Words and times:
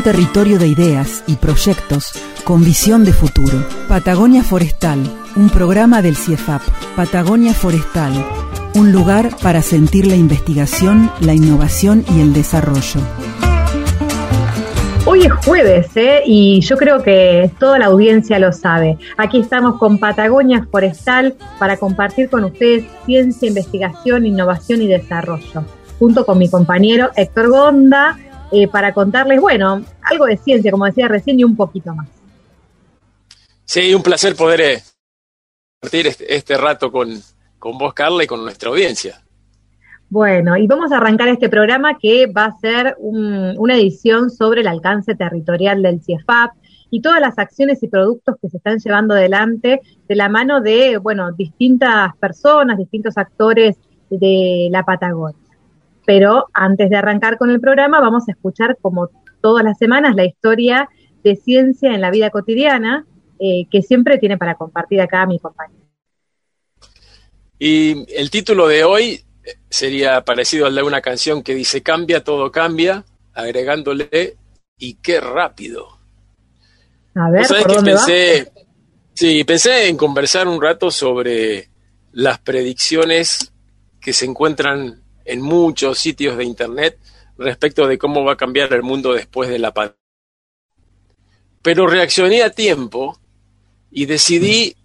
Un 0.00 0.04
territorio 0.04 0.58
de 0.58 0.66
ideas 0.66 1.22
y 1.26 1.36
proyectos 1.36 2.12
con 2.44 2.64
visión 2.64 3.04
de 3.04 3.12
futuro. 3.12 3.66
Patagonia 3.86 4.42
Forestal, 4.42 4.98
un 5.36 5.50
programa 5.50 6.00
del 6.00 6.16
CIEFAP. 6.16 6.62
Patagonia 6.96 7.52
Forestal, 7.52 8.14
un 8.76 8.92
lugar 8.92 9.28
para 9.42 9.60
sentir 9.60 10.06
la 10.06 10.16
investigación, 10.16 11.12
la 11.20 11.34
innovación 11.34 12.02
y 12.16 12.22
el 12.22 12.32
desarrollo. 12.32 12.98
Hoy 15.04 15.24
es 15.24 15.32
jueves, 15.44 15.94
¿eh? 15.96 16.22
y 16.24 16.62
yo 16.62 16.78
creo 16.78 17.02
que 17.02 17.50
toda 17.58 17.78
la 17.78 17.86
audiencia 17.88 18.38
lo 18.38 18.52
sabe. 18.52 18.96
Aquí 19.18 19.38
estamos 19.38 19.76
con 19.78 19.98
Patagonia 19.98 20.66
Forestal 20.70 21.34
para 21.58 21.76
compartir 21.76 22.30
con 22.30 22.44
ustedes 22.44 22.84
ciencia, 23.04 23.48
investigación, 23.48 24.24
innovación 24.24 24.80
y 24.80 24.86
desarrollo, 24.86 25.66
junto 25.98 26.24
con 26.24 26.38
mi 26.38 26.48
compañero 26.48 27.10
Héctor 27.16 27.50
Gonda, 27.50 28.16
eh, 28.52 28.68
para 28.68 28.92
contarles, 28.92 29.40
bueno, 29.40 29.82
algo 30.02 30.26
de 30.26 30.36
ciencia, 30.36 30.70
como 30.70 30.86
decía 30.86 31.08
recién, 31.08 31.38
y 31.40 31.44
un 31.44 31.56
poquito 31.56 31.94
más. 31.94 32.08
Sí, 33.64 33.94
un 33.94 34.02
placer 34.02 34.34
poder 34.34 34.60
eh, 34.60 34.82
compartir 35.80 36.06
este, 36.08 36.34
este 36.34 36.56
rato 36.56 36.90
con, 36.90 37.08
con 37.58 37.78
vos, 37.78 37.94
Carla, 37.94 38.24
y 38.24 38.26
con 38.26 38.42
nuestra 38.42 38.70
audiencia. 38.70 39.22
Bueno, 40.08 40.56
y 40.56 40.66
vamos 40.66 40.90
a 40.90 40.96
arrancar 40.96 41.28
este 41.28 41.48
programa 41.48 41.96
que 41.96 42.26
va 42.26 42.46
a 42.46 42.58
ser 42.58 42.96
un- 42.98 43.54
una 43.58 43.76
edición 43.76 44.28
sobre 44.30 44.62
el 44.62 44.66
alcance 44.66 45.14
territorial 45.14 45.82
del 45.82 46.02
CIEFAP 46.02 46.50
y 46.90 47.00
todas 47.00 47.20
las 47.20 47.38
acciones 47.38 47.80
y 47.84 47.86
productos 47.88 48.34
que 48.42 48.48
se 48.48 48.56
están 48.56 48.80
llevando 48.80 49.14
adelante 49.14 49.80
de 50.08 50.16
la 50.16 50.28
mano 50.28 50.60
de, 50.60 50.96
bueno, 50.96 51.30
distintas 51.30 52.16
personas, 52.16 52.76
distintos 52.76 53.16
actores 53.16 53.76
de 54.10 54.68
la 54.72 54.82
Patagonia. 54.84 55.38
Pero 56.06 56.46
antes 56.52 56.90
de 56.90 56.96
arrancar 56.96 57.38
con 57.38 57.50
el 57.50 57.60
programa, 57.60 58.00
vamos 58.00 58.28
a 58.28 58.32
escuchar, 58.32 58.76
como 58.80 59.10
todas 59.40 59.64
las 59.64 59.78
semanas, 59.78 60.14
la 60.16 60.24
historia 60.24 60.88
de 61.22 61.36
ciencia 61.36 61.94
en 61.94 62.00
la 62.00 62.10
vida 62.10 62.30
cotidiana 62.30 63.06
eh, 63.38 63.66
que 63.70 63.82
siempre 63.82 64.18
tiene 64.18 64.38
para 64.38 64.54
compartir 64.54 65.00
acá 65.00 65.24
mi 65.26 65.38
compañero. 65.38 65.84
Y 67.58 68.06
el 68.14 68.30
título 68.30 68.68
de 68.68 68.84
hoy 68.84 69.24
sería 69.68 70.22
parecido 70.24 70.66
al 70.66 70.74
de 70.74 70.82
una 70.82 71.00
canción 71.00 71.42
que 71.42 71.54
dice 71.54 71.82
Cambia, 71.82 72.24
todo 72.24 72.50
cambia, 72.50 73.04
agregándole 73.34 74.36
y 74.78 74.94
qué 74.94 75.20
rápido. 75.20 75.88
A 77.14 77.30
ver, 77.30 77.40
¿Vos 77.40 77.48
sabés 77.48 77.64
¿por 77.64 77.76
dónde 77.76 77.94
va? 77.94 78.04
pensé, 78.04 78.52
sí, 79.14 79.44
pensé 79.44 79.88
en 79.88 79.96
conversar 79.96 80.48
un 80.48 80.60
rato 80.60 80.90
sobre 80.90 81.68
las 82.12 82.38
predicciones 82.38 83.52
que 84.00 84.12
se 84.12 84.24
encuentran 84.24 85.02
en 85.30 85.40
muchos 85.40 85.98
sitios 85.98 86.36
de 86.36 86.44
internet 86.44 86.98
respecto 87.38 87.86
de 87.86 87.98
cómo 87.98 88.24
va 88.24 88.32
a 88.32 88.36
cambiar 88.36 88.72
el 88.72 88.82
mundo 88.82 89.12
después 89.12 89.48
de 89.48 89.58
la 89.58 89.72
pandemia. 89.72 89.96
Pero 91.62 91.86
reaccioné 91.86 92.42
a 92.42 92.50
tiempo 92.50 93.18
y 93.90 94.06
decidí 94.06 94.76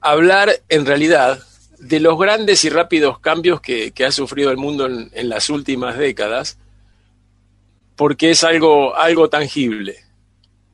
hablar 0.00 0.50
en 0.68 0.86
realidad 0.86 1.42
de 1.78 2.00
los 2.00 2.18
grandes 2.18 2.64
y 2.64 2.70
rápidos 2.70 3.18
cambios 3.20 3.60
que, 3.60 3.92
ha 4.06 4.12
sufrido 4.12 4.50
el 4.50 4.56
mundo 4.56 4.86
en, 4.86 5.10
en 5.12 5.28
las 5.28 5.48
últimas 5.48 5.96
décadas, 5.96 6.58
porque 7.96 8.30
es 8.30 8.44
algo, 8.44 8.94
algo 8.96 9.28
tangible. 9.28 10.09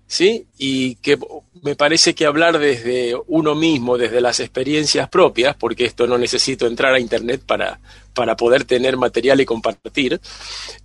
¿Sí? 0.06 0.46
Y 0.56 0.96
que 0.96 1.18
me 1.62 1.74
parece 1.74 2.14
que 2.14 2.26
hablar 2.26 2.58
desde 2.58 3.16
uno 3.26 3.54
mismo, 3.54 3.98
desde 3.98 4.20
las 4.20 4.40
experiencias 4.40 5.08
propias, 5.08 5.56
porque 5.56 5.84
esto 5.84 6.06
no 6.06 6.18
necesito 6.18 6.66
entrar 6.66 6.94
a 6.94 7.00
internet 7.00 7.42
para, 7.44 7.80
para 8.14 8.36
poder 8.36 8.64
tener 8.64 8.96
material 8.96 9.40
y 9.40 9.46
compartir, 9.46 10.20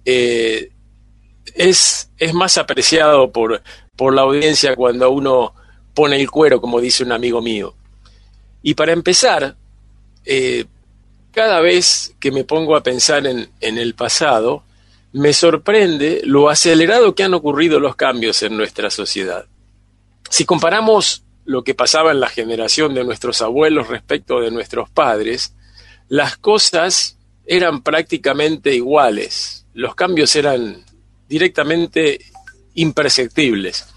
eh, 0.06 0.72
es, 1.56 2.10
es 2.18 2.34
más 2.34 2.58
apreciado 2.58 3.32
por, 3.32 3.62
por 3.96 4.14
la 4.14 4.22
audiencia 4.22 4.76
cuando 4.76 5.12
uno 5.12 5.54
pone 5.94 6.20
el 6.20 6.30
cuero, 6.32 6.62
como 6.62 6.80
dice 6.80 7.04
un 7.04 7.12
amigo 7.12 7.42
mío. 7.42 7.76
Y 8.64 8.74
para 8.76 8.94
empezar, 8.94 9.56
eh, 10.26 10.66
cada 11.32 11.62
vez 11.62 12.16
que 12.20 12.32
me 12.32 12.44
pongo 12.44 12.76
a 12.76 12.84
pensar 12.84 13.26
en, 13.26 13.50
en 13.60 13.78
el 13.78 13.96
pasado, 13.96 14.64
me 15.14 15.34
sorprende 15.34 16.22
lo 16.24 16.50
acelerado 16.50 17.16
que 17.16 17.24
han 17.24 17.34
ocurrido 17.34 17.80
los 17.80 17.96
cambios 17.96 18.44
en 18.44 18.56
nuestra 18.56 18.90
sociedad. 18.90 19.46
Si 20.30 20.46
comparamos 20.46 21.24
lo 21.46 21.64
que 21.64 21.76
pasaba 21.76 22.12
en 22.12 22.20
la 22.20 22.30
generación 22.30 22.94
de 22.94 23.04
nuestros 23.04 23.42
abuelos 23.42 23.90
respecto 23.90 24.40
de 24.40 24.52
nuestros 24.52 24.90
padres, 24.90 25.54
las 26.08 26.38
cosas 26.38 27.18
eran 27.46 27.82
prácticamente 27.82 28.74
iguales. 28.74 29.66
Los 29.74 29.96
cambios 29.96 30.36
eran 30.36 30.86
directamente 31.28 32.20
imperceptibles. 32.76 33.88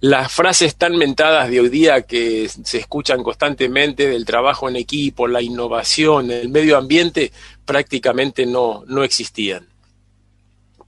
Las 0.00 0.30
frases 0.30 0.76
tan 0.76 0.96
mentadas 0.96 1.50
de 1.50 1.60
hoy 1.60 1.70
día 1.70 2.02
que 2.02 2.48
se 2.48 2.78
escuchan 2.78 3.22
constantemente 3.22 4.06
del 4.06 4.24
trabajo 4.24 4.68
en 4.68 4.76
equipo, 4.76 5.26
la 5.26 5.40
innovación, 5.40 6.30
el 6.30 6.50
medio 6.50 6.76
ambiente, 6.76 7.32
prácticamente 7.64 8.44
no, 8.44 8.84
no 8.86 9.02
existían. 9.02 9.73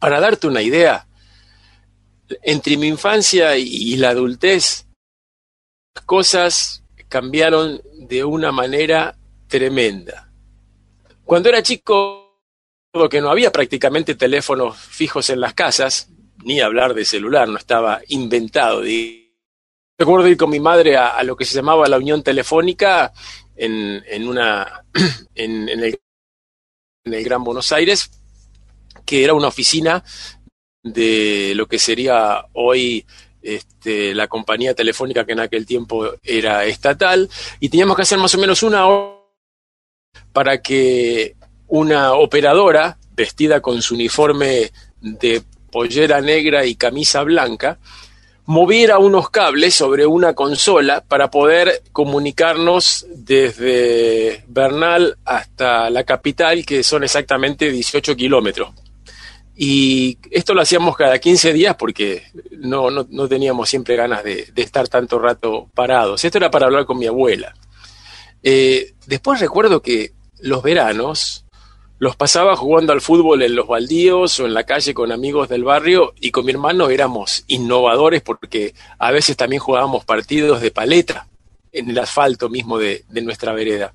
Para 0.07 0.21
darte 0.21 0.47
una 0.47 0.63
idea, 0.63 1.05
entre 2.43 2.77
mi 2.77 2.87
infancia 2.87 3.57
y 3.57 3.97
la 3.97 4.11
adultez, 4.11 4.87
las 5.97 6.05
cosas 6.05 6.85
cambiaron 7.09 7.83
de 7.93 8.23
una 8.23 8.53
manera 8.53 9.19
tremenda. 9.49 10.31
Cuando 11.25 11.49
era 11.49 11.61
chico, 11.61 12.39
que 13.11 13.21
no 13.21 13.31
había 13.31 13.51
prácticamente 13.51 14.15
teléfonos 14.15 14.77
fijos 14.77 15.29
en 15.29 15.41
las 15.41 15.55
casas, 15.55 16.09
ni 16.45 16.61
hablar 16.61 16.95
de 16.95 17.05
celular, 17.05 17.49
no 17.49 17.59
estaba 17.59 18.01
inventado. 18.07 18.83
Recuerdo 19.99 20.29
ir 20.29 20.37
con 20.37 20.51
mi 20.51 20.61
madre 20.61 20.97
a, 20.97 21.21
lo 21.25 21.35
que 21.35 21.45
se 21.45 21.57
llamaba 21.57 21.89
la 21.89 21.99
Unión 21.99 22.23
Telefónica 22.23 23.13
en, 23.57 24.05
en 24.07 24.29
una, 24.29 24.85
en, 25.35 25.69
en 25.69 25.83
el 27.03 27.25
Gran 27.25 27.43
Buenos 27.43 27.73
Aires, 27.73 28.09
que 29.07 29.25
era 29.25 29.33
una 29.33 29.49
oficina 29.49 30.05
de 30.83 31.53
lo 31.57 31.67
que 31.67 31.79
sería 31.79 32.45
hoy 32.53 33.07
este, 33.41 34.15
la 34.15 34.29
compañía 34.29 34.75
telefónica 34.75 35.25
que 35.25 35.33
en 35.33 35.41
aquel 35.41 35.65
tiempo 35.65 36.15
era 36.23 36.65
estatal, 36.65 37.31
y 37.61 37.69
teníamos 37.69 37.97
que 37.97 38.03
hacer 38.03 38.19
más 38.19 38.35
o 38.35 38.39
menos 38.39 38.63
una 38.63 38.87
hora 38.87 39.17
para 40.33 40.61
que 40.61 41.37
una 41.69 42.15
operadora 42.15 42.99
vestida 43.13 43.61
con 43.61 43.81
su 43.83 43.95
uniforme 43.95 44.73
de 45.01 45.43
pollera 45.71 46.21
negra 46.21 46.67
y 46.67 46.75
camisa 46.75 47.23
blanca, 47.23 47.79
moviera 48.47 48.99
unos 48.99 49.31
cables 49.31 49.75
sobre 49.75 50.07
una 50.07 50.35
consola 50.35 51.03
para 51.07 51.31
poder 51.31 51.83
comunicarnos 51.93 53.07
desde 53.11 54.45
Bernal 54.47 55.19
hasta 55.25 55.91
la 55.91 56.05
capital, 56.05 56.65
que 56.65 56.83
son 56.83 57.05
exactamente 57.05 57.71
18 57.71 58.17
kilómetros. 58.17 58.71
Y 59.59 60.19
esto 60.31 60.53
lo 60.53 60.61
hacíamos 60.61 60.97
cada 60.97 61.19
15 61.19 61.55
días 61.55 61.77
porque 61.77 62.25
no, 62.51 62.91
no, 62.91 63.07
no 63.09 63.27
teníamos 63.27 63.71
siempre 63.71 63.97
ganas 63.97 64.23
de, 64.23 64.53
estar 64.55 64.87
tanto 64.87 65.19
rato 65.19 65.71
parados. 65.75 66.23
Esto 66.25 66.37
era 66.37 66.51
para 66.51 66.67
hablar 66.67 66.85
con 66.85 66.99
mi 66.99 67.07
abuela. 67.07 67.55
Eh, 68.43 68.93
después 69.07 69.41
recuerdo 69.41 69.81
que 69.81 70.13
los 70.41 70.63
veranos 70.63 71.47
los 71.99 72.17
pasaba 72.17 72.55
jugando 72.55 72.93
al 72.93 73.01
fútbol 73.01 73.41
en 73.41 73.57
los 73.57 73.67
baldíos 73.67 74.39
o 74.39 74.45
en 74.45 74.53
la 74.53 74.65
calle 74.65 74.93
con 74.93 75.11
amigos 75.11 75.49
del 75.49 75.65
barrio 75.65 76.13
y 76.21 76.31
con 76.31 76.45
mi 76.45 76.53
hermano 76.53 76.91
éramos 76.91 77.45
innovadores 77.47 78.21
porque 78.21 78.75
a 78.99 79.11
veces 79.11 79.39
también 79.39 79.61
jugábamos 79.61 80.05
partidos 80.05 80.61
de 80.61 80.71
paleta 80.71 81.29
en 81.73 81.89
el 81.89 81.99
asfalto 81.99 82.51
mismo 82.51 82.77
de, 82.77 83.07
de 83.09 83.23
nuestra 83.23 83.55
vereda. 83.55 83.95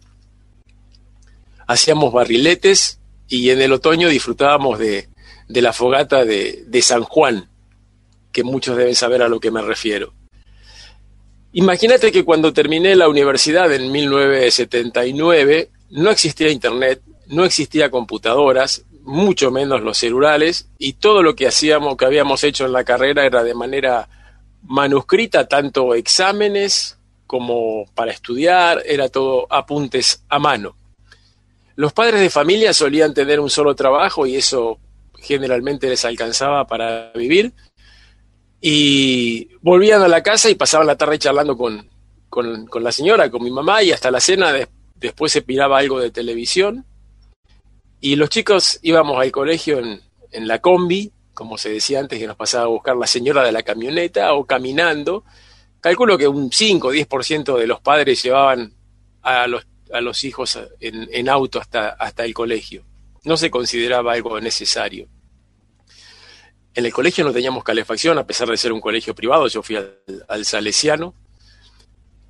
Hacíamos 1.68 2.12
barriletes 2.12 3.00
y 3.28 3.52
en 3.52 3.62
el 3.62 3.72
otoño 3.72 4.10
disfrutábamos 4.10 4.80
de, 4.80 5.11
de 5.52 5.62
la 5.62 5.74
fogata 5.74 6.26
de, 6.26 6.64
de, 6.68 6.82
San 6.82 7.04
Juan, 7.04 7.50
que 8.32 8.44
muchos 8.44 8.78
deben 8.78 8.96
saber 8.96 9.22
a 9.22 9.28
lo 9.28 9.40
que 9.40 9.52
me 9.52 9.62
refiero. 9.62 10.14
Imagínate 11.54 12.12
que 12.12 12.24
cuando 12.24 12.54
terminé 12.54 12.96
la 12.96 13.10
universidad 13.10 13.74
en 13.74 13.92
1979 13.92 15.70
no 15.90 16.10
existía 16.10 16.50
internet, 16.50 17.02
no 17.28 17.44
existía 17.44 17.92
computadoras, 17.92 18.86
mucho 19.04 19.52
menos 19.52 19.82
los 19.82 19.98
celulares, 19.98 20.70
y 20.78 20.94
todo 20.94 21.24
lo 21.24 21.36
que 21.36 21.48
hacíamos, 21.48 21.98
que 21.98 22.06
habíamos 22.06 22.44
hecho 22.44 22.66
en 22.66 22.72
la 22.72 22.86
carrera 22.86 23.26
era 23.26 23.44
de 23.44 23.54
manera 23.54 24.08
manuscrita, 24.64 25.48
tanto 25.48 25.96
exámenes 25.96 26.98
como 27.28 27.86
para 27.96 28.12
estudiar, 28.12 28.84
era 28.86 29.10
todo 29.10 29.48
apuntes 29.50 30.24
a 30.30 30.40
mano. 30.40 30.76
Los 31.76 31.94
padres 31.94 32.22
de 32.22 32.30
familia 32.30 32.74
solían 32.74 33.14
tener 33.14 33.40
un 33.40 33.50
solo 33.50 33.76
trabajo 33.76 34.26
y 34.28 34.36
eso 34.36 34.80
generalmente 35.22 35.88
les 35.88 36.04
alcanzaba 36.06 36.66
para 36.68 37.12
vivir. 37.14 37.54
Y 38.60 39.50
volvían 39.62 40.02
a 40.02 40.08
la 40.08 40.22
casa 40.22 40.50
y 40.50 40.56
pasaban 40.56 40.88
la 40.88 40.98
tarde 40.98 41.18
charlando 41.18 41.58
con, 41.58 41.90
con, 42.30 42.84
la 42.84 42.92
señora, 42.92 43.30
con 43.30 43.44
mi 43.44 43.52
mamá, 43.52 43.82
y 43.84 43.92
hasta 43.92 44.12
la 44.12 44.20
cena 44.20 44.54
después 44.96 45.32
se 45.32 45.42
piraba 45.42 45.80
algo 45.80 46.00
de 46.00 46.12
televisión. 46.12 46.86
Y 48.00 48.16
los 48.16 48.30
chicos 48.30 48.80
íbamos 48.82 49.20
al 49.20 49.32
colegio 49.32 49.80
en, 49.80 50.02
en 50.32 50.48
la 50.48 50.60
combi, 50.60 51.12
como 51.34 51.58
se 51.58 51.70
decía 51.70 52.00
antes, 52.00 52.20
que 52.20 52.28
nos 52.28 52.36
pasaba 52.36 52.66
a 52.66 52.68
buscar 52.68 52.96
la 52.96 53.08
señora 53.08 53.44
de 53.44 53.52
la 53.52 53.64
camioneta 53.64 54.34
o 54.34 54.46
caminando. 54.46 55.24
Calculo 55.80 56.18
que 56.18 56.28
un 56.28 56.52
5 56.52 56.88
o 56.88 56.94
10% 56.94 57.58
de 57.58 57.68
los 57.68 57.82
padres 57.82 58.22
llevaban 58.22 58.74
a 59.22 59.48
los, 59.48 59.66
a 59.92 60.02
los 60.02 60.24
hijos 60.24 60.60
en, 60.80 61.10
en, 61.12 61.30
auto 61.30 61.60
hasta, 61.60 61.90
hasta 61.90 62.26
el 62.26 62.34
colegio. 62.34 62.84
No 63.24 63.38
se 63.38 63.52
consideraba 63.52 64.14
algo 64.14 64.40
necesario. 64.40 65.08
En 66.74 66.86
el 66.86 66.94
colegio 66.94 67.24
no 67.24 67.34
teníamos 67.34 67.64
calefacción, 67.64 68.18
a 68.18 68.26
pesar 68.26 68.48
de 68.48 68.58
ser 68.58 68.72
un 68.72 68.82
colegio 68.82 69.14
privado, 69.14 69.48
yo 69.48 69.62
fui 69.62 69.76
al, 69.76 70.00
al 70.28 70.46
Salesiano, 70.46 71.14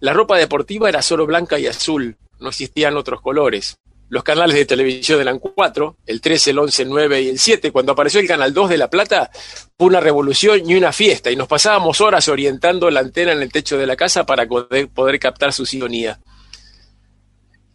la 0.01 0.13
ropa 0.13 0.35
deportiva 0.35 0.89
era 0.89 1.03
solo 1.03 1.27
blanca 1.27 1.59
y 1.59 1.67
azul, 1.67 2.17
no 2.39 2.49
existían 2.49 2.97
otros 2.97 3.21
colores. 3.21 3.77
Los 4.09 4.23
canales 4.23 4.55
de 4.55 4.65
televisión 4.65 5.21
eran 5.21 5.37
cuatro, 5.37 5.95
el 6.07 6.19
13, 6.19 6.49
el 6.49 6.59
11, 6.59 6.81
el 6.81 6.89
9 6.89 7.21
y 7.21 7.29
el 7.29 7.39
7. 7.39 7.71
Cuando 7.71 7.91
apareció 7.91 8.19
el 8.19 8.27
canal 8.27 8.51
2 8.51 8.71
de 8.71 8.77
La 8.79 8.89
Plata, 8.89 9.29
fue 9.77 9.87
una 9.87 9.99
revolución 9.99 10.67
y 10.67 10.73
una 10.73 10.91
fiesta, 10.91 11.29
y 11.29 11.35
nos 11.35 11.47
pasábamos 11.47 12.01
horas 12.01 12.27
orientando 12.27 12.89
la 12.89 13.01
antena 13.01 13.31
en 13.31 13.43
el 13.43 13.51
techo 13.51 13.77
de 13.77 13.85
la 13.85 13.95
casa 13.95 14.25
para 14.25 14.47
poder, 14.47 14.89
poder 14.89 15.19
captar 15.19 15.53
su 15.53 15.67
sintonía. 15.67 16.19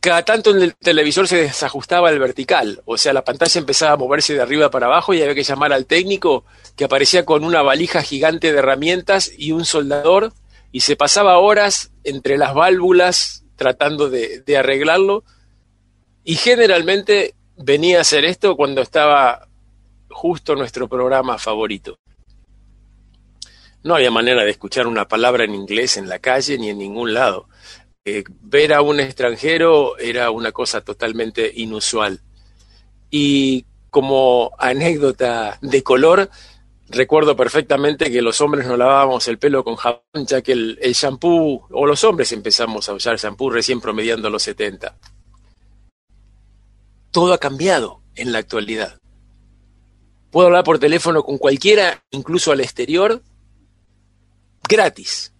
Cada 0.06 0.24
tanto 0.24 0.50
en 0.50 0.62
el 0.62 0.76
televisor 0.76 1.26
se 1.26 1.38
desajustaba 1.38 2.10
el 2.10 2.20
vertical, 2.20 2.80
o 2.84 2.96
sea, 2.96 3.12
la 3.12 3.24
pantalla 3.24 3.58
empezaba 3.58 3.94
a 3.94 3.96
moverse 3.96 4.34
de 4.34 4.40
arriba 4.40 4.70
para 4.70 4.86
abajo 4.86 5.12
y 5.12 5.20
había 5.20 5.34
que 5.34 5.42
llamar 5.42 5.72
al 5.72 5.84
técnico 5.84 6.44
que 6.76 6.84
aparecía 6.84 7.24
con 7.24 7.42
una 7.42 7.60
valija 7.62 8.02
gigante 8.02 8.52
de 8.52 8.58
herramientas 8.60 9.32
y 9.36 9.50
un 9.50 9.64
soldador 9.64 10.32
y 10.70 10.82
se 10.82 10.94
pasaba 10.94 11.38
horas 11.38 11.90
entre 12.04 12.38
las 12.38 12.54
válvulas 12.54 13.42
tratando 13.56 14.08
de, 14.08 14.44
arreglarlo 14.56 15.24
y 16.22 16.36
generalmente 16.36 17.34
venía 17.56 17.98
a 17.98 18.02
hacer 18.02 18.24
esto 18.24 18.56
cuando 18.56 18.82
estaba 18.82 19.48
justo 20.08 20.54
nuestro 20.54 20.86
programa 20.86 21.36
favorito. 21.36 21.98
No 23.82 23.96
había 23.96 24.12
manera 24.12 24.44
de 24.44 24.52
escuchar 24.52 24.86
una 24.86 25.08
palabra 25.08 25.42
en 25.42 25.56
inglés 25.56 25.96
en 25.96 26.08
la 26.08 26.20
calle 26.20 26.58
ni 26.58 26.68
en 26.68 26.78
ningún 26.78 27.12
lado. 27.12 27.48
Eh, 28.06 28.24
ver 28.40 28.72
a 28.72 28.80
un 28.80 29.00
extranjero 29.00 29.98
era 29.98 30.30
una 30.30 30.52
cosa 30.52 30.80
totalmente 30.80 31.52
inusual. 31.54 32.20
Y 33.10 33.66
como 33.90 34.52
anécdota 34.58 35.58
de 35.60 35.82
color, 35.82 36.30
Recuerdo 36.88 37.34
perfectamente 37.34 38.12
que 38.12 38.22
los 38.22 38.40
hombres 38.40 38.66
no 38.66 38.76
lavábamos 38.76 39.26
el 39.26 39.38
pelo 39.38 39.64
con 39.64 39.74
jabón, 39.74 40.02
ya 40.26 40.40
que 40.40 40.52
el, 40.52 40.78
shampoo, 40.94 41.66
o 41.70 41.86
los 41.86 42.04
hombres 42.04 42.30
empezamos 42.30 42.88
a 42.88 42.94
usar 42.94 43.16
shampoo 43.16 43.50
recién 43.50 43.80
promediando 43.80 44.30
los 44.30 44.44
70. 44.44 44.96
Todo 47.10 47.32
ha 47.34 47.38
cambiado 47.38 48.02
en 48.14 48.30
la 48.30 48.38
actualidad. 48.38 48.98
Puedo 50.30 50.46
hablar 50.46 50.62
por 50.62 50.78
teléfono 50.78 51.24
con 51.24 51.38
cualquiera, 51.38 52.04
incluso 52.12 52.52
al 52.52 52.60
exterior, 52.60 53.20
gratis. 54.68 55.32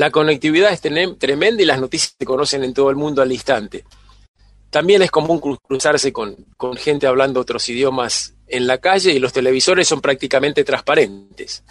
La 0.00 0.10
conectividad 0.10 0.72
es 0.72 0.80
tremenda 0.80 1.62
y 1.62 1.66
las 1.66 1.78
noticias 1.78 2.16
se 2.18 2.24
conocen 2.24 2.64
en 2.64 2.72
todo 2.72 2.88
el 2.88 2.96
mundo 2.96 3.20
al 3.20 3.30
instante. 3.32 3.84
También 4.70 5.02
es 5.02 5.10
común 5.10 5.38
cruzarse 5.40 6.10
con, 6.10 6.46
gente 6.78 7.06
hablando 7.06 7.38
otros 7.38 7.68
idiomas 7.68 8.34
en 8.46 8.66
la 8.66 8.78
calle 8.78 9.12
y 9.12 9.18
los 9.18 9.34
televisores 9.34 9.86
son 9.86 10.00
prácticamente 10.00 10.64
transparentes. 10.64 11.64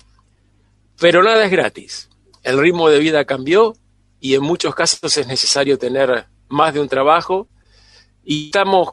Pero 0.99 1.23
nada 1.23 1.43
es 1.43 1.49
gratis. 1.49 2.07
El 2.43 2.59
ritmo 2.59 2.87
de 2.87 2.99
vida 2.99 3.25
cambió 3.25 3.75
y 4.19 4.35
en 4.35 4.43
muchos 4.43 4.75
casos 4.75 5.17
es 5.17 5.25
necesario 5.25 5.79
tener 5.79 6.27
más 6.49 6.75
de 6.75 6.81
un 6.81 6.87
trabajo 6.87 7.47
y 8.23 8.45
estamos 8.45 8.89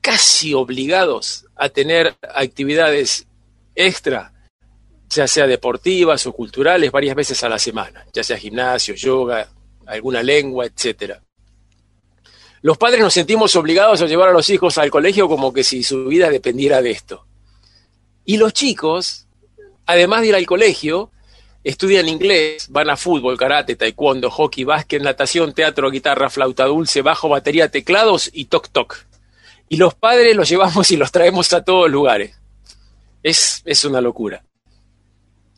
casi 0.00 0.54
obligados 0.54 1.46
a 1.54 1.68
tener 1.68 2.16
actividades 2.34 3.28
extra, 3.76 4.33
ya 5.14 5.26
sea 5.26 5.46
deportivas 5.46 6.26
o 6.26 6.32
culturales, 6.32 6.90
varias 6.90 7.16
veces 7.16 7.42
a 7.44 7.48
la 7.48 7.58
semana, 7.58 8.04
ya 8.12 8.22
sea 8.22 8.36
gimnasio, 8.36 8.94
yoga, 8.94 9.48
alguna 9.86 10.22
lengua, 10.22 10.66
etcétera 10.66 11.20
los 12.64 12.78
padres 12.78 13.02
nos 13.02 13.12
sentimos 13.12 13.54
obligados 13.56 14.00
a 14.00 14.06
llevar 14.06 14.30
a 14.30 14.32
los 14.32 14.48
hijos 14.48 14.78
al 14.78 14.90
colegio 14.90 15.28
como 15.28 15.52
que 15.52 15.62
si 15.62 15.82
su 15.82 16.06
vida 16.06 16.30
dependiera 16.30 16.80
de 16.80 16.92
esto. 16.92 17.26
Y 18.24 18.38
los 18.38 18.54
chicos, 18.54 19.26
además 19.84 20.22
de 20.22 20.28
ir 20.28 20.34
al 20.34 20.46
colegio, 20.46 21.10
estudian 21.62 22.08
inglés, 22.08 22.68
van 22.70 22.88
a 22.88 22.96
fútbol, 22.96 23.36
karate, 23.36 23.76
taekwondo, 23.76 24.30
hockey, 24.30 24.64
básquet, 24.64 25.02
natación, 25.02 25.52
teatro, 25.52 25.90
guitarra, 25.90 26.30
flauta 26.30 26.64
dulce, 26.64 27.02
bajo, 27.02 27.28
batería, 27.28 27.70
teclados 27.70 28.30
y 28.32 28.46
toc 28.46 28.70
toc. 28.70 28.96
Y 29.68 29.76
los 29.76 29.94
padres 29.94 30.34
los 30.34 30.48
llevamos 30.48 30.90
y 30.90 30.96
los 30.96 31.12
traemos 31.12 31.52
a 31.52 31.64
todos 31.64 31.90
lugares. 31.90 32.34
Es, 33.22 33.60
es 33.66 33.84
una 33.84 34.00
locura. 34.00 34.42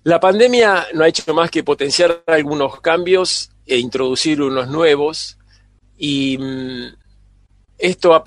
La 0.06 0.20
pandemia 0.20 0.87
no 0.94 1.03
ha 1.03 1.08
hecho 1.08 1.35
más 1.35 1.50
que 1.50 1.64
potenciar 1.64 2.23
algunos 2.29 2.81
cambios 2.81 3.50
e 3.67 3.76
introducir 3.79 4.41
unos 4.41 4.69
nuevos, 4.69 5.37
y 5.99 6.38
mm, 6.38 6.94
esto 7.76 8.11
va 8.11 8.19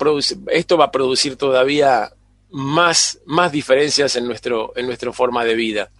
a 0.84 0.90
producir, 0.90 1.36
todavía 1.36 2.12
más, 2.50 3.20
más 3.24 3.50
diferencias 3.50 4.14
en, 4.16 4.26
nuestro, 4.26 4.74
en 4.76 4.84
nuestra 4.84 5.10
forma 5.14 5.42
de 5.42 5.54
vida. 5.54 5.90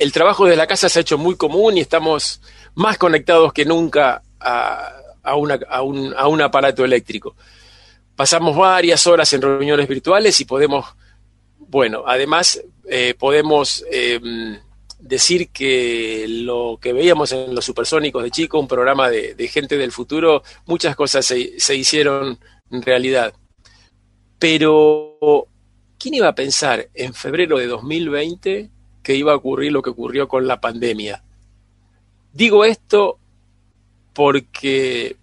El 0.00 0.10
trabajo 0.10 0.46
de 0.46 0.56
la 0.56 0.66
casa 0.66 0.88
se 0.88 0.98
ha 0.98 1.02
hecho 1.02 1.16
muy 1.16 1.36
común 1.36 1.78
y 1.78 1.82
estamos 1.82 2.40
más 2.74 2.98
conectados 2.98 3.52
que 3.52 3.64
nunca 3.64 4.20
a, 4.40 4.90
a, 5.22 5.30
a, 5.30 5.82
un, 5.82 6.12
a 6.16 6.26
un 6.26 6.42
aparato 6.42 6.84
eléctrico. 6.84 7.36
Pasamos 8.16 8.56
varias 8.56 9.06
horas 9.06 9.32
en 9.32 9.42
reuniones 9.42 9.86
virtuales 9.86 10.40
y 10.40 10.44
podemos, 10.44 10.86
bueno, 11.68 12.04
además 12.06 12.62
eh, 12.88 13.14
podemos 13.18 13.84
eh, 13.90 14.20
decir 14.98 15.50
que 15.50 16.26
lo 16.28 16.78
que 16.80 16.92
veíamos 16.92 17.32
en 17.32 17.54
los 17.54 17.64
supersónicos 17.64 18.22
de 18.22 18.30
chico, 18.30 18.58
un 18.58 18.68
programa 18.68 19.08
de, 19.08 19.48
gente 19.48 19.76
del 19.78 19.92
futuro, 19.92 20.42
muchas 20.66 20.96
cosas 20.96 21.24
se, 21.24 21.58
se, 21.60 21.76
hicieron 21.76 22.38
realidad. 22.70 23.34
Pero, 24.38 25.46
¿quién 25.98 26.14
iba 26.14 26.28
a 26.28 26.34
pensar 26.34 26.88
en 26.94 27.14
febrero 27.14 27.58
de 27.58 27.66
2020 27.66 28.70
que 29.02 29.14
iba 29.14 29.32
a 29.32 29.36
ocurrir 29.36 29.72
lo 29.72 29.82
que 29.82 29.90
ocurrió 29.90 30.28
con 30.28 30.46
la 30.46 30.60
pandemia? 30.60 31.22
Digo 32.32 32.64
esto 32.64 33.18
porque 34.12 35.16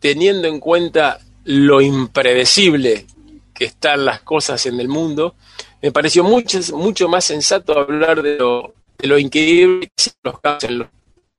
teniendo 0.00 0.48
en 0.48 0.60
cuenta 0.60 1.18
lo 1.44 1.80
impredecible 1.80 3.06
que 3.54 3.64
están 3.64 4.04
las 4.04 4.20
cosas 4.20 4.66
en 4.66 4.78
el 4.80 4.88
mundo, 4.88 5.34
me 5.82 5.92
pareció 5.92 6.24
mucho, 6.24 6.58
mucho 6.76 7.08
más 7.08 7.24
sensato 7.24 7.78
hablar 7.78 8.22
de 8.22 8.38
lo 8.38 8.74
de 8.98 9.06
lo 9.06 9.18
increíble 9.18 9.90
que 9.96 10.10
los 10.24 10.40
casos 10.40 10.70
en 10.70 10.78
los 10.80 10.88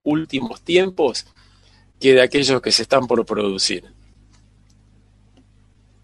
últimos 0.03 0.61
tiempos 0.61 1.25
que 1.99 2.13
de 2.13 2.21
aquellos 2.21 2.61
que 2.61 2.71
se 2.71 2.83
están 2.83 3.05
por 3.05 3.25
producir. 3.25 3.83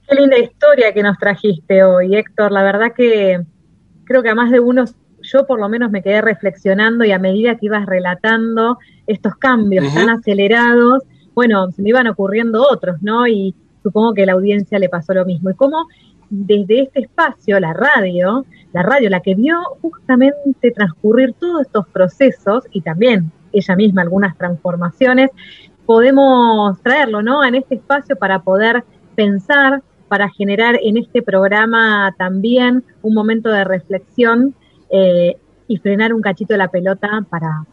Qué 0.07 0.15
linda 0.15 0.37
historia 0.37 0.93
que 0.93 1.01
nos 1.01 1.17
trajiste 1.17 1.83
hoy, 1.83 2.15
Héctor. 2.15 2.51
La 2.51 2.61
verdad 2.61 2.93
que 2.93 3.41
creo 4.03 4.21
que 4.21 4.29
a 4.29 4.35
más 4.35 4.51
de 4.51 4.59
uno, 4.59 4.83
yo 5.21 5.47
por 5.47 5.59
lo 5.59 5.69
menos 5.69 5.89
me 5.89 6.03
quedé 6.03 6.21
reflexionando 6.21 7.05
y 7.05 7.11
a 7.11 7.19
medida 7.19 7.55
que 7.55 7.67
ibas 7.67 7.85
relatando 7.85 8.77
estos 9.07 9.35
cambios 9.37 9.91
tan 9.93 10.09
acelerados, 10.09 11.03
bueno, 11.33 11.71
se 11.71 11.81
me 11.81 11.89
iban 11.89 12.07
ocurriendo 12.07 12.67
otros, 12.69 13.01
¿no? 13.01 13.25
Y 13.27 13.55
supongo 13.81 14.13
que 14.13 14.23
a 14.23 14.25
la 14.25 14.33
audiencia 14.33 14.77
le 14.77 14.89
pasó 14.89 15.13
lo 15.13 15.25
mismo. 15.25 15.49
Y 15.49 15.55
cómo 15.55 15.87
desde 16.29 16.83
este 16.83 17.01
espacio, 17.01 17.59
la 17.59 17.73
radio, 17.73 18.45
la 18.73 18.83
radio, 18.83 19.09
la 19.09 19.19
que 19.19 19.35
vio 19.35 19.57
justamente 19.81 20.71
transcurrir 20.71 21.33
todos 21.33 21.61
estos 21.61 21.87
procesos 21.87 22.65
y 22.71 22.81
también 22.81 23.31
ella 23.53 23.75
misma 23.75 24.01
algunas 24.01 24.37
transformaciones, 24.37 25.29
podemos 25.85 26.81
traerlo, 26.81 27.21
¿no? 27.21 27.43
En 27.43 27.55
este 27.55 27.75
espacio 27.75 28.15
para 28.15 28.39
poder 28.39 28.83
pensar, 29.15 29.81
para 30.07 30.29
generar 30.29 30.77
en 30.81 30.97
este 30.97 31.21
programa 31.21 32.13
también 32.17 32.83
un 33.01 33.13
momento 33.13 33.49
de 33.49 33.63
reflexión 33.63 34.55
eh, 34.89 35.37
y 35.67 35.77
frenar 35.77 36.13
un 36.13 36.21
cachito 36.21 36.55
la 36.57 36.67
pelota 36.67 37.25
para, 37.29 37.65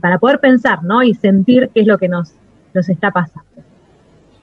para, 0.00 0.18
poder 0.18 0.40
pensar, 0.40 0.82
¿no? 0.84 1.02
Y 1.02 1.14
sentir 1.14 1.70
qué 1.74 1.80
es 1.80 1.86
lo 1.86 1.98
que 1.98 2.08
nos, 2.08 2.32
nos 2.72 2.88
está 2.88 3.10
pasando. 3.10 3.44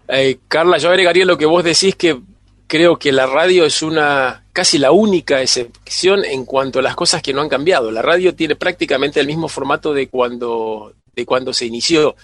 Eh, 0.09 0.39
Carla, 0.47 0.77
yo 0.77 0.89
agregaría 0.89 1.25
lo 1.25 1.37
que 1.37 1.45
vos 1.45 1.63
decís 1.63 1.95
que 1.95 2.21
creo 2.67 2.97
que 2.97 3.11
la 3.11 3.25
radio 3.25 3.65
es 3.65 3.81
una 3.81 4.43
casi 4.53 4.77
la 4.77 4.91
única 4.91 5.41
excepción 5.41 6.23
en 6.25 6.45
cuanto 6.45 6.79
a 6.79 6.83
las 6.83 6.95
cosas 6.95 7.21
que 7.21 7.33
no 7.33 7.41
han 7.41 7.49
cambiado. 7.49 7.91
La 7.91 8.01
radio 8.01 8.35
tiene 8.35 8.55
prácticamente 8.55 9.19
el 9.19 9.27
mismo 9.27 9.47
formato 9.47 9.93
de 9.93 10.07
cuando, 10.07 10.93
de 11.15 11.25
cuando 11.25 11.53
se 11.53 11.65
inició 11.65 12.15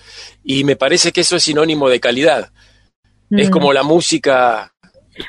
y 0.43 0.63
me 0.63 0.75
parece 0.75 1.12
que 1.12 1.22
eso 1.22 1.36
es 1.36 1.43
sinónimo 1.43 1.89
de 1.89 2.00
calidad. 2.00 2.51
Es 3.31 3.50
Mm. 3.50 3.51
como 3.51 3.74
la 3.74 3.84
música 3.84 4.74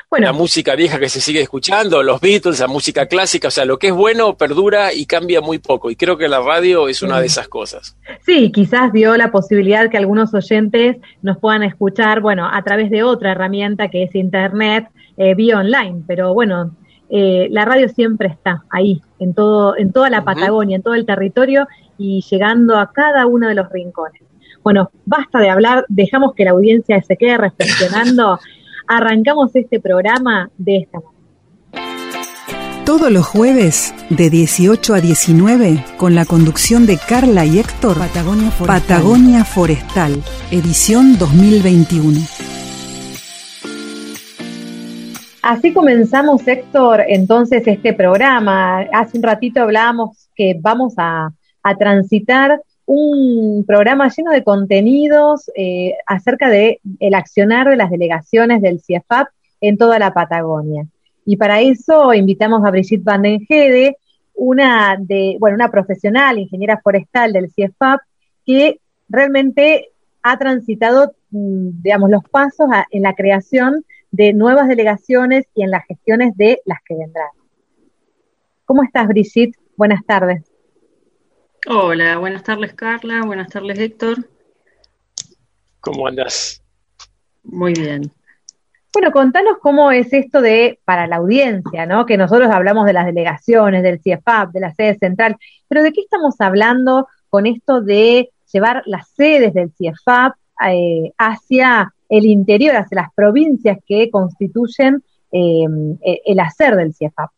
Bueno, 0.09 0.27
la 0.27 0.33
música 0.33 0.75
vieja 0.75 0.99
que 0.99 1.09
se 1.09 1.21
sigue 1.21 1.41
escuchando, 1.41 2.03
los 2.03 2.21
Beatles, 2.21 2.59
la 2.59 2.67
música 2.67 3.05
clásica, 3.07 3.47
o 3.49 3.51
sea, 3.51 3.65
lo 3.65 3.77
que 3.77 3.87
es 3.87 3.93
bueno 3.93 4.35
perdura 4.37 4.93
y 4.93 5.05
cambia 5.05 5.41
muy 5.41 5.59
poco. 5.59 5.91
Y 5.91 5.95
creo 5.95 6.17
que 6.17 6.27
la 6.27 6.39
radio 6.39 6.87
es 6.87 7.01
una 7.01 7.19
de 7.19 7.27
esas 7.27 7.47
cosas. 7.47 7.97
Sí, 8.25 8.51
quizás 8.51 8.91
dio 8.93 9.15
la 9.17 9.31
posibilidad 9.31 9.89
que 9.89 9.97
algunos 9.97 10.33
oyentes 10.33 10.97
nos 11.21 11.37
puedan 11.37 11.63
escuchar, 11.63 12.21
bueno, 12.21 12.49
a 12.51 12.61
través 12.63 12.89
de 12.89 13.03
otra 13.03 13.31
herramienta 13.31 13.89
que 13.89 14.03
es 14.03 14.15
Internet, 14.15 14.87
eh, 15.17 15.35
vía 15.35 15.59
online, 15.59 16.03
pero 16.07 16.33
bueno, 16.33 16.75
eh, 17.09 17.47
la 17.51 17.65
radio 17.65 17.89
siempre 17.89 18.29
está 18.29 18.63
ahí, 18.69 19.01
en 19.19 19.33
todo, 19.33 19.77
en 19.77 19.91
toda 19.91 20.09
la. 20.09 20.23
Patagonia, 20.23 20.77
en 20.77 20.81
todo 20.81 20.93
el 20.93 21.05
territorio 21.05 21.67
y 21.97 22.21
llegando 22.29 22.77
a 22.77 22.91
cada 22.93 23.25
uno 23.25 23.47
de 23.47 23.55
los 23.55 23.69
rincones. 23.69 24.21
Bueno, 24.63 24.91
basta 25.05 25.39
de 25.39 25.49
hablar, 25.49 25.85
dejamos 25.89 26.33
que 26.35 26.45
la 26.45 26.51
audiencia 26.51 27.01
se 27.01 27.17
quede 27.17 27.37
reflexionando. 27.37 28.39
Arrancamos 28.87 29.55
este 29.55 29.79
programa 29.79 30.49
de 30.57 30.77
esta 30.77 30.99
manera. 30.99 31.21
Todos 32.85 33.11
los 33.11 33.25
jueves, 33.25 33.93
de 34.09 34.29
18 34.29 34.93
a 34.95 34.99
19, 34.99 35.85
con 35.97 36.13
la 36.13 36.25
conducción 36.25 36.85
de 36.85 36.97
Carla 36.97 37.45
y 37.45 37.59
Héctor, 37.59 37.97
Patagonia 37.97 38.51
Forestal, 38.51 38.81
Patagonia 38.81 39.45
Forestal 39.45 40.23
edición 40.51 41.17
2021. 41.17 42.19
Así 45.41 45.73
comenzamos, 45.73 46.47
Héctor, 46.47 47.03
entonces 47.07 47.63
este 47.65 47.93
programa. 47.93 48.81
Hace 48.93 49.17
un 49.17 49.23
ratito 49.23 49.61
hablábamos 49.61 50.29
que 50.35 50.55
vamos 50.59 50.93
a, 50.97 51.31
a 51.63 51.75
transitar 51.75 52.61
un 52.85 53.63
programa 53.65 54.09
lleno 54.09 54.31
de 54.31 54.43
contenidos 54.43 55.49
eh, 55.55 55.93
acerca 56.05 56.49
de 56.49 56.79
el 56.99 57.13
accionar 57.13 57.69
de 57.69 57.77
las 57.77 57.89
delegaciones 57.89 58.61
del 58.61 58.81
CIEFAP 58.81 59.27
en 59.61 59.77
toda 59.77 59.99
la 59.99 60.13
Patagonia. 60.13 60.87
Y 61.25 61.37
para 61.37 61.61
eso 61.61 62.13
invitamos 62.13 62.65
a 62.65 62.71
Brigitte 62.71 63.03
Van 63.03 63.23
una 64.33 64.97
de, 64.99 65.37
bueno, 65.39 65.55
una 65.55 65.69
profesional, 65.69 66.39
ingeniera 66.39 66.81
forestal 66.81 67.31
del 67.31 67.51
CIEFAP, 67.51 67.99
que 68.45 68.79
realmente 69.07 69.89
ha 70.23 70.37
transitado, 70.37 71.13
mm, 71.29 71.81
digamos, 71.81 72.09
los 72.09 72.23
pasos 72.23 72.67
en 72.89 73.03
la 73.03 73.13
creación 73.13 73.85
de 74.11 74.33
nuevas 74.33 74.67
delegaciones 74.67 75.45
y 75.53 75.63
en 75.63 75.71
las 75.71 75.85
gestiones 75.85 76.35
de 76.35 76.61
las 76.65 76.79
que 76.85 76.95
vendrán. 76.95 77.29
¿Cómo 78.65 78.83
estás, 78.83 79.07
Brigitte? 79.07 79.57
Buenas 79.77 80.03
tardes. 80.05 80.50
Hola, 81.67 82.17
buenas 82.17 82.41
tardes 82.41 82.73
Carla, 82.73 83.21
buenas 83.23 83.49
tardes 83.49 83.77
Héctor. 83.77 84.27
¿Cómo 85.79 86.07
andas? 86.07 86.63
Muy 87.43 87.73
bien. 87.73 88.11
Bueno, 88.91 89.11
contanos 89.11 89.57
cómo 89.61 89.91
es 89.91 90.11
esto 90.11 90.41
de, 90.41 90.79
para 90.85 91.05
la 91.05 91.17
audiencia, 91.17 91.85
¿no? 91.85 92.07
Que 92.07 92.17
nosotros 92.17 92.49
hablamos 92.51 92.87
de 92.87 92.93
las 92.93 93.05
delegaciones, 93.05 93.83
del 93.83 94.01
CIEFAP, 94.01 94.51
de 94.53 94.59
la 94.59 94.73
sede 94.73 94.97
central, 94.97 95.37
pero 95.67 95.83
¿de 95.83 95.93
qué 95.93 96.01
estamos 96.01 96.41
hablando 96.41 97.07
con 97.29 97.45
esto 97.45 97.79
de 97.79 98.31
llevar 98.51 98.81
las 98.87 99.09
sedes 99.09 99.53
del 99.53 99.71
CIEFAP 99.71 100.33
eh, 100.67 101.11
hacia 101.19 101.93
el 102.09 102.25
interior, 102.25 102.75
hacia 102.75 103.03
las 103.03 103.13
provincias 103.13 103.77
que 103.85 104.09
constituyen 104.09 105.03
eh, 105.31 105.67
el 106.25 106.39
hacer 106.39 106.75
del 106.75 106.95
CIEFAP? 106.95 107.29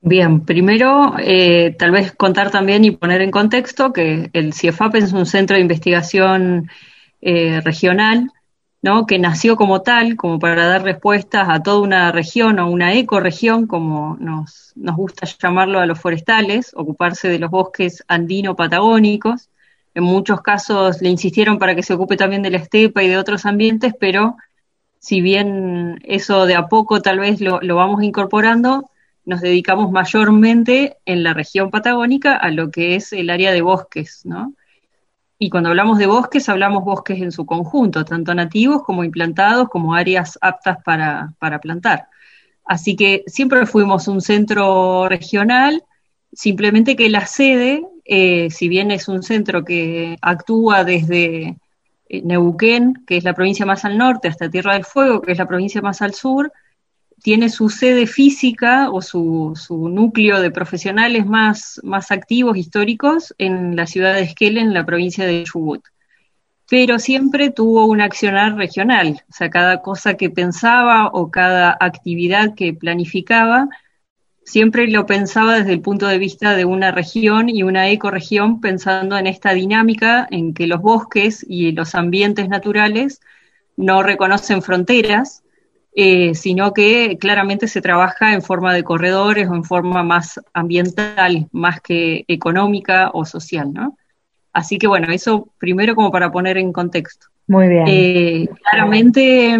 Bien, 0.00 0.44
primero 0.44 1.14
eh, 1.18 1.74
tal 1.76 1.90
vez 1.90 2.12
contar 2.12 2.50
también 2.52 2.84
y 2.84 2.92
poner 2.92 3.20
en 3.20 3.32
contexto 3.32 3.92
que 3.92 4.30
el 4.32 4.52
CIEFAP 4.54 4.94
es 4.94 5.12
un 5.12 5.26
centro 5.26 5.56
de 5.56 5.62
investigación 5.62 6.70
eh, 7.20 7.60
regional, 7.62 8.30
¿no? 8.80 9.06
que 9.06 9.18
nació 9.18 9.56
como 9.56 9.82
tal, 9.82 10.14
como 10.14 10.38
para 10.38 10.68
dar 10.68 10.84
respuestas 10.84 11.48
a 11.48 11.62
toda 11.64 11.80
una 11.80 12.12
región 12.12 12.60
o 12.60 12.70
una 12.70 12.94
ecorregión, 12.94 13.66
como 13.66 14.16
nos, 14.20 14.72
nos 14.76 14.96
gusta 14.96 15.26
llamarlo 15.26 15.80
a 15.80 15.86
los 15.86 15.98
forestales, 15.98 16.72
ocuparse 16.76 17.28
de 17.28 17.40
los 17.40 17.50
bosques 17.50 18.04
andino-patagónicos. 18.06 19.50
En 19.94 20.04
muchos 20.04 20.42
casos 20.42 21.02
le 21.02 21.08
insistieron 21.08 21.58
para 21.58 21.74
que 21.74 21.82
se 21.82 21.94
ocupe 21.94 22.16
también 22.16 22.42
de 22.42 22.50
la 22.50 22.58
estepa 22.58 23.02
y 23.02 23.08
de 23.08 23.18
otros 23.18 23.46
ambientes, 23.46 23.94
pero 23.98 24.36
si 25.00 25.20
bien 25.22 26.00
eso 26.04 26.46
de 26.46 26.54
a 26.54 26.68
poco 26.68 27.02
tal 27.02 27.18
vez 27.18 27.40
lo 27.40 27.76
vamos 27.76 28.04
incorporando, 28.04 28.88
nos 29.28 29.42
dedicamos 29.42 29.90
mayormente 29.90 30.96
en 31.04 31.22
la 31.22 31.34
región 31.34 31.70
patagónica 31.70 32.34
a 32.34 32.50
lo 32.50 32.70
que 32.70 32.96
es 32.96 33.12
el 33.12 33.28
área 33.28 33.52
de 33.52 33.60
bosques, 33.60 34.22
¿no? 34.24 34.54
Y 35.38 35.50
cuando 35.50 35.68
hablamos 35.68 35.98
de 35.98 36.06
bosques, 36.06 36.48
hablamos 36.48 36.82
bosques 36.82 37.20
en 37.20 37.30
su 37.30 37.44
conjunto, 37.44 38.06
tanto 38.06 38.34
nativos 38.34 38.82
como 38.84 39.04
implantados, 39.04 39.68
como 39.68 39.94
áreas 39.94 40.38
aptas 40.40 40.78
para, 40.82 41.34
para 41.38 41.60
plantar. 41.60 42.08
Así 42.64 42.96
que 42.96 43.22
siempre 43.26 43.66
fuimos 43.66 44.08
un 44.08 44.22
centro 44.22 45.10
regional, 45.10 45.84
simplemente 46.32 46.96
que 46.96 47.10
la 47.10 47.26
sede, 47.26 47.84
eh, 48.06 48.48
si 48.50 48.66
bien 48.68 48.90
es 48.90 49.08
un 49.08 49.22
centro 49.22 49.62
que 49.62 50.16
actúa 50.22 50.84
desde 50.84 51.58
eh, 52.08 52.22
Neuquén, 52.24 53.04
que 53.06 53.18
es 53.18 53.24
la 53.24 53.34
provincia 53.34 53.66
más 53.66 53.84
al 53.84 53.98
norte, 53.98 54.28
hasta 54.28 54.48
Tierra 54.48 54.72
del 54.72 54.86
Fuego, 54.86 55.20
que 55.20 55.32
es 55.32 55.38
la 55.38 55.46
provincia 55.46 55.82
más 55.82 56.00
al 56.00 56.14
sur, 56.14 56.50
tiene 57.22 57.48
su 57.48 57.68
sede 57.68 58.06
física 58.06 58.90
o 58.90 59.02
su, 59.02 59.52
su 59.56 59.88
núcleo 59.88 60.40
de 60.40 60.50
profesionales 60.50 61.26
más, 61.26 61.80
activos, 62.10 62.56
históricos, 62.56 63.34
en 63.38 63.76
la 63.76 63.86
ciudad 63.86 64.14
de 64.14 64.22
Esquel, 64.22 64.58
en 64.58 64.74
la 64.74 64.86
provincia 64.86 65.26
de 65.26 65.44
Chubut. 65.44 65.82
Pero 66.70 66.98
siempre 66.98 67.50
tuvo 67.50 67.86
un 67.86 68.00
accionar 68.00 68.56
regional, 68.56 69.22
o 69.28 69.32
sea, 69.32 69.48
cada 69.50 69.80
cosa 69.80 70.14
que 70.14 70.30
pensaba 70.30 71.08
o 71.08 71.30
cada 71.30 71.76
actividad 71.80 72.54
que 72.54 72.74
planificaba, 72.74 73.68
siempre 74.44 74.88
lo 74.88 75.06
pensaba 75.06 75.58
desde 75.58 75.72
el 75.72 75.80
punto 75.80 76.06
de 76.06 76.18
vista 76.18 76.56
de 76.56 76.64
una 76.64 76.90
región 76.90 77.48
y 77.48 77.62
una 77.62 77.88
ecorregión, 77.88 78.60
pensando 78.60 79.16
en 79.18 79.26
esta 79.26 79.54
dinámica 79.54 80.26
en 80.30 80.54
que 80.54 80.66
los 80.66 80.80
bosques 80.80 81.44
y 81.48 81.72
los 81.72 81.94
ambientes 81.94 82.48
naturales 82.48 83.20
no 83.76 84.02
reconocen 84.02 84.62
fronteras, 84.62 85.42
eh, 86.00 86.36
sino 86.36 86.72
que 86.72 87.18
claramente 87.18 87.66
se 87.66 87.80
trabaja 87.80 88.32
en 88.32 88.40
forma 88.40 88.72
de 88.72 88.84
corredores 88.84 89.48
o 89.48 89.54
en 89.56 89.64
forma 89.64 90.04
más 90.04 90.40
ambiental, 90.54 91.48
más 91.50 91.80
que 91.80 92.24
económica 92.28 93.10
o 93.12 93.24
social, 93.24 93.72
¿no? 93.72 93.98
Así 94.52 94.78
que 94.78 94.86
bueno, 94.86 95.12
eso 95.12 95.48
primero 95.58 95.96
como 95.96 96.12
para 96.12 96.30
poner 96.30 96.56
en 96.56 96.72
contexto. 96.72 97.26
Muy 97.48 97.66
bien. 97.66 97.84
Eh, 97.88 98.48
claramente 98.70 99.58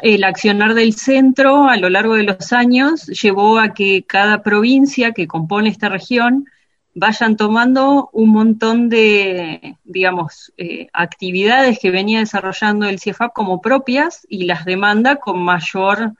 el 0.00 0.24
accionar 0.24 0.74
del 0.74 0.94
centro 0.94 1.68
a 1.68 1.76
lo 1.76 1.88
largo 1.90 2.14
de 2.14 2.24
los 2.24 2.52
años 2.52 3.06
llevó 3.06 3.60
a 3.60 3.72
que 3.72 4.02
cada 4.02 4.42
provincia 4.42 5.12
que 5.12 5.28
compone 5.28 5.68
esta 5.68 5.88
región 5.88 6.46
vayan 6.94 7.36
tomando 7.36 8.10
un 8.12 8.30
montón 8.30 8.88
de, 8.88 9.76
digamos, 9.84 10.52
eh, 10.56 10.88
actividades 10.92 11.78
que 11.78 11.90
venía 11.90 12.20
desarrollando 12.20 12.86
el 12.86 13.00
CIEFAP 13.00 13.32
como 13.32 13.60
propias 13.60 14.26
y 14.28 14.44
las 14.44 14.64
demanda 14.64 15.16
con 15.16 15.42
mayor 15.42 16.12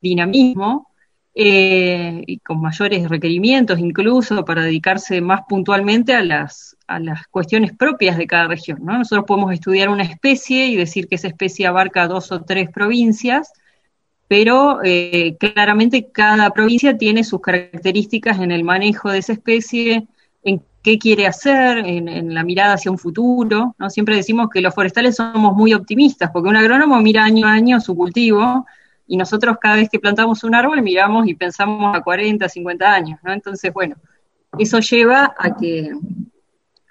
dinamismo 0.00 0.92
eh, 1.34 2.22
y 2.26 2.40
con 2.40 2.60
mayores 2.60 3.08
requerimientos 3.08 3.78
incluso 3.78 4.44
para 4.44 4.64
dedicarse 4.64 5.22
más 5.22 5.40
puntualmente 5.48 6.14
a 6.14 6.22
las, 6.22 6.76
a 6.86 6.98
las 6.98 7.26
cuestiones 7.28 7.72
propias 7.72 8.18
de 8.18 8.26
cada 8.26 8.48
región. 8.48 8.80
¿no? 8.82 8.98
Nosotros 8.98 9.24
podemos 9.26 9.52
estudiar 9.54 9.88
una 9.88 10.02
especie 10.02 10.66
y 10.66 10.76
decir 10.76 11.08
que 11.08 11.14
esa 11.14 11.28
especie 11.28 11.66
abarca 11.66 12.06
dos 12.06 12.32
o 12.32 12.42
tres 12.42 12.68
provincias, 12.68 13.52
pero 14.32 14.80
eh, 14.82 15.36
claramente 15.38 16.10
cada 16.10 16.48
provincia 16.52 16.96
tiene 16.96 17.22
sus 17.22 17.42
características 17.42 18.40
en 18.40 18.50
el 18.50 18.64
manejo 18.64 19.10
de 19.10 19.18
esa 19.18 19.34
especie, 19.34 20.08
en 20.42 20.62
qué 20.82 20.98
quiere 20.98 21.26
hacer, 21.26 21.76
en, 21.80 22.08
en, 22.08 22.32
la 22.32 22.42
mirada 22.42 22.72
hacia 22.72 22.90
un 22.90 22.96
futuro. 22.96 23.76
¿no? 23.78 23.90
Siempre 23.90 24.16
decimos 24.16 24.48
que 24.48 24.62
los 24.62 24.74
forestales 24.74 25.16
somos 25.16 25.54
muy 25.54 25.74
optimistas, 25.74 26.30
porque 26.30 26.48
un 26.48 26.56
agrónomo 26.56 26.98
mira 27.02 27.24
año 27.24 27.46
a 27.46 27.52
año 27.52 27.78
su 27.78 27.94
cultivo, 27.94 28.64
y 29.06 29.18
nosotros 29.18 29.58
cada 29.60 29.76
vez 29.76 29.90
que 29.90 30.00
plantamos 30.00 30.42
un 30.44 30.54
árbol 30.54 30.80
miramos 30.80 31.28
y 31.28 31.34
pensamos 31.34 31.94
a 31.94 32.00
40, 32.00 32.48
50 32.48 32.90
años, 32.90 33.20
¿no? 33.22 33.34
Entonces, 33.34 33.70
bueno, 33.70 33.96
eso 34.58 34.80
lleva 34.80 35.34
a 35.38 35.54
que 35.54 35.92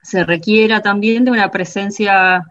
se 0.03 0.24
requiera 0.25 0.83
también 0.83 1.25
de 1.25 1.31
una 1.31 1.50
presencia 1.50 2.43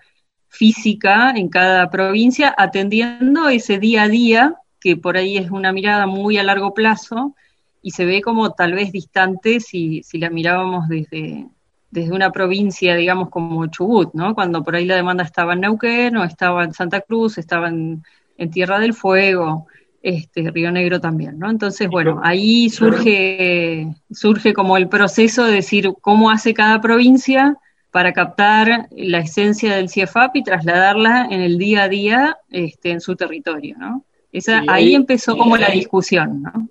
física 0.49 1.31
en 1.37 1.49
cada 1.49 1.89
provincia, 1.91 2.53
atendiendo 2.59 3.49
ese 3.49 3.79
día 3.79 4.03
a 4.03 4.09
día, 4.09 4.60
que 4.81 4.97
por 4.97 5.17
ahí 5.17 5.37
es 5.37 5.51
una 5.51 5.73
mirada 5.73 6.07
muy 6.07 6.39
a 6.39 6.43
largo 6.43 6.75
plazo, 6.75 7.35
y 7.83 7.93
se 7.93 8.05
ve 8.05 8.21
como 8.23 8.53
tal 8.53 8.75
vez 8.75 8.93
distante 8.93 9.61
si, 9.61 10.03
si 10.03 10.19
la 10.19 10.31
mirábamos 10.31 10.89
desde, 10.89 11.47
desde 11.91 12.13
una 12.13 12.31
provincia, 12.31 12.95
digamos, 12.95 13.31
como 13.31 13.67
Chubut, 13.67 14.13
¿no? 14.15 14.35
Cuando 14.35 14.63
por 14.63 14.77
ahí 14.77 14.85
la 14.85 14.97
demanda 14.97 15.25
estaba 15.25 15.55
en 15.55 15.61
Neuquén, 15.61 16.17
o 16.17 16.25
estaba 16.25 16.65
en 16.65 16.75
Santa 16.75 17.01
Cruz, 17.01 17.39
estaba 17.39 17.69
en 17.69 18.03
en 18.41 18.51
Tierra 18.51 18.81
del 18.81 18.95
Fuego, 18.95 19.67
este, 20.03 20.51
Río 20.51 20.73
Negro 20.73 20.99
también, 20.99 21.39
¿no? 21.39 21.51
Entonces, 21.51 21.89
bueno, 21.89 22.21
ahí 22.25 22.71
surge, 22.71 23.87
surge 24.11 24.55
como 24.55 24.79
el 24.79 24.89
proceso 24.89 25.45
de 25.45 25.57
decir 25.57 25.93
cómo 26.01 26.31
hace 26.31 26.55
cada 26.55 26.81
provincia 26.81 27.59
para 27.91 28.15
captar 28.15 28.89
la 28.93 29.19
esencia 29.19 29.77
del 29.77 29.91
CIEFAP 29.91 30.37
y 30.37 30.43
trasladarla 30.43 31.29
en 31.31 31.43
el 31.43 31.59
día 31.59 31.83
a 31.83 31.89
día 31.89 32.39
este, 32.49 32.93
en 32.93 33.03
su 33.03 33.15
territorio, 33.15 33.77
¿no? 33.79 34.05
Esa, 34.33 34.63
ahí, 34.69 34.95
empezó 34.95 35.37
como 35.37 35.57
la 35.57 35.71
discusión, 35.71 36.43
¿no? 36.43 36.69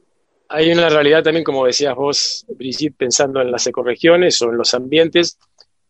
Hay 0.51 0.71
una 0.71 0.89
realidad 0.89 1.21
también, 1.21 1.43
como 1.43 1.65
decías 1.65 1.95
vos, 1.95 2.45
Brigitte, 2.57 2.95
pensando 2.97 3.39
en 3.39 3.51
las 3.51 3.67
ecoregiones 3.67 4.41
o 4.41 4.49
en 4.49 4.57
los 4.57 4.73
ambientes. 4.73 5.37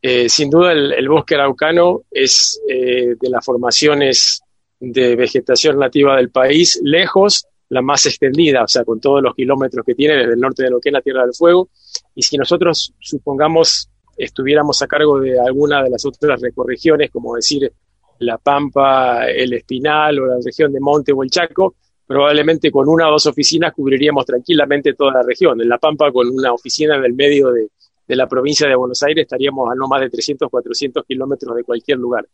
Eh, 0.02 0.28
sin 0.28 0.50
duda, 0.50 0.74
el, 0.74 1.08
bosque 1.08 1.36
araucano 1.36 2.04
es 2.12 2.60
eh, 2.68 3.16
de 3.20 3.30
las 3.30 3.44
formaciones 3.46 4.42
de 4.80 5.16
vegetación 5.16 5.80
nativa 5.80 6.18
del 6.18 6.30
país, 6.30 6.80
lejos, 6.84 7.46
la 7.70 7.82
más 7.82 8.06
extendida, 8.06 8.64
o 8.64 8.68
sea, 8.68 8.84
con 8.84 9.00
todos 9.00 9.22
los 9.22 9.36
kilómetros 9.36 9.86
que 9.86 9.96
tiene 9.96 10.16
desde 10.16 10.34
el 10.34 10.40
norte 10.40 10.64
de 10.64 10.72
lo 10.72 10.80
que 10.80 10.90
es 10.90 10.94
la 10.94 11.02
Tierra 11.02 11.24
del 11.24 11.34
Fuego. 11.34 11.70
Y 12.16 12.24
si 12.24 12.38
nosotros, 12.38 12.94
supongamos, 13.00 13.90
estuviéramos 14.18 14.82
a 14.82 14.88
cargo 14.88 15.20
de 15.20 15.40
alguna 15.40 15.84
de 15.84 15.90
las 15.90 16.06
otras 16.06 16.42
recorregiones, 16.42 17.12
como 17.12 17.36
decir 17.36 17.72
La 18.20 18.38
Pampa, 18.38 19.28
el 19.30 19.54
Espinal 19.54 20.20
o 20.20 20.28
la 20.28 20.38
región 20.44 20.72
de 20.72 20.80
Monte 20.80 21.12
o 21.12 21.24
el 21.24 21.30
Chaco, 21.30 21.76
probablemente 22.06 22.72
con 22.72 22.88
una 22.88 23.08
o 23.08 23.12
dos 23.12 23.28
oficinas 23.28 23.74
cubriríamos 23.74 24.26
tranquilamente 24.26 24.94
toda 24.94 25.14
la 25.14 25.24
región. 25.24 25.62
En 25.62 25.70
La 25.70 25.78
Pampa, 25.78 26.12
con 26.12 26.30
una 26.30 26.54
oficina 26.54 26.96
en 26.96 27.06
el 27.06 27.14
medio 27.14 27.52
de, 27.52 27.68
de 28.08 28.16
la 28.16 28.28
provincia 28.28 28.68
de 28.68 28.76
Buenos 28.76 29.04
Aires, 29.04 29.24
estaríamos 29.24 29.72
a 29.72 29.76
no 29.76 29.88
más 29.88 30.02
de 30.02 30.10
300, 30.10 30.50
400 30.50 31.06
kilómetros 31.06 31.56
de 31.56 31.64
cualquier 31.64 32.00
lugar. 32.00 32.28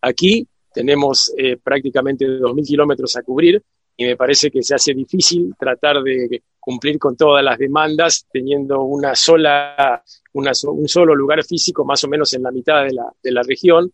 Aquí 0.00 0.46
tenemos 0.72 1.32
eh, 1.36 1.56
prácticamente 1.56 2.24
2.000 2.24 2.66
kilómetros 2.66 3.16
a 3.16 3.22
cubrir 3.22 3.62
y 3.96 4.04
me 4.04 4.16
parece 4.16 4.50
que 4.50 4.62
se 4.62 4.74
hace 4.74 4.94
difícil 4.94 5.54
tratar 5.58 6.02
de 6.02 6.42
cumplir 6.58 6.98
con 6.98 7.16
todas 7.16 7.44
las 7.44 7.58
demandas 7.58 8.26
teniendo 8.32 8.82
una 8.82 9.14
sola, 9.14 10.02
un 10.32 10.88
solo 10.88 11.14
lugar 11.14 11.42
físico 11.44 11.84
más 11.84 12.04
o 12.04 12.08
menos 12.08 12.32
en 12.34 12.44
la 12.44 12.50
mitad 12.50 12.84
de 12.84 12.92
la, 12.92 13.12
de 13.22 13.32
la 13.32 13.42
región, 13.42 13.92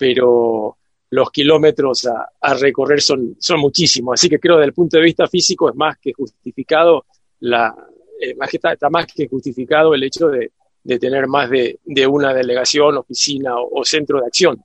pero 0.00 0.78
los 1.10 1.30
kilómetros 1.30 2.08
a, 2.40 2.54
recorrer 2.54 3.02
son, 3.02 3.36
son 3.38 3.60
muchísimos. 3.60 4.14
Así 4.14 4.30
que 4.30 4.40
creo 4.40 4.56
desde 4.56 4.68
el 4.68 4.72
punto 4.72 4.96
de 4.96 5.02
vista 5.02 5.28
físico 5.28 5.68
es 5.68 5.76
más 5.76 5.98
que 5.98 6.14
justificado 6.14 7.04
la, 7.40 7.74
eh, 8.18 8.34
más 8.34 8.48
que 8.48 8.56
está, 8.56 8.88
más 8.88 9.06
que 9.06 9.28
justificado 9.28 9.94
el 9.94 10.02
hecho 10.02 10.28
de, 10.28 10.52
de 10.82 10.98
tener 10.98 11.26
más 11.26 11.50
de, 11.50 11.80
de, 11.84 12.06
una 12.06 12.32
delegación, 12.32 12.96
oficina 12.96 13.56
o 13.58 13.84
centro 13.84 14.20
de 14.20 14.26
acción. 14.26 14.64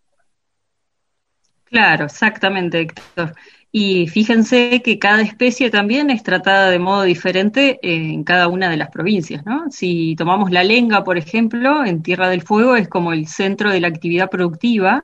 Claro, 1.66 2.06
exactamente, 2.06 2.80
Héctor. 2.80 3.34
Y 3.78 4.08
fíjense 4.08 4.82
que 4.82 5.00
cada 5.00 5.22
especie 5.22 5.70
también 5.70 6.10
es 6.10 6.24
tratada 6.24 6.70
de 6.70 6.80
modo 6.80 7.04
diferente 7.04 7.78
en 7.82 8.24
cada 8.24 8.48
una 8.48 8.70
de 8.70 8.78
las 8.78 8.90
provincias, 8.90 9.46
¿no? 9.46 9.70
Si 9.70 10.16
tomamos 10.16 10.50
la 10.50 10.64
lenga, 10.64 11.04
por 11.04 11.18
ejemplo, 11.18 11.84
en 11.84 12.02
Tierra 12.02 12.30
del 12.30 12.42
Fuego 12.42 12.78
es 12.78 12.88
como 12.88 13.12
el 13.12 13.28
centro 13.28 13.70
de 13.72 13.82
la 13.82 13.90
actividad 13.90 14.30
productiva 14.30 15.04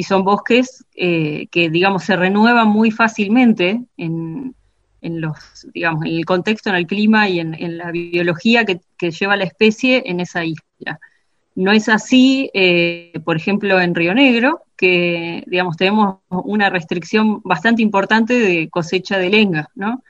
y 0.00 0.02
son 0.02 0.24
bosques 0.24 0.86
eh, 0.96 1.46
que, 1.50 1.68
digamos, 1.68 2.04
se 2.04 2.16
renuevan 2.16 2.68
muy 2.68 2.90
fácilmente 2.90 3.82
en, 3.98 4.54
los, 5.02 5.36
digamos, 5.74 6.06
en 6.06 6.12
el 6.12 6.24
contexto, 6.24 6.70
en 6.70 6.76
el 6.76 6.86
clima 6.86 7.28
y 7.28 7.38
en, 7.38 7.76
la 7.76 7.90
biología 7.90 8.64
que, 8.64 8.80
que, 8.96 9.10
lleva 9.10 9.36
la 9.36 9.44
especie 9.44 10.04
en 10.06 10.20
esa 10.20 10.42
isla. 10.42 10.98
No 11.54 11.70
es 11.70 11.90
así, 11.90 12.50
eh, 12.54 13.12
por 13.26 13.36
ejemplo, 13.36 13.78
en 13.78 13.94
Río 13.94 14.14
Negro, 14.14 14.62
que, 14.74 15.44
digamos, 15.46 15.76
tenemos 15.76 16.20
una 16.30 16.70
restricción 16.70 17.42
bastante 17.44 17.82
importante 17.82 18.32
de 18.32 18.70
cosecha 18.70 19.18
de 19.18 19.28
lenga, 19.28 19.68
¿no? 19.74 20.02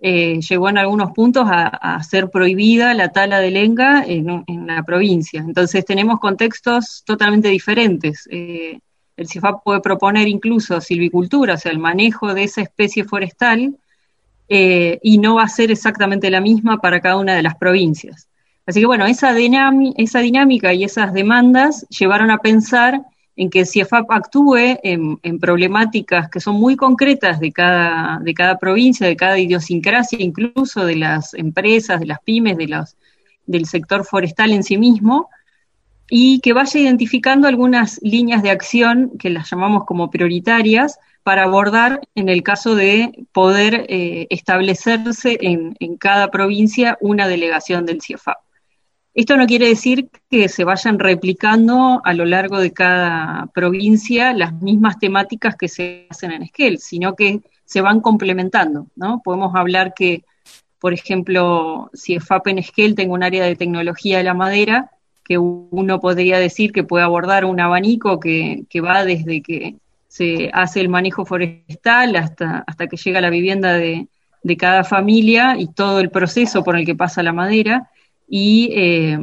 Eh, 0.00 0.40
llegó 0.40 0.68
en 0.68 0.78
algunos 0.78 1.12
puntos 1.12 1.46
a, 1.48 2.02
ser 2.02 2.28
prohibida 2.30 2.92
la 2.94 3.10
tala 3.10 3.38
de 3.38 3.52
lenga 3.52 4.02
en, 4.04 4.44
la 4.66 4.82
provincia. 4.82 5.44
Entonces 5.46 5.84
tenemos 5.84 6.18
contextos 6.18 7.04
totalmente 7.06 7.48
diferentes. 7.50 8.28
El 9.18 9.28
CIFAP 9.28 9.62
puede 9.64 9.80
proponer 9.80 10.28
incluso 10.28 10.80
silvicultura, 10.80 11.54
o 11.54 11.56
sea, 11.56 11.72
el 11.72 11.78
manejo 11.78 12.32
de 12.34 12.44
esa 12.44 12.62
especie 12.62 13.04
forestal, 13.04 13.76
eh, 14.48 14.98
y 15.02 15.18
no 15.18 15.34
va 15.34 15.42
a 15.42 15.48
ser 15.48 15.70
exactamente 15.70 16.30
la 16.30 16.40
misma 16.40 16.78
para 16.78 17.00
cada 17.00 17.16
una 17.16 17.34
de 17.34 17.42
las 17.42 17.56
provincias. 17.56 18.28
Así 18.64 18.80
que 18.80 18.86
bueno, 18.86 19.06
esa, 19.06 19.32
dinámica 19.34 20.72
y 20.72 20.84
esas 20.84 21.12
demandas 21.12 21.86
llevaron 21.88 22.30
a 22.30 22.38
pensar 22.38 23.02
en 23.36 23.50
que 23.50 23.66
CIEFAP 23.66 24.10
actúe 24.10 24.78
en, 24.82 25.38
problemáticas 25.40 26.28
que 26.30 26.40
son 26.40 26.56
muy 26.56 26.76
concretas 26.76 27.40
de 27.40 27.52
cada, 27.52 28.58
provincia, 28.60 29.06
de 29.06 29.16
cada 29.16 29.38
idiosincrasia, 29.38 30.18
incluso 30.20 30.84
de 30.84 30.96
las 30.96 31.34
empresas, 31.34 32.00
de 32.00 32.06
las 32.06 32.20
pymes, 32.20 32.56
de 32.56 32.84
del 33.46 33.66
sector 33.66 34.04
forestal 34.04 34.52
en 34.52 34.62
sí 34.62 34.76
mismo, 34.76 35.28
y 36.10 36.40
que 36.40 36.52
vaya 36.52 36.80
identificando 36.80 37.48
algunas 37.48 38.00
líneas 38.02 38.42
de 38.42 38.50
acción 38.50 39.12
que 39.18 39.30
las 39.30 39.50
llamamos 39.50 39.84
como 39.84 40.10
prioritarias 40.10 40.98
para 41.22 41.44
abordar 41.44 42.00
en 42.14 42.28
el 42.28 42.42
caso 42.42 42.74
de 42.74 43.26
poder 43.32 43.86
eh, 43.88 44.26
establecerse 44.30 45.36
en, 45.40 45.76
en 45.80 45.96
cada 45.96 46.30
provincia 46.30 46.96
una 47.00 47.28
delegación 47.28 47.84
del 47.84 48.00
CIEFAP. 48.00 48.38
Esto 49.14 49.36
no 49.36 49.46
quiere 49.46 49.66
decir 49.66 50.08
que 50.30 50.48
se 50.48 50.64
vayan 50.64 50.98
replicando 50.98 52.00
a 52.04 52.14
lo 52.14 52.24
largo 52.24 52.60
de 52.60 52.72
cada 52.72 53.50
provincia 53.52 54.32
las 54.32 54.52
mismas 54.52 54.98
temáticas 54.98 55.56
que 55.56 55.68
se 55.68 56.06
hacen 56.08 56.30
en 56.30 56.44
Esquel, 56.44 56.78
sino 56.78 57.14
que 57.14 57.40
se 57.64 57.80
van 57.80 58.00
complementando, 58.00 58.86
¿no? 58.94 59.20
Podemos 59.24 59.54
hablar 59.56 59.92
que, 59.92 60.24
por 60.78 60.94
ejemplo, 60.94 61.90
si 61.92 62.14
EFAP 62.14 62.46
en 62.46 62.58
Esquel 62.58 62.94
tengo 62.94 63.12
un 63.12 63.24
área 63.24 63.44
de 63.44 63.56
tecnología 63.56 64.18
de 64.18 64.24
la 64.24 64.34
madera, 64.34 64.92
que 65.28 65.36
uno 65.36 66.00
podría 66.00 66.38
decir 66.38 66.72
que 66.72 66.84
puede 66.84 67.04
abordar 67.04 67.44
un 67.44 67.60
abanico 67.60 68.18
que, 68.18 68.64
va 68.82 69.04
desde 69.04 69.42
que 69.42 69.74
se 70.08 70.50
hace 70.54 70.80
el 70.80 70.88
manejo 70.88 71.26
forestal 71.26 72.16
hasta, 72.16 72.64
hasta 72.66 72.86
que 72.86 72.96
llega 72.96 73.20
la 73.20 73.28
vivienda 73.28 73.74
de, 73.74 74.08
de 74.42 74.56
cada 74.56 74.84
familia 74.84 75.56
y 75.58 75.66
todo 75.68 76.00
el 76.00 76.10
proceso 76.10 76.64
por 76.64 76.76
el 76.76 76.86
que 76.86 76.94
pasa 76.94 77.22
la 77.22 77.34
madera. 77.34 77.90
Y 78.30 78.70
eh, 78.74 79.18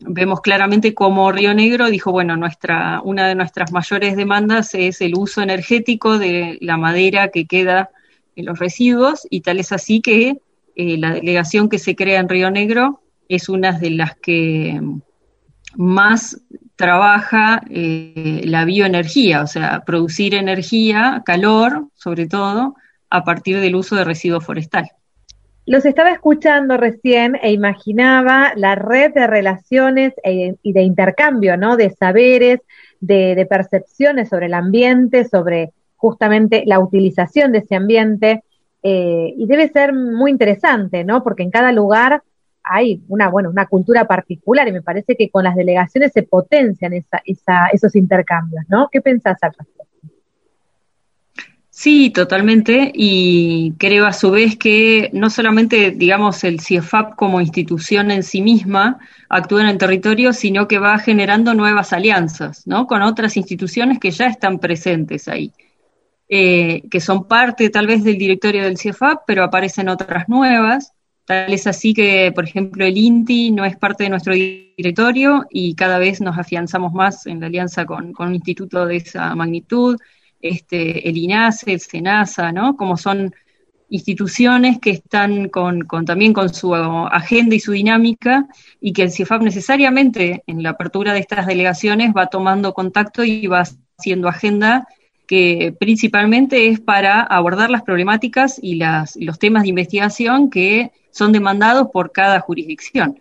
vemos 0.00 0.40
claramente 0.40 0.94
cómo 0.94 1.32
Río 1.32 1.54
Negro 1.54 1.90
dijo, 1.90 2.12
bueno, 2.12 2.36
nuestra, 2.36 3.00
una 3.02 3.26
de 3.28 3.34
nuestras 3.34 3.72
mayores 3.72 4.16
demandas 4.16 4.74
es 4.74 5.00
el 5.00 5.14
uso 5.16 5.42
energético 5.42 6.18
de 6.18 6.58
la 6.60 6.76
madera 6.76 7.28
que 7.28 7.46
queda 7.46 7.90
en 8.34 8.46
los 8.46 8.58
residuos 8.58 9.26
y 9.30 9.40
tal 9.40 9.58
es 9.58 9.72
así 9.72 10.00
que 10.00 10.38
eh, 10.74 10.98
la 10.98 11.12
delegación 11.12 11.70
que 11.70 11.78
se 11.78 11.96
crea 11.96 12.20
en 12.20 12.28
Río 12.28 12.50
Negro 12.50 13.00
es 13.28 13.48
una 13.48 13.72
de 13.72 13.90
las 13.90 14.16
que 14.16 14.80
más 15.76 16.40
trabaja 16.76 17.62
eh, 17.70 18.42
la 18.44 18.64
bioenergía, 18.64 19.42
o 19.42 19.46
sea, 19.46 19.82
producir 19.86 20.34
energía, 20.34 21.22
calor, 21.24 21.88
sobre 21.94 22.26
todo, 22.26 22.74
a 23.08 23.24
partir 23.24 23.60
del 23.60 23.76
uso 23.76 23.96
de 23.96 24.04
residuos 24.04 24.44
forestales. 24.44 24.90
Los 25.64 25.84
estaba 25.84 26.12
escuchando 26.12 26.76
recién 26.76 27.36
e 27.42 27.50
imaginaba 27.50 28.52
la 28.54 28.76
red 28.76 29.12
de 29.12 29.26
relaciones 29.26 30.12
e, 30.22 30.54
y 30.62 30.72
de 30.72 30.82
intercambio, 30.82 31.56
¿no? 31.56 31.76
De 31.76 31.90
saberes, 31.90 32.60
de, 33.00 33.46
percepciones 33.50 34.28
sobre 34.28 34.46
el 34.46 34.54
ambiente, 34.54 35.24
sobre 35.24 35.72
justamente 35.96 36.62
la 36.66 36.78
utilización 36.78 37.52
de 37.52 37.58
ese 37.58 37.74
ambiente. 37.74 38.44
Eh, 38.82 39.34
y 39.36 39.46
debe 39.46 39.68
ser 39.68 39.92
muy 39.92 40.30
interesante, 40.30 41.02
¿no? 41.02 41.24
Porque 41.24 41.42
en 41.42 41.50
cada 41.50 41.72
lugar 41.72 42.22
hay 42.66 43.02
una, 43.08 43.28
bueno, 43.28 43.48
una 43.50 43.66
cultura 43.66 44.06
particular 44.06 44.66
y 44.68 44.72
me 44.72 44.82
parece 44.82 45.16
que 45.16 45.30
con 45.30 45.44
las 45.44 45.54
delegaciones 45.54 46.12
se 46.12 46.24
potencian 46.24 46.92
esa, 46.92 47.22
esa, 47.24 47.68
esos 47.72 47.94
intercambios, 47.94 48.64
¿no? 48.68 48.88
¿Qué 48.90 49.00
pensás 49.00 49.38
al 49.42 49.52
respecto? 49.56 49.86
Sí, 51.78 52.08
totalmente. 52.08 52.90
Y 52.94 53.74
creo 53.78 54.06
a 54.06 54.14
su 54.14 54.30
vez 54.30 54.56
que 54.56 55.10
no 55.12 55.28
solamente, 55.28 55.90
digamos, 55.90 56.42
el 56.42 56.60
CIEFAP 56.60 57.16
como 57.16 57.38
institución 57.42 58.10
en 58.10 58.22
sí 58.22 58.40
misma 58.40 58.98
actúa 59.28 59.60
en 59.60 59.68
el 59.68 59.76
territorio, 59.76 60.32
sino 60.32 60.68
que 60.68 60.78
va 60.78 60.96
generando 60.98 61.52
nuevas 61.52 61.92
alianzas, 61.92 62.66
¿no? 62.66 62.86
Con 62.86 63.02
otras 63.02 63.36
instituciones 63.36 63.98
que 63.98 64.10
ya 64.10 64.26
están 64.26 64.58
presentes 64.58 65.28
ahí, 65.28 65.52
eh, 66.30 66.82
que 66.90 67.00
son 67.00 67.28
parte 67.28 67.68
tal 67.68 67.86
vez 67.86 68.02
del 68.04 68.16
directorio 68.16 68.64
del 68.64 68.78
CIEFAP, 68.78 69.24
pero 69.26 69.44
aparecen 69.44 69.90
otras 69.90 70.30
nuevas. 70.30 70.94
Tal 71.26 71.52
es 71.52 71.66
así 71.66 71.92
que, 71.92 72.30
por 72.32 72.44
ejemplo, 72.44 72.84
el 72.84 72.96
INTI 72.96 73.50
no 73.50 73.64
es 73.64 73.76
parte 73.76 74.04
de 74.04 74.10
nuestro 74.10 74.32
directorio 74.32 75.44
y 75.50 75.74
cada 75.74 75.98
vez 75.98 76.20
nos 76.20 76.38
afianzamos 76.38 76.92
más 76.92 77.26
en 77.26 77.40
la 77.40 77.48
alianza 77.48 77.84
con, 77.84 78.14
un 78.16 78.34
instituto 78.34 78.86
de 78.86 78.96
esa 78.96 79.34
magnitud 79.34 79.98
este, 80.40 81.08
el 81.08 81.16
INASE, 81.16 81.72
el 81.72 81.80
SENASA, 81.80 82.52
¿no? 82.52 82.76
Como 82.76 82.96
son 82.96 83.34
instituciones 83.88 84.78
que 84.80 84.90
están 84.90 85.48
con, 85.48 85.84
también 86.06 86.32
con 86.32 86.54
su 86.54 86.74
agenda 86.74 87.56
y 87.56 87.60
su 87.60 87.72
dinámica 87.72 88.46
y 88.80 88.92
que 88.92 89.02
el 89.02 89.10
CIEFAP 89.10 89.42
necesariamente 89.42 90.44
en 90.46 90.62
la 90.62 90.70
apertura 90.70 91.12
de 91.12 91.20
estas 91.20 91.46
delegaciones 91.46 92.12
va 92.16 92.26
tomando 92.26 92.72
contacto 92.72 93.24
y 93.24 93.48
va 93.48 93.64
haciendo 93.98 94.28
agenda 94.28 94.86
que 95.26 95.74
principalmente 95.78 96.68
es 96.68 96.80
para 96.80 97.22
abordar 97.22 97.70
las 97.70 97.82
problemáticas 97.82 98.58
y 98.62 98.76
las, 98.76 99.16
los 99.16 99.38
temas 99.38 99.64
de 99.64 99.70
investigación 99.70 100.50
que 100.50 100.92
son 101.10 101.32
demandados 101.32 101.88
por 101.92 102.12
cada 102.12 102.40
jurisdicción. 102.40 103.20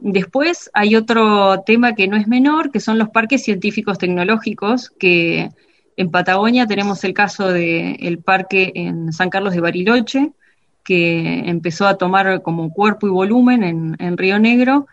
Después 0.00 0.70
hay 0.74 0.96
otro 0.96 1.62
tema 1.66 1.94
que 1.94 2.08
no 2.08 2.16
es 2.16 2.28
menor, 2.28 2.70
que 2.70 2.80
son 2.80 2.98
los 2.98 3.10
parques 3.10 3.42
científicos 3.42 3.98
tecnológicos, 3.98 4.90
que 4.90 5.50
en 5.96 6.10
Patagonia 6.10 6.66
tenemos 6.66 7.02
el 7.04 7.14
caso 7.14 7.48
del 7.48 8.18
parque 8.18 8.72
en 8.74 9.12
San 9.12 9.30
Carlos 9.30 9.54
de 9.54 9.60
Bariloche, 9.60 10.32
que 10.84 11.40
empezó 11.46 11.86
a 11.86 11.98
tomar 11.98 12.42
como 12.42 12.70
cuerpo 12.70 13.06
y 13.06 13.10
volumen 13.10 13.96
en 13.98 14.16
Río 14.16 14.38
Negro, 14.38 14.86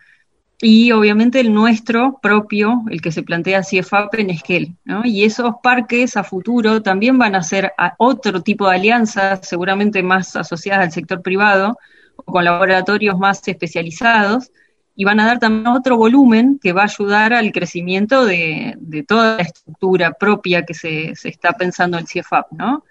y 0.60 0.90
obviamente 0.92 1.40
el 1.40 1.52
nuestro 1.52 2.18
propio, 2.22 2.82
el 2.90 3.02
que 3.02 3.12
se 3.12 3.22
plantea 3.22 3.62
CIEFAP 3.62 4.14
en 4.14 4.30
Esquel, 4.30 4.76
¿no? 4.84 5.02
Y 5.04 5.24
esos 5.24 5.56
parques 5.62 6.16
a 6.16 6.24
futuro 6.24 6.82
también 6.82 7.18
van 7.18 7.34
a 7.34 7.42
ser 7.42 7.72
otro 7.98 8.40
tipo 8.40 8.68
de 8.68 8.76
alianzas, 8.76 9.40
seguramente 9.46 10.02
más 10.02 10.34
asociadas 10.34 10.86
al 10.86 10.92
sector 10.92 11.20
privado, 11.20 11.78
o 12.16 12.32
con 12.32 12.44
laboratorios 12.44 13.18
más 13.18 13.46
especializados, 13.46 14.50
y 14.94 15.04
van 15.04 15.20
a 15.20 15.26
dar 15.26 15.38
también 15.38 15.66
otro 15.66 15.98
volumen 15.98 16.58
que 16.58 16.72
va 16.72 16.82
a 16.82 16.84
ayudar 16.86 17.34
al 17.34 17.52
crecimiento 17.52 18.24
de, 18.24 18.78
toda 19.06 19.36
la 19.36 19.42
estructura 19.42 20.12
propia 20.12 20.64
que 20.64 20.72
se, 20.72 21.12
está 21.24 21.52
pensando 21.52 21.98
el 21.98 22.06
CIEFAP, 22.06 22.52
¿no? 22.52 22.82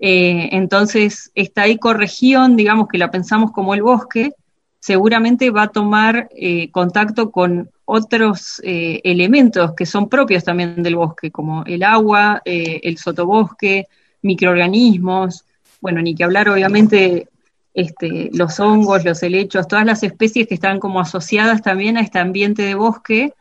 Eh, 0.00 0.48
entonces, 0.52 1.30
esta 1.34 1.66
ecorregión, 1.66 2.56
digamos 2.56 2.88
que 2.88 2.96
la 2.96 3.10
pensamos 3.10 3.52
como 3.52 3.74
el 3.74 3.82
bosque, 3.82 4.32
seguramente 4.84 5.50
va 5.50 5.62
a 5.62 5.68
tomar 5.68 6.28
eh, 6.36 6.70
contacto 6.70 7.30
con 7.30 7.70
otros 7.86 8.60
eh, 8.62 9.00
elementos 9.02 9.72
que 9.72 9.86
son 9.86 10.10
propios 10.10 10.44
también 10.44 10.82
del 10.82 10.96
bosque, 10.96 11.30
como 11.30 11.64
el 11.64 11.82
agua, 11.82 12.42
eh, 12.44 12.82
el 12.82 12.98
sotobosque, 12.98 13.88
microorganismos, 14.20 15.46
bueno, 15.80 16.02
ni 16.02 16.14
que 16.14 16.24
hablar 16.24 16.50
obviamente 16.50 17.28
este, 17.72 18.28
los 18.34 18.60
hongos, 18.60 19.06
los 19.06 19.22
helechos, 19.22 19.66
todas 19.68 19.86
las 19.86 20.02
especies 20.02 20.46
que 20.46 20.54
están 20.56 20.80
como 20.80 21.00
asociadas 21.00 21.62
también 21.62 21.96
a 21.96 22.02
este 22.02 22.18
ambiente 22.18 22.60
de 22.60 22.74
bosque 22.74 23.32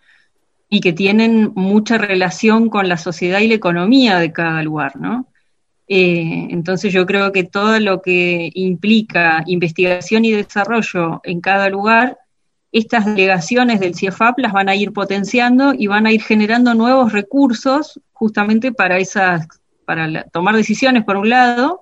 y 0.69 0.79
que 0.79 0.93
tienen 0.93 1.51
mucha 1.56 1.97
relación 1.97 2.69
con 2.69 2.88
la 2.88 2.95
sociedad 2.95 3.41
y 3.41 3.49
la 3.49 3.56
economía 3.56 4.17
de 4.17 4.32
cada 4.32 4.63
lugar, 4.63 4.95
¿no? 4.95 5.27
Eh, 5.88 6.48
entonces 6.50 6.93
yo 6.93 7.06
creo 7.06 7.32
que 7.32 7.43
todo 7.43 7.80
lo 7.80 8.02
que 8.02 8.50
implica 8.54 9.43
investigación 9.46 10.26
y 10.26 10.32
desarrollo 10.32 11.22
en 11.24 11.41
cada 11.41 11.69
lugar, 11.69 12.17
estas 12.72 13.06
delegaciones 13.06 13.80
del 13.80 13.96
CIEFAP 13.96 14.39
las 14.39 14.54
van 14.54 14.69
a 14.69 14.76
ir 14.76 14.93
potenciando 14.93 15.74
y 15.74 15.88
van 15.88 16.08
a 16.08 16.12
ir 16.12 16.24
generando 16.24 16.74
nuevos 16.74 17.12
recursos 17.12 18.00
justamente 18.13 18.72
para 18.72 18.98
esas, 18.98 19.48
para 19.86 20.24
tomar 20.26 20.56
decisiones 20.56 21.04
por 21.04 21.17
un 21.17 21.30
lado, 21.30 21.82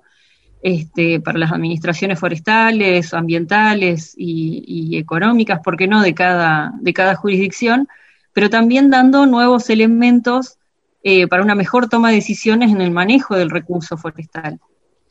este, 0.62 1.20
para 1.20 1.38
las 1.38 1.52
administraciones 1.52 2.18
forestales, 2.18 3.14
ambientales 3.14 4.14
y, 4.16 4.64
y, 4.66 4.98
económicas, 4.98 5.60
¿por 5.64 5.76
qué 5.76 5.88
no?, 5.88 6.02
de 6.02 6.14
cada, 6.14 6.72
de 6.80 6.92
cada 6.92 7.16
jurisdicción, 7.16 7.88
pero 8.32 8.50
también 8.50 8.90
dando 8.90 9.26
nuevos 9.26 9.70
elementos 9.70 10.58
eh, 11.02 11.26
para 11.26 11.42
una 11.42 11.54
mejor 11.54 11.88
toma 11.88 12.10
de 12.10 12.16
decisiones 12.16 12.70
en 12.70 12.80
el 12.80 12.90
manejo 12.90 13.36
del 13.36 13.50
recurso 13.50 13.96
forestal. 13.96 14.60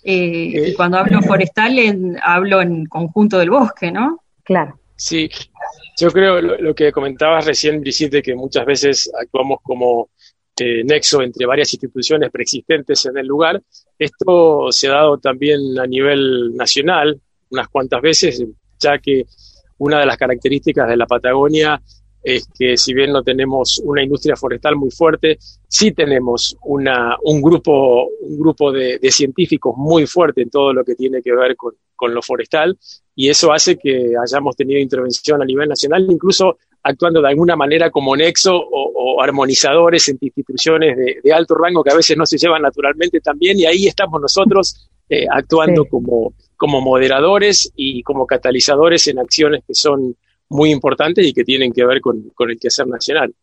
Eh, 0.04 0.52
y 0.54 0.58
eh, 0.58 0.74
cuando 0.76 0.98
hablo 0.98 1.22
forestal, 1.22 1.76
hablo 2.24 2.62
en 2.62 2.86
conjunto 2.86 3.38
del 3.38 3.50
bosque, 3.50 3.92
¿no? 3.92 4.24
Claro. 4.44 4.80
Sí, 4.96 5.30
yo 5.98 6.12
creo 6.12 6.42
lo, 6.42 6.74
que 6.76 6.92
comentabas 6.92 7.46
recién, 7.46 7.82
Brigitte, 7.82 8.22
que 8.22 8.36
muchas 8.36 8.66
veces 8.66 9.12
actuamos 9.20 9.60
como 9.64 10.10
nexo 10.86 11.24
entre 11.24 11.48
varias 11.48 11.74
instituciones 11.74 12.30
preexistentes 12.30 13.06
en 13.08 13.18
el 13.18 13.26
lugar. 13.26 13.60
Esto 13.98 14.72
se 14.72 14.88
ha 14.88 14.92
dado 14.92 15.18
también 15.18 15.60
a 15.80 15.88
nivel 15.88 16.56
nacional 16.56 17.20
unas 17.50 17.68
cuantas 17.68 18.00
veces, 18.02 18.44
ya 18.80 19.00
que 19.00 19.26
una 19.80 20.00
de 20.00 20.06
las 20.06 20.18
características 20.18 20.88
de 20.88 20.98
la 20.98 21.08
Patagonia 21.08 21.82
es 22.24 22.48
que 22.58 22.78
si 22.78 22.94
bien 22.94 23.12
no 23.12 23.24
tenemos 23.24 23.82
una 23.84 24.04
industria 24.04 24.36
forestal 24.36 24.76
muy 24.76 24.92
fuerte, 24.92 25.38
sí 25.68 25.92
tenemos 25.92 26.56
una, 26.64 27.18
un 27.24 27.42
grupo, 27.42 28.08
un 28.22 28.40
grupo 28.40 28.72
de, 28.72 29.00
científicos 29.12 29.74
muy 29.78 30.06
fuerte 30.06 30.44
en 30.44 30.50
todo 30.50 30.74
lo 30.74 30.84
que 30.84 30.96
tiene 30.96 31.22
que 31.22 31.34
ver 31.34 31.56
con, 31.56 31.74
lo 32.14 32.22
forestal 32.24 32.80
y 33.14 33.30
eso 33.30 33.54
hace 33.54 33.78
que 33.78 34.14
hayamos 34.20 34.56
tenido 34.56 34.80
intervención 34.80 35.40
a 35.40 35.46
nivel 35.46 35.70
nacional, 35.70 36.04
incluso 36.10 36.58
actuando 36.82 37.22
de 37.22 37.28
alguna 37.28 37.56
manera 37.56 37.92
como 37.92 38.16
nexo 38.16 38.56
o, 38.56 39.22
armonizadores 39.22 40.10
entre 40.10 40.28
instituciones 40.28 40.98
de, 40.98 41.32
alto 41.32 41.54
rango 41.54 41.84
que 41.84 41.92
a 41.92 41.96
veces 41.96 42.18
no 42.18 42.26
se 42.26 42.40
llevan 42.40 42.64
naturalmente 42.64 43.20
también 43.20 43.60
y 43.60 43.66
ahí 43.66 43.86
estamos 43.86 44.20
nosotros 44.20 44.90
eh, 45.10 45.28
actuando 45.30 45.86
como, 45.86 46.34
como 46.58 46.82
moderadores 46.82 47.72
y 47.76 48.02
como 48.02 48.26
catalizadores 48.26 49.08
en 49.08 49.20
acciones 49.20 49.64
que 49.68 49.76
son 49.76 50.16
muy 50.52 50.70
importantes 50.72 51.26
y 51.26 51.34
que 51.34 51.44
tienen 51.44 51.72
que 51.72 51.86
ver 51.86 52.02
con, 52.02 52.30
con 52.36 52.50
el 52.52 52.60
quehacer 52.60 52.88
nacional. 52.88 53.34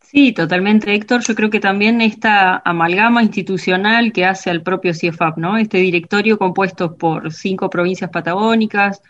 Sí, 0.00 0.32
totalmente, 0.32 0.94
Héctor. 0.94 1.22
Yo 1.26 1.34
creo 1.34 1.50
que 1.50 1.60
también 1.60 2.00
esta 2.00 2.62
amalgama 2.64 3.22
institucional 3.22 4.12
que 4.12 4.24
hace 4.24 4.48
al 4.48 4.62
propio 4.62 4.94
CIEFAP, 4.94 5.36
¿no? 5.36 5.58
Este 5.58 5.78
directorio 5.78 6.38
compuesto 6.38 6.96
por 6.96 7.30
cinco 7.32 7.68
provincias 7.68 8.08
patagónicas, 8.08 9.02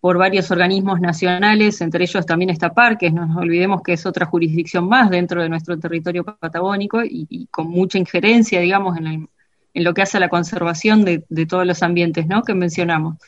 por 0.00 0.18
varios 0.18 0.50
organismos 0.50 1.00
nacionales, 1.00 1.80
entre 1.80 2.04
ellos 2.04 2.26
también 2.26 2.50
está 2.50 2.74
Parques, 2.74 3.14
no 3.14 3.24
nos 3.24 3.36
olvidemos 3.36 3.82
que 3.82 3.92
es 3.92 4.04
otra 4.04 4.26
jurisdicción 4.26 4.88
más 4.88 5.08
dentro 5.08 5.40
de 5.40 5.48
nuestro 5.48 5.78
territorio 5.78 6.24
patagónico 6.24 7.00
y, 7.04 7.46
con 7.50 7.68
mucha 7.68 7.98
injerencia, 7.98 8.60
digamos, 8.60 8.98
en, 8.98 9.06
en, 9.06 9.84
lo 9.84 9.94
que 9.94 10.02
hace 10.02 10.16
a 10.16 10.20
la 10.20 10.28
conservación 10.28 11.04
de, 11.04 11.24
de 11.28 11.46
todos 11.46 11.64
los 11.64 11.82
ambientes, 11.84 12.26
¿no? 12.26 12.42
Que 12.42 12.52
mencionamos. 12.52 13.18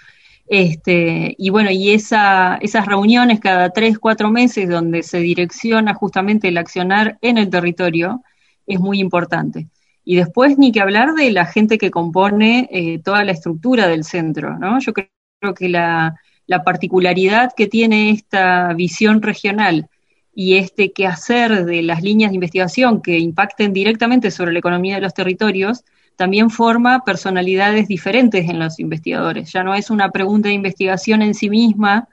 Este, 0.47 1.35
y 1.39 1.51
bueno, 1.51 1.71
y 1.71 1.93
esa, 1.93 2.57
esas 2.61 2.87
reuniones 2.87 3.41
cada 3.41 3.71
tres, 3.71 3.99
cuatro 3.99 4.31
meses 4.31 4.69
donde 4.69 5.03
se 5.03 5.19
direcciona 5.19 5.95
justamente 5.95 6.49
el 6.49 6.59
accionar 6.59 7.19
en 7.23 7.39
el 7.39 7.49
territorio 7.49 8.23
es 8.67 8.79
muy 8.79 9.01
importante. 9.01 9.69
Y 10.05 10.17
después 10.17 10.59
ni 10.59 10.71
que 10.71 10.81
hablar 10.81 11.15
de 11.15 11.31
la 11.31 11.47
gente 11.47 11.79
que 11.79 11.91
compone 11.91 12.69
eh, 12.71 12.99
toda 13.03 13.25
la 13.25 13.33
estructura 13.33 13.89
del 13.89 14.05
centro, 14.05 14.59
¿no? 14.59 14.79
Yo 14.81 14.93
creo 14.93 15.55
que 15.55 15.69
la, 15.69 16.15
la 16.47 16.63
particularidad 16.63 17.53
que 17.57 17.67
tiene 17.67 18.11
esta 18.11 18.73
visión 18.75 19.23
regional 19.23 19.89
y 20.35 20.57
este 20.57 20.93
quehacer 20.93 21.65
de 21.65 21.83
las 21.83 22.03
líneas 22.03 22.31
de 22.31 22.37
investigación 22.37 23.01
que 23.01 23.19
impacten 23.19 23.73
directamente 23.73 24.31
sobre 24.31 24.53
la 24.53 24.59
economía 24.59 24.97
de 24.97 25.01
los 25.01 25.15
territorios 25.15 25.85
también 26.17 26.51
forma 26.51 27.05
personalidades 27.05 27.89
diferentes 27.89 28.49
en 28.49 28.59
los 28.59 28.79
investigadores. 28.79 29.53
Ya 29.53 29.63
no 29.63 29.75
es 29.75 29.91
una 29.91 30.11
pregunta 30.11 30.49
de 30.49 30.55
investigación 30.55 31.23
en 31.23 31.35
sí 31.35 31.51
misma 31.51 32.09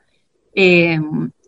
eh, 0.54 1.00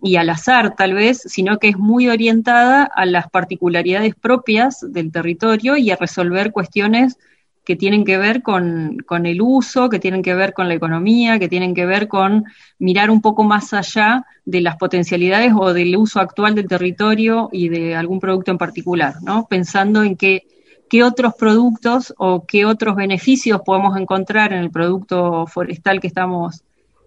y 0.02 0.16
al 0.18 0.30
azar 0.30 0.76
tal 0.76 0.94
vez, 0.94 1.22
sino 1.26 1.58
que 1.60 1.70
es 1.70 1.78
muy 1.78 2.10
orientada 2.10 2.84
a 2.84 3.06
las 3.06 3.30
particularidades 3.30 4.16
propias 4.16 4.86
del 4.88 5.12
territorio 5.12 5.78
y 5.78 5.92
a 5.92 5.96
resolver 5.96 6.52
cuestiones 6.52 7.18
que 7.64 7.78
tienen 7.78 8.04
que 8.04 8.18
ver 8.18 8.42
con, 8.42 8.98
con, 9.06 9.26
el 9.26 9.42
uso, 9.42 9.90
que 9.90 10.00
tienen 10.00 10.22
que 10.22 10.34
ver 10.34 10.54
con 10.54 10.68
la 10.68 10.74
economía, 10.74 11.40
que 11.40 11.48
tienen 11.48 11.74
que 11.74 11.86
ver 11.86 12.10
con 12.10 12.44
mirar 12.78 13.10
un 13.10 13.22
poco 13.22 13.46
más 13.46 13.74
allá 13.74 14.26
de 14.44 14.60
las 14.60 14.76
potencialidades 14.76 15.54
o 15.58 15.74
del 15.74 15.96
uso 15.96 16.20
actual 16.20 16.56
del 16.56 16.68
territorio 16.68 17.50
y 17.54 17.70
de 17.70 17.96
algún 17.96 18.20
producto 18.20 18.52
en 18.52 18.58
particular, 18.58 19.16
¿no? 19.22 19.48
Pensando 19.50 20.04
en 20.04 20.18
que 20.18 20.44
qué 20.94 21.04
otros 21.04 21.34
productos 21.34 22.14
o 22.20 22.46
qué 22.46 22.66
otros 22.66 22.96
beneficios 22.96 23.62
podemos 23.66 23.98
encontrar 23.98 24.54
en 24.54 24.60
el 24.60 24.70
producto 24.70 25.48
forestal 25.48 26.00
que 26.00 26.06
estamos 26.06 26.62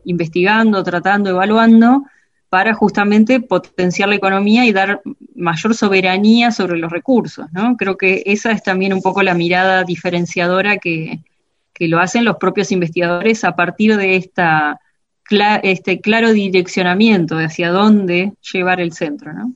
investigando, 0.04 0.82
tratando, 0.82 1.30
evaluando, 1.30 2.02
para 2.48 2.74
justamente 2.74 3.38
potenciar 3.38 4.08
la 4.08 4.16
economía 4.16 4.66
y 4.66 4.72
dar 4.72 5.02
mayor 5.36 5.76
soberanía 5.76 6.50
sobre 6.50 6.78
los 6.78 6.90
recursos. 6.90 7.46
¿no? 7.52 7.76
Creo 7.76 7.96
que 7.96 8.24
esa 8.26 8.50
es 8.50 8.64
también 8.64 8.92
un 8.92 9.02
poco 9.02 9.22
la 9.22 9.34
mirada 9.34 9.84
diferenciadora 9.84 10.78
que, 10.78 11.20
lo 11.78 12.00
hacen 12.00 12.24
los 12.24 12.38
propios 12.38 12.72
investigadores 12.72 13.44
a 13.44 13.54
partir 13.54 13.96
de 13.96 14.16
esta, 14.16 14.80
este 15.62 16.00
claro 16.00 16.32
direccionamiento 16.32 17.36
de 17.36 17.44
hacia 17.44 17.70
dónde 17.70 18.32
llevar 18.52 18.80
el 18.80 18.92
centro. 18.92 19.32
¿no? 19.32 19.52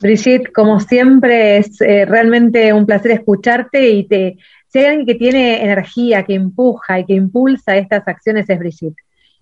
Brigitte, 0.00 0.52
como 0.52 0.80
siempre, 0.80 1.58
es 1.58 1.80
eh, 1.80 2.04
realmente 2.04 2.72
un 2.72 2.86
placer 2.86 3.12
escucharte 3.12 3.88
y 3.88 4.06
te, 4.06 4.38
si 4.68 4.80
hay 4.80 4.86
alguien 4.86 5.06
que 5.06 5.14
tiene 5.14 5.62
energía, 5.62 6.24
que 6.24 6.34
empuja 6.34 6.98
y 6.98 7.04
que 7.04 7.14
impulsa 7.14 7.76
estas 7.76 8.06
acciones 8.06 8.50
es 8.50 8.58
Brigitte. 8.58 8.96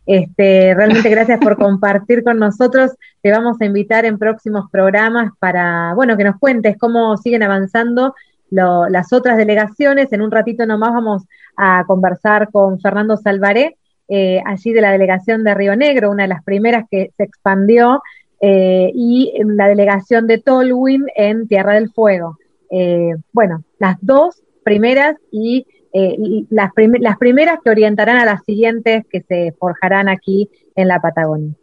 Este, 0.04 0.74
realmente 0.74 1.08
gracias 1.10 1.38
por 1.40 1.56
compartir 1.56 2.22
con 2.22 2.38
nosotros. 2.38 2.92
Te 3.22 3.30
vamos 3.30 3.56
a 3.60 3.64
invitar 3.64 4.04
en 4.04 4.18
próximos 4.18 4.70
programas 4.70 5.32
para, 5.38 5.94
bueno, 5.94 6.16
que 6.16 6.24
nos 6.24 6.38
cuentes 6.38 6.76
cómo 6.78 7.16
siguen 7.16 7.42
avanzando 7.42 8.14
las 8.50 9.12
otras 9.12 9.38
delegaciones. 9.38 10.12
En 10.12 10.20
un 10.20 10.30
ratito 10.30 10.66
nomás 10.66 10.92
vamos 10.92 11.22
a 11.56 11.84
conversar 11.86 12.50
con 12.50 12.78
Fernando 12.80 13.16
Salvaré, 13.16 13.76
eh, 14.08 14.42
allí 14.44 14.72
de 14.72 14.82
la 14.82 14.92
delegación 14.92 15.42
de 15.42 15.54
Río 15.54 15.74
Negro, 15.74 16.10
una 16.10 16.24
de 16.24 16.28
las 16.28 16.44
primeras 16.44 16.84
que 16.90 17.12
se 17.16 17.22
expandió 17.22 18.02
eh, 18.42 18.90
y 18.92 19.32
la 19.44 19.68
delegación 19.68 20.26
de 20.26 20.38
Tolwyn 20.38 21.06
en 21.16 21.48
Tierra 21.48 21.74
del 21.74 21.90
Fuego. 21.90 22.36
eh, 22.70 23.14
bueno, 23.32 23.64
las 23.78 23.96
dos 24.00 24.42
primeras 24.64 25.16
y 25.30 25.66
eh, 25.92 26.16
las, 26.48 26.72
primeras 27.18 27.58
que 27.62 27.70
orientarán 27.70 28.16
a 28.16 28.24
las 28.24 28.44
siguientes 28.44 29.04
que 29.10 29.20
se 29.20 29.52
forjarán 29.58 30.08
aquí 30.08 30.48
en 30.74 30.88
la 30.88 31.00
Patagonia. 31.00 31.54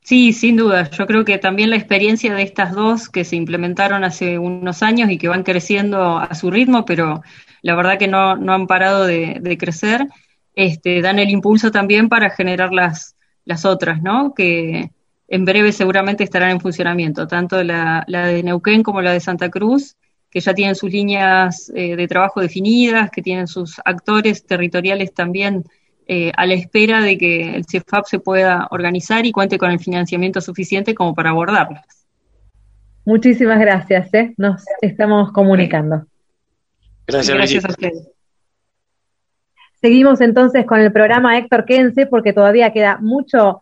Sí, 0.00 0.32
sin 0.32 0.56
duda. 0.56 0.88
Yo 0.90 1.06
creo 1.06 1.24
que 1.24 1.36
también 1.36 1.70
la 1.70 1.76
experiencia 1.76 2.34
de 2.34 2.42
estas 2.42 2.72
dos 2.72 3.08
que 3.08 3.24
se 3.24 3.36
implementaron 3.36 4.02
hace 4.04 4.38
unos 4.38 4.82
años 4.82 5.10
y 5.10 5.18
que 5.18 5.28
van 5.28 5.42
creciendo 5.42 6.18
a 6.18 6.34
su 6.34 6.50
ritmo, 6.50 6.84
pero 6.84 7.22
la 7.62 7.74
verdad 7.74 7.98
que 7.98 8.08
no, 8.08 8.36
no 8.36 8.54
han 8.54 8.66
parado 8.66 9.04
de, 9.04 9.56
crecer, 9.58 10.06
este, 10.54 11.02
dan 11.02 11.18
el 11.18 11.28
impulso 11.28 11.70
también 11.70 12.08
para 12.08 12.30
generar 12.30 12.72
las, 12.72 13.16
las 13.44 13.64
otras, 13.64 14.00
¿no? 14.00 14.32
Que 14.32 14.90
en 15.28 15.44
breve 15.44 15.72
seguramente 15.72 16.24
estarán 16.24 16.50
en 16.50 16.60
funcionamiento, 16.60 17.26
tanto 17.26 17.62
la, 17.64 18.04
la 18.06 18.26
de 18.26 18.42
Neuquén 18.42 18.82
como 18.82 19.02
la 19.02 19.12
de 19.12 19.20
Santa 19.20 19.50
Cruz, 19.50 19.96
que 20.30 20.40
ya 20.40 20.54
tienen 20.54 20.74
sus 20.74 20.90
líneas 20.90 21.72
eh, 21.74 21.96
de 21.96 22.08
trabajo 22.08 22.40
definidas, 22.40 23.10
que 23.10 23.22
tienen 23.22 23.46
sus 23.46 23.80
actores 23.84 24.44
territoriales 24.44 25.14
también 25.14 25.64
eh, 26.08 26.30
a 26.36 26.46
la 26.46 26.54
espera 26.54 27.00
de 27.00 27.18
que 27.18 27.56
el 27.56 27.64
CEFAP 27.64 28.06
se 28.06 28.18
pueda 28.18 28.68
organizar 28.70 29.26
y 29.26 29.32
cuente 29.32 29.58
con 29.58 29.70
el 29.70 29.80
financiamiento 29.80 30.40
suficiente 30.40 30.94
como 30.94 31.14
para 31.14 31.30
abordarlas. 31.30 32.06
Muchísimas 33.04 33.58
gracias, 33.58 34.12
¿eh? 34.14 34.34
nos 34.36 34.62
estamos 34.80 35.32
comunicando. 35.32 36.06
Gracias, 37.06 37.36
gracias 37.36 37.64
a 37.64 37.68
ustedes. 37.68 38.08
Seguimos 39.80 40.20
entonces 40.20 40.66
con 40.66 40.80
el 40.80 40.92
programa 40.92 41.38
Héctor, 41.38 41.64
quédense 41.64 42.06
porque 42.06 42.32
todavía 42.32 42.72
queda 42.72 42.98
mucho 43.00 43.60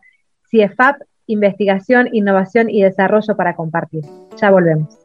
CIEFAP, 0.49 0.97
investigación, 1.27 2.09
innovación 2.11 2.69
y 2.69 2.81
desarrollo 2.81 3.35
para 3.35 3.55
compartir. 3.55 4.03
Ya 4.37 4.51
volvemos. 4.51 5.04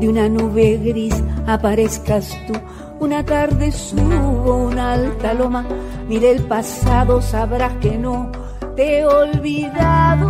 de 0.00 0.08
una 0.08 0.28
nube 0.28 0.78
gris, 0.78 1.14
aparezcas 1.46 2.36
tú. 2.46 2.54
Una 3.00 3.24
tarde 3.24 3.70
subo 3.70 4.66
una 4.66 4.94
alta 4.94 5.34
loma, 5.34 5.64
mire 6.08 6.32
el 6.32 6.42
pasado, 6.42 7.22
sabrás 7.22 7.74
que 7.74 7.96
no 7.96 8.30
te 8.74 8.98
he 8.98 9.06
olvidado. 9.06 10.28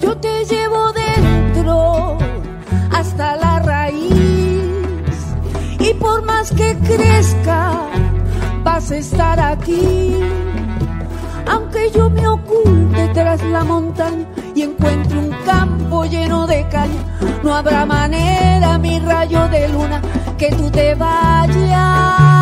Yo 0.00 0.16
te 0.18 0.44
llevo 0.44 0.92
dentro 0.92 2.18
hasta 2.90 3.36
la 3.36 3.58
raíz 3.60 4.12
y 5.80 5.94
por 5.94 6.24
más 6.24 6.52
que 6.52 6.76
crezca, 6.78 7.88
vas 8.62 8.90
a 8.90 8.96
estar 8.96 9.40
aquí 9.40 10.16
aunque 11.46 11.90
yo 11.90 12.08
me 12.08 12.26
oculte 12.26 13.08
tras 13.12 13.42
la 13.44 13.64
montaña 13.64 14.26
y 14.54 14.62
encuentre 14.62 15.18
un 15.18 15.30
campo 15.44 16.04
lleno 16.04 16.46
de 16.46 16.66
caña, 16.68 17.18
no 17.42 17.54
habrá 17.54 17.86
manera, 17.86 18.78
mi 18.78 18.98
rayo 18.98 19.48
de 19.48 19.68
luna, 19.68 20.00
que 20.38 20.50
tú 20.50 20.70
te 20.70 20.94
vayas. 20.94 22.41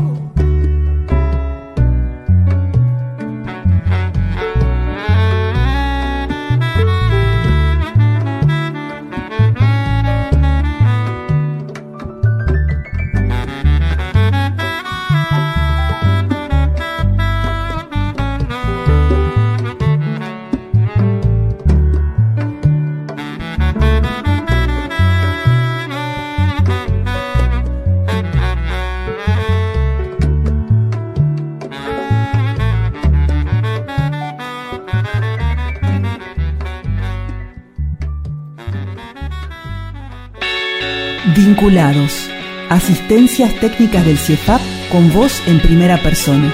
Asistencias 42.69 43.59
técnicas 43.59 44.05
del 44.05 44.15
CIEFAP 44.15 44.61
con 44.91 45.11
voz 45.11 45.41
en 45.47 45.59
primera 45.59 45.97
persona. 45.97 46.53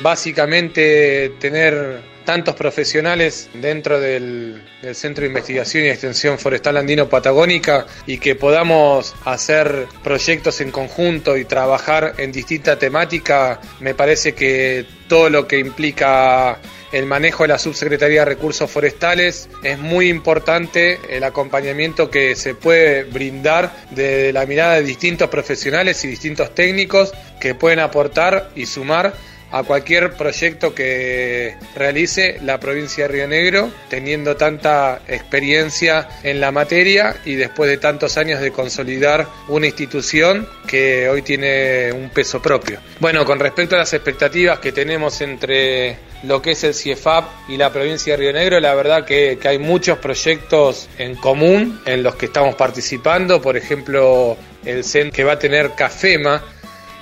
Básicamente 0.00 1.30
tener 1.40 2.00
tantos 2.24 2.54
profesionales 2.54 3.50
dentro 3.54 3.98
del, 3.98 4.62
Centro 4.92 5.22
de 5.22 5.28
Investigación 5.28 5.84
y 5.84 5.88
Extensión 5.88 6.38
Forestal 6.38 6.76
Andino 6.76 7.08
Patagónica 7.08 7.86
y 8.06 8.18
que 8.18 8.36
podamos 8.36 9.16
hacer 9.24 9.86
proyectos 10.04 10.60
en 10.60 10.70
conjunto 10.70 11.36
y 11.36 11.46
trabajar 11.46 12.14
en 12.18 12.30
distinta 12.30 12.78
temática, 12.78 13.60
me 13.80 13.94
parece 13.94 14.32
que 14.32 14.86
todo 15.08 15.28
lo 15.28 15.48
que 15.48 15.58
implica 15.58 16.60
el 16.94 17.06
manejo 17.06 17.42
de 17.42 17.48
la 17.48 17.58
Subsecretaría 17.58 18.20
de 18.20 18.26
Recursos 18.26 18.70
Forestales. 18.70 19.48
Es 19.64 19.78
muy 19.78 20.08
importante 20.08 21.00
el 21.10 21.24
acompañamiento 21.24 22.08
que 22.08 22.36
se 22.36 22.54
puede 22.54 23.02
brindar 23.02 23.72
de 23.90 24.32
la 24.32 24.46
mirada 24.46 24.74
de 24.74 24.82
distintos 24.82 25.28
profesionales 25.28 26.04
y 26.04 26.08
distintos 26.08 26.54
técnicos 26.54 27.12
que 27.40 27.56
pueden 27.56 27.80
aportar 27.80 28.50
y 28.54 28.66
sumar 28.66 29.12
a 29.50 29.62
cualquier 29.62 30.14
proyecto 30.14 30.74
que 30.74 31.56
realice 31.74 32.38
la 32.42 32.58
provincia 32.58 33.04
de 33.04 33.12
Río 33.12 33.28
Negro, 33.28 33.70
teniendo 33.88 34.36
tanta 34.36 35.02
experiencia 35.06 36.08
en 36.22 36.40
la 36.40 36.50
materia 36.50 37.16
y 37.24 37.34
después 37.34 37.70
de 37.70 37.78
tantos 37.78 38.16
años 38.18 38.40
de 38.40 38.50
consolidar 38.50 39.26
una 39.48 39.66
institución 39.66 40.48
que 40.66 41.08
hoy 41.08 41.22
tiene 41.22 41.92
un 41.92 42.10
peso 42.10 42.40
propio. 42.40 42.80
Bueno, 42.98 43.24
con 43.24 43.38
respecto 43.38 43.76
a 43.76 43.78
las 43.78 43.92
expectativas 43.92 44.58
que 44.58 44.72
tenemos 44.72 45.20
entre 45.20 46.13
lo 46.26 46.40
que 46.42 46.52
es 46.52 46.64
el 46.64 46.74
CIEFAP 46.74 47.24
y 47.48 47.56
la 47.56 47.72
provincia 47.72 48.14
de 48.14 48.16
Río 48.18 48.32
Negro, 48.32 48.60
la 48.60 48.74
verdad 48.74 49.04
que, 49.04 49.38
hay 49.44 49.58
muchos 49.58 49.98
proyectos 49.98 50.88
en 50.98 51.14
común 51.16 51.80
en 51.86 52.02
los 52.02 52.14
que 52.16 52.26
estamos 52.26 52.54
participando, 52.54 53.40
por 53.40 53.56
ejemplo, 53.56 54.36
el 54.64 54.84
CEN 54.84 55.10
que 55.10 55.24
va 55.24 55.32
a 55.32 55.38
tener 55.38 55.74
CAFEMA, 55.74 56.42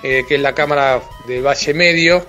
eh, 0.03 0.23
que 0.29 0.35
es 0.35 0.41
la 0.41 0.55
Cámara 0.55 1.01
de 1.27 1.41
Valle 1.41 1.75
Medio, 1.75 2.27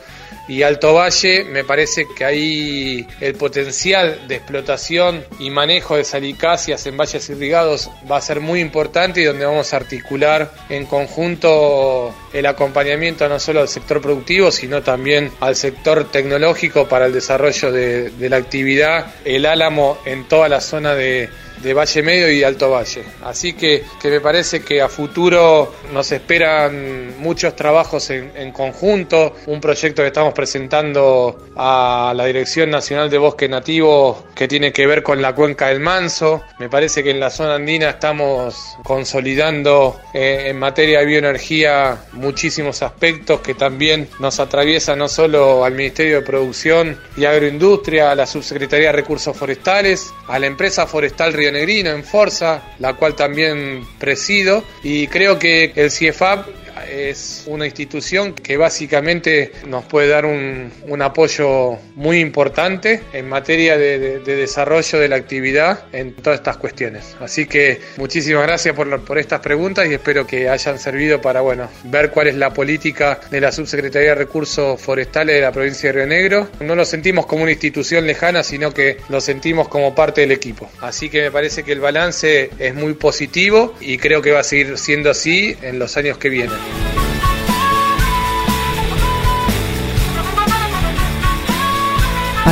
y 0.48 0.64
Alto 0.64 0.94
Valle, 0.94 1.46
me 1.46 1.64
parece 1.64 2.06
que 2.16 2.26
ahí 2.26 3.08
el 3.22 3.36
potencial 3.36 4.28
de 4.28 4.36
explotación 4.36 5.24
y 5.40 5.50
manejo 5.50 5.96
de 5.96 6.04
salicáceas 6.04 6.86
en 6.86 6.98
valles 6.98 7.30
irrigados 7.30 7.90
va 8.10 8.18
a 8.18 8.22
ser 8.22 8.42
muy 8.42 8.60
importante 8.60 9.22
y 9.22 9.24
donde 9.24 9.46
vamos 9.46 9.74
a 9.74 9.78
articular 9.78 10.52
en 10.70 10.86
conjunto 10.86 12.14
el 12.34 12.46
acompañamiento 12.46 13.28
no 13.30 13.40
solo 13.40 13.62
al 13.62 13.70
sector 13.70 14.02
productivo, 14.02 14.52
sino 14.52 14.82
también 14.82 15.32
al 15.40 15.56
sector 15.56 16.12
tecnológico 16.12 16.90
para 16.90 17.06
el 17.06 17.14
desarrollo 17.14 17.72
de, 17.72 18.10
de 18.10 18.30
la 18.30 18.38
actividad, 18.38 19.14
el 19.24 19.46
álamo 19.46 19.98
en 20.06 20.28
toda 20.28 20.50
la 20.50 20.60
zona 20.60 20.94
de, 20.94 21.30
de 21.64 21.74
Valle 21.74 22.04
Medio 22.04 22.32
y 22.32 22.44
Alto 22.44 22.70
Valle. 22.70 23.04
Así 23.24 23.54
que, 23.54 23.84
que, 24.02 24.10
me 24.10 24.20
parece 24.20 24.62
que 24.62 24.82
a 24.82 24.90
futuro 24.90 25.74
nos 25.94 26.12
esperan 26.12 27.18
muchos 27.20 27.56
trabajos 27.56 28.10
en, 28.10 28.52
conjunto, 28.52 29.36
un 29.46 29.62
proyecto 29.62 30.02
que 30.02 30.10
estamos 30.10 30.34
presentando 30.34 31.48
a 31.56 32.14
la 32.16 32.26
Dirección 32.26 32.70
Nacional 32.70 33.10
de 33.10 33.18
Bosque 33.18 33.48
Nativo 33.48 34.26
que 34.36 34.48
tiene 34.48 34.74
que 34.74 34.86
ver 34.86 35.04
con 35.04 35.22
la 35.22 35.34
cuenca 35.34 35.70
del 35.70 35.80
Manso. 35.80 36.44
Me 36.60 36.70
parece 36.70 37.04
que 37.04 37.12
en 37.12 37.20
la 37.20 37.30
zona 37.30 37.56
andina 37.56 37.92
estamos 37.92 38.76
consolidando 38.84 40.02
eh, 40.14 40.48
en 40.48 40.60
materia 40.60 41.00
de 41.00 41.06
bioenergía 41.06 41.98
muchísimos 42.12 42.82
aspectos 42.82 43.40
que 43.40 43.54
también 43.54 44.10
nos 44.20 44.40
atraviesan 44.40 45.00
no 45.00 45.08
solo 45.08 45.64
al 45.64 45.74
Ministerio 45.74 46.18
de 46.18 46.22
Producción 46.24 47.00
y 47.16 47.26
Agroindustria, 47.26 48.12
a 48.12 48.16
la 48.16 48.26
Subsecretaría 48.26 48.88
de 48.88 48.94
Recursos 48.94 49.36
Forestales, 49.38 50.14
a 50.28 50.40
la 50.40 50.48
empresa 50.48 50.86
forestal 50.86 51.32
Río 51.32 51.53
Negrino 51.54 51.92
en 51.92 52.04
Forza, 52.04 52.62
la 52.80 52.96
cual 52.96 53.16
también 53.16 53.86
presido, 53.98 54.64
y 54.84 55.08
creo 55.08 55.40
que 55.40 55.72
el 55.76 55.90
CIEFAP 55.90 56.63
es 56.94 57.44
una 57.48 57.66
institución 57.66 58.34
que 58.34 58.58
básicamente 58.58 59.52
nos 59.68 59.86
puede 59.86 60.08
dar 60.10 60.26
un, 60.26 60.72
un 60.88 61.02
apoyo 61.02 61.78
muy 61.96 62.20
importante 62.20 63.02
en 63.14 63.28
materia 63.28 63.78
de, 63.78 64.00
de, 64.00 64.20
de, 64.20 64.36
desarrollo 64.36 65.00
de 65.00 65.08
la 65.08 65.16
actividad 65.16 65.86
en 65.92 66.14
todas 66.14 66.40
estas 66.40 66.58
cuestiones. 66.58 67.16
Así 67.20 67.46
que 67.46 67.82
muchísimas 67.98 68.44
gracias 68.44 68.76
por, 68.76 69.04
por 69.04 69.18
estas 69.18 69.40
preguntas 69.40 69.88
y 69.90 69.94
espero 69.94 70.28
que 70.28 70.50
hayan 70.50 70.80
servido 70.80 71.22
para 71.22 71.42
bueno, 71.42 71.70
ver 71.86 72.12
cuál 72.12 72.28
es 72.28 72.36
la 72.36 72.54
política 72.54 73.20
de 73.32 73.42
la 73.42 73.52
Subsecretaría 73.52 74.10
de 74.10 74.16
Recursos 74.16 74.80
Forestales 74.80 75.36
de 75.36 75.42
la 75.42 75.52
provincia 75.52 75.90
de 75.92 75.94
Río 75.94 76.08
Negro. 76.08 76.50
No 76.60 76.76
lo 76.76 76.86
sentimos 76.86 77.26
como 77.26 77.44
una 77.44 77.52
institución 77.52 78.06
lejana, 78.06 78.44
sino 78.44 78.74
que 78.74 78.98
lo 79.10 79.22
sentimos 79.22 79.68
como 79.68 79.96
parte 79.96 80.22
del 80.22 80.32
equipo. 80.32 80.70
Así 80.82 81.10
que 81.10 81.24
me 81.24 81.32
parece 81.32 81.64
que 81.64 81.72
el 81.72 81.80
balance 81.80 82.52
es 82.60 82.76
muy 82.76 82.94
positivo 82.94 83.76
y 83.80 83.98
creo 83.98 84.22
que 84.22 84.32
va 84.32 84.42
a 84.42 84.44
seguir 84.44 84.78
siendo 84.78 85.10
así 85.10 85.56
en 85.62 85.80
los 85.80 85.98
años 85.98 86.18
que 86.18 86.30
vienen. 86.30 86.83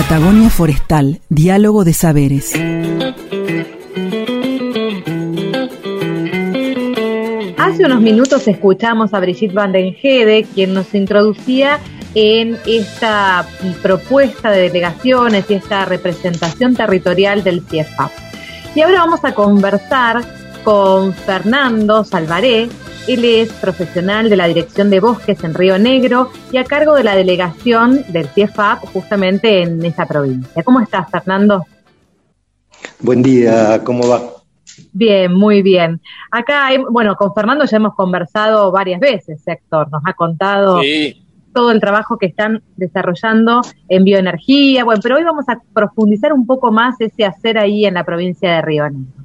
Patagonia 0.01 0.49
Forestal, 0.49 1.21
Diálogo 1.29 1.83
de 1.83 1.93
Saberes. 1.93 2.53
Hace 7.55 7.85
unos 7.85 8.01
minutos 8.01 8.47
escuchamos 8.47 9.13
a 9.13 9.19
Brigitte 9.19 9.53
Van 9.53 9.71
den 9.71 9.95
Hede, 10.01 10.47
quien 10.55 10.73
nos 10.73 10.95
introducía 10.95 11.79
en 12.15 12.57
esta 12.65 13.45
propuesta 13.83 14.49
de 14.49 14.61
delegaciones 14.61 15.45
y 15.49 15.53
esta 15.53 15.85
representación 15.85 16.75
territorial 16.75 17.43
del 17.43 17.61
CIEFAP. 17.61 18.11
Y 18.73 18.81
ahora 18.81 19.01
vamos 19.01 19.23
a 19.23 19.35
conversar 19.35 20.23
con 20.63 21.13
Fernando 21.13 22.03
Salvaré, 22.03 22.69
él 23.07 23.25
es 23.25 23.51
profesional 23.53 24.29
de 24.29 24.35
la 24.35 24.47
Dirección 24.47 24.89
de 24.89 24.99
Bosques 24.99 25.43
en 25.43 25.53
Río 25.53 25.77
Negro 25.79 26.29
y 26.51 26.57
a 26.57 26.63
cargo 26.63 26.95
de 26.95 27.03
la 27.03 27.15
delegación 27.15 28.03
del 28.09 28.27
CIEFAP 28.27 28.85
justamente 28.93 29.63
en 29.63 29.83
esa 29.83 30.05
provincia. 30.05 30.63
¿Cómo 30.63 30.79
estás, 30.79 31.09
Fernando? 31.09 31.65
Buen 32.99 33.23
día, 33.23 33.81
¿cómo 33.83 34.07
va? 34.07 34.21
Bien, 34.93 35.33
muy 35.33 35.61
bien. 35.61 36.01
Acá, 36.31 36.69
bueno, 36.89 37.15
con 37.15 37.33
Fernando 37.33 37.65
ya 37.65 37.77
hemos 37.77 37.95
conversado 37.95 38.71
varias 38.71 38.99
veces, 38.99 39.41
Héctor, 39.45 39.91
nos 39.91 40.03
ha 40.05 40.13
contado 40.13 40.81
sí. 40.81 41.25
todo 41.53 41.71
el 41.71 41.79
trabajo 41.79 42.17
que 42.17 42.27
están 42.27 42.61
desarrollando 42.77 43.61
en 43.89 44.03
bioenergía, 44.03 44.83
bueno, 44.83 45.01
pero 45.01 45.17
hoy 45.17 45.23
vamos 45.23 45.45
a 45.49 45.59
profundizar 45.73 46.33
un 46.33 46.45
poco 46.45 46.71
más 46.71 46.99
ese 46.99 47.25
hacer 47.25 47.57
ahí 47.57 47.85
en 47.85 47.95
la 47.95 48.03
provincia 48.03 48.55
de 48.55 48.61
Río 48.61 48.89
Negro. 48.89 49.20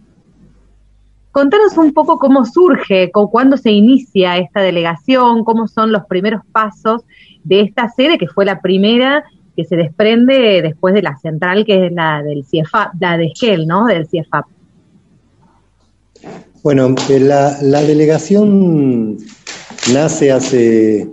Contanos 1.36 1.76
un 1.76 1.92
poco 1.92 2.18
cómo 2.18 2.46
surge, 2.46 3.10
cuándo 3.12 3.58
se 3.58 3.70
inicia 3.70 4.38
esta 4.38 4.62
delegación, 4.62 5.44
cómo 5.44 5.68
son 5.68 5.92
los 5.92 6.06
primeros 6.06 6.40
pasos 6.50 7.02
de 7.44 7.60
esta 7.60 7.90
sede, 7.90 8.16
que 8.16 8.26
fue 8.26 8.46
la 8.46 8.62
primera 8.62 9.22
que 9.54 9.66
se 9.66 9.76
desprende 9.76 10.62
después 10.62 10.94
de 10.94 11.02
la 11.02 11.14
central, 11.18 11.66
que 11.66 11.88
es 11.88 11.92
la 11.92 12.22
del 12.22 12.42
CIEFAP, 12.46 12.94
la 12.98 13.18
de 13.18 13.26
Esquel, 13.26 13.66
¿no? 13.66 13.84
Del 13.84 14.08
CIEFAP. 14.08 14.46
Bueno, 16.62 16.94
la, 17.20 17.58
la 17.60 17.82
delegación 17.82 19.18
nace 19.92 20.32
hace 20.32 21.06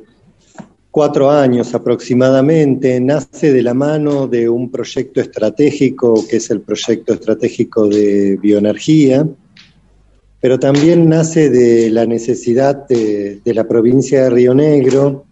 cuatro 0.90 1.30
años 1.32 1.76
aproximadamente, 1.76 3.02
nace 3.02 3.52
de 3.52 3.62
la 3.62 3.74
mano 3.74 4.28
de 4.30 4.48
un 4.48 4.72
proyecto 4.72 5.20
estratégico, 5.20 6.26
que 6.30 6.38
es 6.38 6.50
el 6.50 6.62
proyecto 6.62 7.12
estratégico 7.12 7.90
de 7.90 8.38
bioenergía, 8.42 9.28
pero 10.44 10.60
también 10.60 11.08
nace 11.08 11.50
de 11.50 11.90
la 11.90 12.06
necesidad 12.06 12.86
de, 12.90 13.40
la 13.46 13.64
provincia 13.66 14.24
de 14.24 14.30
Río 14.30 14.54
Negro 14.54 15.24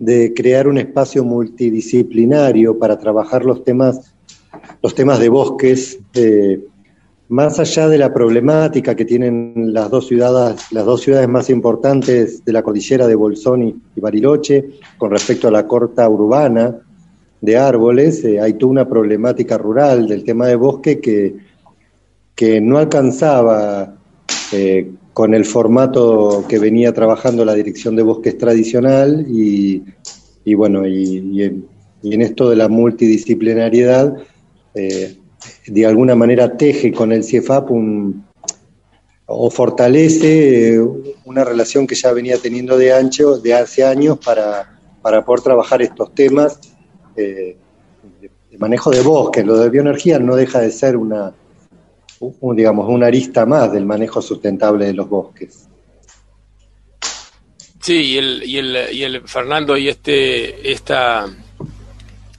de 0.00 0.34
crear 0.34 0.66
un 0.66 0.76
espacio 0.76 1.22
multidisciplinario 1.22 2.76
para 2.76 2.98
trabajar 2.98 3.44
los 3.44 3.62
temas, 3.62 4.12
los 4.82 4.92
temas 4.92 5.20
de 5.20 5.28
bosques, 5.28 6.00
más 7.28 7.60
allá 7.60 7.86
de 7.86 7.96
la 7.96 8.12
problemática 8.12 8.96
que 8.96 9.04
tienen 9.04 9.72
las 9.72 9.88
dos 9.88 10.08
ciudades, 10.08 10.60
las 10.72 10.84
dos 10.84 11.00
ciudades 11.00 11.28
más 11.28 11.48
importantes 11.48 12.44
de 12.44 12.52
la 12.52 12.64
cordillera 12.64 13.06
de 13.06 13.14
Bolsón 13.14 13.62
y, 13.62 13.76
y 13.94 14.00
Bariloche, 14.00 14.64
con 14.98 15.12
respecto 15.12 15.46
a 15.46 15.52
la 15.52 15.64
corta 15.64 16.08
urbana 16.08 16.76
de 17.40 17.56
árboles, 17.56 18.24
eh, 18.24 18.40
hay 18.40 18.54
toda 18.54 18.72
una 18.72 18.88
problemática 18.88 19.58
rural 19.58 20.08
del 20.08 20.24
tema 20.24 20.48
de 20.48 20.56
bosque 20.56 20.98
que, 20.98 21.36
que 22.34 22.60
no 22.60 22.78
alcanzaba 22.78 23.95
eh, 24.52 24.90
con 25.12 25.34
el 25.34 25.44
formato 25.44 26.44
que 26.48 26.58
venía 26.58 26.92
trabajando 26.92 27.44
la 27.44 27.54
Dirección 27.54 27.96
de 27.96 28.02
Bosques 28.02 28.36
Tradicional 28.36 29.26
y, 29.28 29.82
y 30.44 30.54
bueno, 30.54 30.86
y, 30.86 31.42
en, 31.42 31.66
y, 32.02 32.14
en, 32.14 32.22
esto 32.22 32.50
de 32.50 32.56
la 32.56 32.68
multidisciplinariedad, 32.68 34.16
eh, 34.74 35.16
de 35.66 35.86
alguna 35.86 36.14
manera 36.14 36.56
teje 36.56 36.92
con 36.92 37.12
el 37.12 37.24
CIEFAP 37.24 37.70
un, 37.70 38.26
o 39.26 39.50
fortalece 39.50 40.74
eh, 40.74 40.80
una 41.24 41.44
relación 41.44 41.86
que 41.86 41.96
ya 41.96 42.12
venía 42.12 42.38
teniendo 42.38 42.78
de 42.78 42.92
ancho 42.92 43.38
de 43.38 43.54
hace 43.54 43.84
años 43.84 44.18
para, 44.24 44.78
para 45.02 45.24
poder 45.24 45.40
trabajar 45.40 45.82
estos 45.82 46.14
temas 46.14 46.58
eh, 47.16 47.56
de 48.50 48.58
manejo 48.58 48.90
de 48.90 49.02
bosques. 49.02 49.44
Lo 49.44 49.58
de 49.58 49.68
bioenergía 49.68 50.18
no 50.18 50.36
deja 50.36 50.60
de 50.60 50.70
ser 50.70 50.96
una, 50.96 51.26
un, 51.26 51.45
digamos, 52.54 52.88
una 52.88 53.06
arista 53.06 53.46
más 53.46 53.72
del 53.72 53.86
manejo 53.86 54.22
sustentable 54.22 54.86
de 54.86 54.94
los 54.94 55.08
bosques. 55.08 55.68
Sí, 57.80 57.94
y 57.94 58.18
el, 58.18 58.42
y 58.44 58.58
el, 58.58 58.76
y 58.92 59.02
el 59.04 59.28
Fernando, 59.28 59.76
y 59.76 59.88
este, 59.88 60.72
esta, 60.72 61.26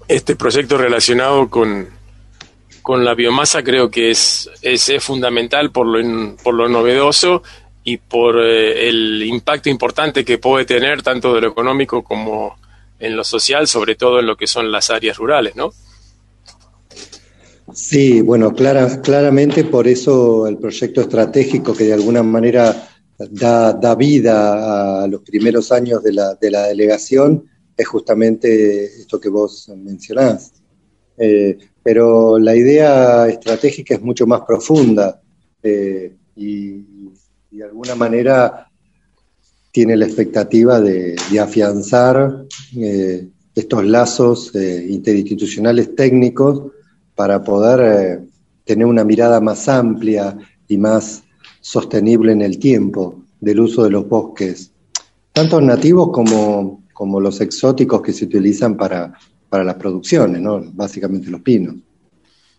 este 0.07 0.35
proyecto 0.35 0.77
relacionado 0.77 1.49
con, 1.49 1.87
con 2.81 3.05
la 3.05 3.13
biomasa 3.13 3.63
creo 3.63 3.89
que 3.89 4.11
es, 4.11 4.49
es, 4.61 4.91
fundamental 5.01 5.71
por 5.71 5.87
lo, 5.87 6.35
por 6.37 6.53
lo 6.53 6.67
novedoso 6.67 7.43
y 7.83 7.97
por 7.97 8.41
eh, 8.41 8.89
el 8.89 9.23
impacto 9.23 9.69
importante 9.69 10.25
que 10.25 10.37
puede 10.37 10.65
tener 10.65 11.01
tanto 11.01 11.33
de 11.33 11.41
lo 11.41 11.47
económico 11.47 12.03
como 12.03 12.57
en 12.99 13.15
lo 13.15 13.23
social, 13.23 13.67
sobre 13.67 13.95
todo 13.95 14.19
en 14.19 14.27
lo 14.27 14.35
que 14.35 14.47
son 14.47 14.71
las 14.71 14.89
áreas 14.89 15.17
rurales, 15.17 15.55
¿no? 15.55 15.71
Sí, 17.73 18.21
bueno, 18.21 18.53
clara, 18.53 19.01
claramente 19.01 19.65
por 19.65 19.87
eso 19.87 20.47
el 20.47 20.57
proyecto 20.57 21.01
estratégico 21.01 21.73
que 21.73 21.85
de 21.85 21.93
alguna 21.93 22.23
manera 22.23 22.89
da, 23.17 23.73
da 23.73 23.95
vida 23.95 25.03
a 25.03 25.07
los 25.07 25.21
primeros 25.21 25.71
años 25.71 26.01
de 26.01 26.13
la, 26.13 26.35
de 26.35 26.51
la 26.51 26.67
delegación 26.67 27.43
es 27.75 27.87
justamente 27.87 28.85
esto 28.85 29.19
que 29.19 29.29
vos 29.29 29.69
mencionás. 29.75 30.53
Eh, 31.17 31.57
pero 31.83 32.37
la 32.37 32.55
idea 32.55 33.27
estratégica 33.27 33.95
es 33.95 34.01
mucho 34.01 34.27
más 34.27 34.41
profunda 34.41 35.21
eh, 35.63 36.15
y, 36.35 36.83
de 37.51 37.63
alguna 37.63 37.95
manera 37.95 38.69
tiene 39.71 39.95
la 39.95 40.05
expectativa 40.05 40.79
de, 40.79 41.15
afianzar 41.39 42.45
eh, 42.75 43.27
estos 43.55 43.85
lazos 43.85 44.51
interinstitucionales 44.53 45.95
técnicos 45.95 46.71
para 47.17 47.43
poder 47.43 48.21
tener 48.63 48.85
una 48.85 49.03
mirada 49.03 49.41
más 49.41 49.67
amplia 49.67 50.37
y 50.67 50.77
más 50.77 51.23
sostenible 51.59 52.31
en 52.31 52.43
el 52.43 52.59
tiempo 52.59 53.23
del 53.39 53.59
uso 53.59 53.83
de 53.83 53.89
los 53.89 54.07
bosques, 54.07 54.71
tanto 55.33 55.59
nativos 55.59 56.11
como, 56.13 56.83
como 56.93 57.19
los 57.19 57.41
exóticos 57.41 58.03
que 58.03 58.13
se 58.13 58.25
utilizan 58.25 58.77
para, 58.77 59.17
para 59.49 59.63
las 59.63 59.75
producciones, 59.75 60.39
¿no? 60.41 60.61
básicamente 60.73 61.31
los 61.31 61.41
pinos. 61.41 61.75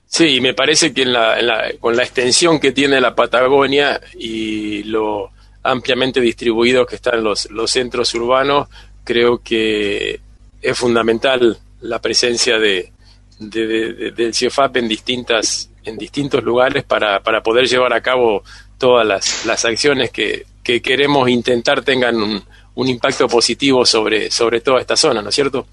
Sí, 0.07 0.41
me 0.41 0.55
parece 0.55 0.93
que 0.93 1.05
con 1.79 1.97
la 1.97 2.03
extensión 2.03 2.59
que 2.59 2.73
tiene 2.73 3.01
la 3.01 3.15
Patagonia 3.15 4.01
y 4.19 4.83
lo 4.85 5.31
ampliamente 5.63 6.21
distribuido 6.21 6.85
que 6.85 6.97
están 6.97 7.23
los, 7.23 7.49
los 7.53 7.71
centros 7.71 8.13
urbanos, 8.15 8.69
creo 9.05 9.39
que 9.39 10.19
es 10.61 10.77
fundamental 10.77 11.59
la 11.81 12.01
presencia 12.01 12.59
de, 12.59 12.91
del 13.39 14.35
CIEFAP 14.35 14.79
en 14.79 14.89
distintas 14.89 15.71
en 15.85 15.97
distintos 15.97 16.43
lugares 16.45 16.85
para, 16.85 17.23
para 17.23 17.43
poder 17.43 17.67
llevar 17.67 17.93
a 17.93 18.03
cabo 18.03 18.43
todas 18.77 19.07
las, 19.07 19.47
las 19.47 19.65
acciones 19.65 20.11
que, 20.11 20.45
que 20.63 20.83
queremos 20.83 21.29
intentar 21.29 21.83
tengan 21.83 22.17
un, 22.17 22.43
un 22.75 22.89
impacto 22.89 23.27
positivo 23.27 23.85
sobre, 23.85 24.31
sobre 24.31 24.61
toda 24.61 24.81
esta 24.81 24.97
zona, 24.97 25.23
¿no 25.23 25.31
es 25.31 25.35
cierto? 25.35 25.67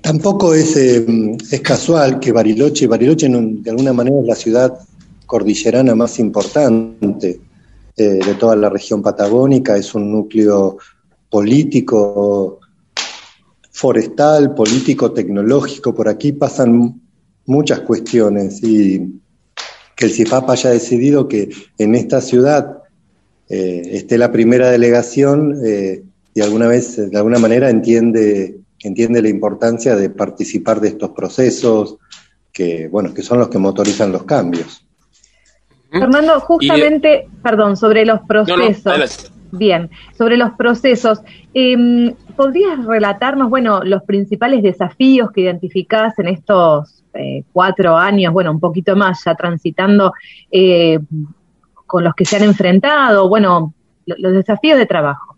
Tampoco 0.00 0.52
es, 0.52 0.76
eh, 0.76 1.06
es 1.50 1.60
casual 1.60 2.18
que 2.18 2.32
Bariloche, 2.32 2.86
Bariloche 2.86 3.28
de 3.28 3.70
alguna 3.70 3.92
manera 3.92 4.20
es 4.20 4.26
la 4.26 4.34
ciudad 4.34 4.78
cordillerana 5.24 5.94
más 5.94 6.18
importante 6.18 7.40
eh, 7.96 8.02
de 8.02 8.34
toda 8.34 8.56
la 8.56 8.68
región 8.68 9.00
patagónica, 9.00 9.76
es 9.76 9.94
un 9.94 10.10
núcleo 10.10 10.78
político, 11.30 12.60
forestal, 13.74 14.54
político, 14.54 15.10
tecnológico, 15.10 15.92
por 15.92 16.08
aquí 16.08 16.30
pasan 16.30 17.00
muchas 17.44 17.80
cuestiones 17.80 18.62
y 18.62 19.20
que 19.96 20.04
el 20.06 20.12
CIFAP 20.12 20.48
haya 20.50 20.70
decidido 20.70 21.26
que 21.26 21.50
en 21.76 21.96
esta 21.96 22.20
ciudad 22.20 22.78
eh, 23.48 23.82
esté 23.90 24.16
la 24.16 24.30
primera 24.30 24.70
delegación 24.70 25.58
eh, 25.66 26.04
y 26.32 26.40
alguna 26.40 26.68
vez, 26.68 27.10
de 27.10 27.16
alguna 27.18 27.40
manera, 27.40 27.68
entiende, 27.68 28.60
entiende 28.78 29.20
la 29.20 29.28
importancia 29.28 29.96
de 29.96 30.08
participar 30.08 30.80
de 30.80 30.88
estos 30.88 31.10
procesos 31.10 31.96
que, 32.52 32.86
bueno, 32.86 33.12
que 33.12 33.22
son 33.22 33.40
los 33.40 33.48
que 33.48 33.58
motorizan 33.58 34.12
los 34.12 34.22
cambios. 34.22 34.86
Fernando, 35.90 36.38
justamente, 36.40 37.28
perdón, 37.42 37.76
sobre 37.76 38.06
los 38.06 38.20
procesos. 38.20 39.32
Bien, 39.56 39.88
sobre 40.18 40.36
los 40.36 40.52
procesos, 40.52 41.20
em, 41.52 42.14
¿podrías 42.36 42.84
relatarnos, 42.84 43.48
bueno, 43.48 43.84
los 43.84 44.02
principales 44.02 44.62
desafíos 44.62 45.30
que 45.30 45.42
identificás 45.42 46.18
en 46.18 46.28
estos 46.28 47.04
eh, 47.14 47.44
cuatro 47.52 47.96
años, 47.96 48.32
bueno, 48.32 48.50
un 48.50 48.58
poquito 48.58 48.96
más 48.96 49.22
ya 49.24 49.36
transitando 49.36 50.12
eh, 50.50 50.98
con 51.86 52.02
los 52.02 52.14
que 52.14 52.24
se 52.24 52.36
han 52.36 52.42
enfrentado, 52.42 53.28
bueno, 53.28 53.72
los 54.06 54.32
desafíos 54.32 54.76
de 54.76 54.86
trabajo. 54.86 55.36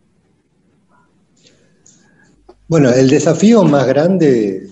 Bueno, 2.68 2.88
el 2.90 3.10
desafío 3.10 3.62
más 3.64 3.86
grande 3.86 4.70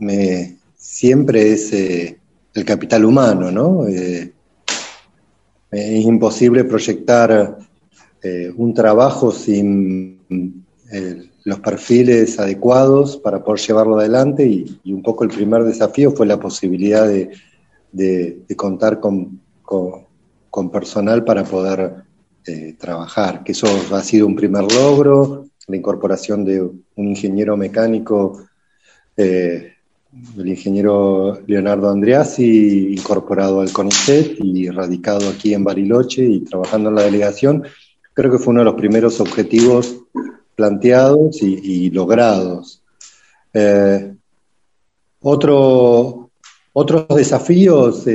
me, 0.00 0.56
siempre 0.74 1.52
es 1.52 1.72
eh, 1.74 2.18
el 2.54 2.64
capital 2.64 3.04
humano, 3.04 3.50
¿no? 3.52 3.86
Es 3.86 4.32
imposible 5.70 6.64
proyectar 6.64 7.58
eh, 8.26 8.52
un 8.56 8.74
trabajo 8.74 9.30
sin 9.30 10.18
los 11.44 11.60
perfiles 11.60 12.40
adecuados 12.40 13.18
para 13.18 13.44
poder 13.44 13.60
llevarlo 13.60 13.98
adelante 14.00 14.44
y, 14.44 14.92
un 14.92 15.00
poco 15.00 15.22
el 15.22 15.30
primer 15.30 15.62
desafío 15.62 16.10
fue 16.10 16.26
la 16.26 16.40
posibilidad 16.40 17.06
de, 17.06 18.44
contar 18.56 18.98
con, 18.98 19.40
personal 20.72 21.22
para 21.22 21.44
poder 21.44 22.02
eh, 22.46 22.74
trabajar, 22.76 23.44
que 23.44 23.52
eso 23.52 23.68
ha 23.92 24.02
sido 24.02 24.26
un 24.26 24.34
primer 24.34 24.64
logro, 24.72 25.46
la 25.68 25.76
incorporación 25.76 26.44
de 26.44 26.62
un 26.62 26.82
ingeniero 26.96 27.56
mecánico, 27.56 28.44
eh, 29.16 29.72
el 30.36 30.48
ingeniero 30.48 31.40
Leonardo 31.46 31.90
Andreassi, 31.90 32.92
incorporado 32.92 33.60
al 33.60 33.72
CONICET 33.72 34.38
y 34.40 34.68
radicado 34.70 35.28
aquí 35.28 35.54
en 35.54 35.62
Bariloche 35.62 36.24
y 36.24 36.40
trabajando 36.40 36.88
en 36.88 36.96
la 36.96 37.02
delegación, 37.02 37.62
creo 38.16 38.32
que 38.32 38.38
fue 38.38 38.52
uno 38.52 38.62
de 38.62 38.64
los 38.64 38.74
primeros 38.74 39.20
objetivos 39.20 39.94
planteados 40.54 41.42
y, 41.42 41.90
logrados. 41.90 42.82
Eh, 43.52 44.14
otro, 45.20 46.30
otros 46.72 47.06
desafíos 47.08 48.06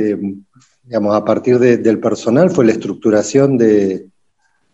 digamos, 0.84 1.14
a 1.14 1.24
partir 1.24 1.58
del 1.58 2.00
personal 2.00 2.50
fue 2.50 2.64
la 2.64 2.72
estructuración 2.72 3.56
de, 3.56 4.08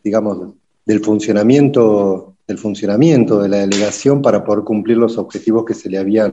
digamos, 0.03 0.55
del 0.85 1.01
funcionamiento, 1.01 2.37
del 2.47 2.59
funcionamiento 2.59 3.41
de 3.41 3.49
la 3.49 3.59
delegación 3.59 4.23
para 4.23 4.43
poder 4.43 4.65
cumplir 4.65 4.97
los 4.97 5.19
objetivos 5.19 5.65
que 5.65 5.75
se 5.75 5.91
le 5.91 5.99
habían 5.99 6.33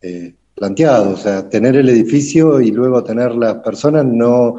eh, 0.00 0.34
planteado. 0.54 1.14
O 1.14 1.16
sea, 1.16 1.48
tener 1.48 1.76
el 1.76 1.88
edificio 1.88 2.60
y 2.60 2.70
luego 2.70 3.02
tener 3.02 3.34
las 3.34 3.56
personas 3.56 4.04
no, 4.04 4.56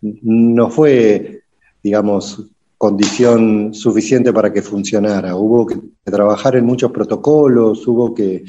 no 0.00 0.70
fue, 0.70 1.42
digamos, 1.82 2.46
condición 2.84 3.72
suficiente 3.72 4.30
para 4.30 4.52
que 4.52 4.60
funcionara. 4.60 5.36
Hubo 5.36 5.64
que 5.64 5.78
trabajar 6.04 6.54
en 6.54 6.66
muchos 6.66 6.92
protocolos, 6.92 7.88
hubo 7.88 8.12
que, 8.12 8.44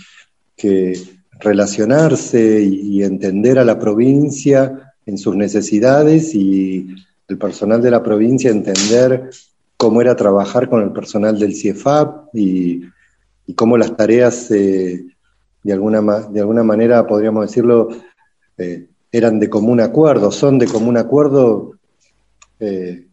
relacionarse 1.39 2.61
y 2.61 3.01
entender 3.01 3.59
a 3.59 3.63
la 3.63 3.79
provincia 3.79 4.93
en 5.05 5.17
sus 5.17 5.37
necesidades 5.37 6.35
y 6.35 6.87
el 7.29 7.37
personal 7.37 7.81
de 7.81 7.91
la 7.91 8.03
provincia 8.03 8.51
entender 8.51 9.29
cómo 9.77 10.01
era 10.01 10.17
trabajar 10.17 10.69
con 10.69 10.81
el 10.81 10.91
personal 10.91 11.39
del 11.39 11.55
CIEFAP 11.55 12.35
y, 12.35 12.81
cómo 13.55 13.77
las 13.77 13.95
tareas 13.95 14.51
eh, 14.51 15.05
de, 15.63 15.73
alguna, 15.73 16.01
de 16.29 16.41
alguna 16.41 16.63
manera, 16.63 17.07
podríamos 17.07 17.47
decirlo, 17.47 17.87
eh, 18.57 18.87
eran 19.13 19.39
de 19.39 19.49
común 19.49 19.79
acuerdo, 19.79 20.29
son 20.29 20.59
de 20.59 20.67
común 20.67 20.97
acuerdo, 20.97 21.77
eh, 22.59 23.05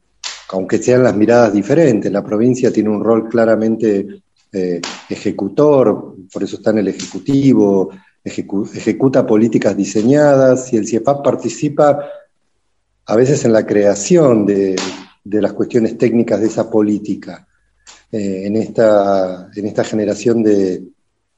aunque 0.52 0.78
sean 0.78 1.02
las 1.02 1.16
miradas 1.16 1.52
diferentes. 1.52 2.12
La 2.12 2.24
provincia 2.24 2.72
tiene 2.72 2.90
un 2.90 3.02
rol 3.02 3.28
claramente 3.28 4.22
ejecutor, 5.08 6.14
por 6.30 6.42
eso 6.42 6.56
está 6.56 6.70
en 6.70 6.78
el 6.78 6.88
Ejecutivo, 6.88 7.90
ejecuta 8.24 9.26
políticas 9.26 9.76
diseñadas 9.76 10.72
y 10.72 10.76
el 10.76 10.86
CIEFAP 10.86 11.24
participa 11.24 11.98
a 13.06 13.16
veces 13.16 13.44
en 13.44 13.52
la 13.52 13.66
creación 13.66 14.46
de, 14.46 14.76
las 15.24 15.52
cuestiones 15.52 15.98
técnicas 15.98 16.40
de 16.40 16.46
esa 16.46 16.70
política. 16.70 17.46
Eh, 18.10 18.46
en, 18.46 18.56
esta, 18.56 19.48
en 19.54 19.66
esta 19.66 19.84
generación 19.84 20.42
de 20.42 20.82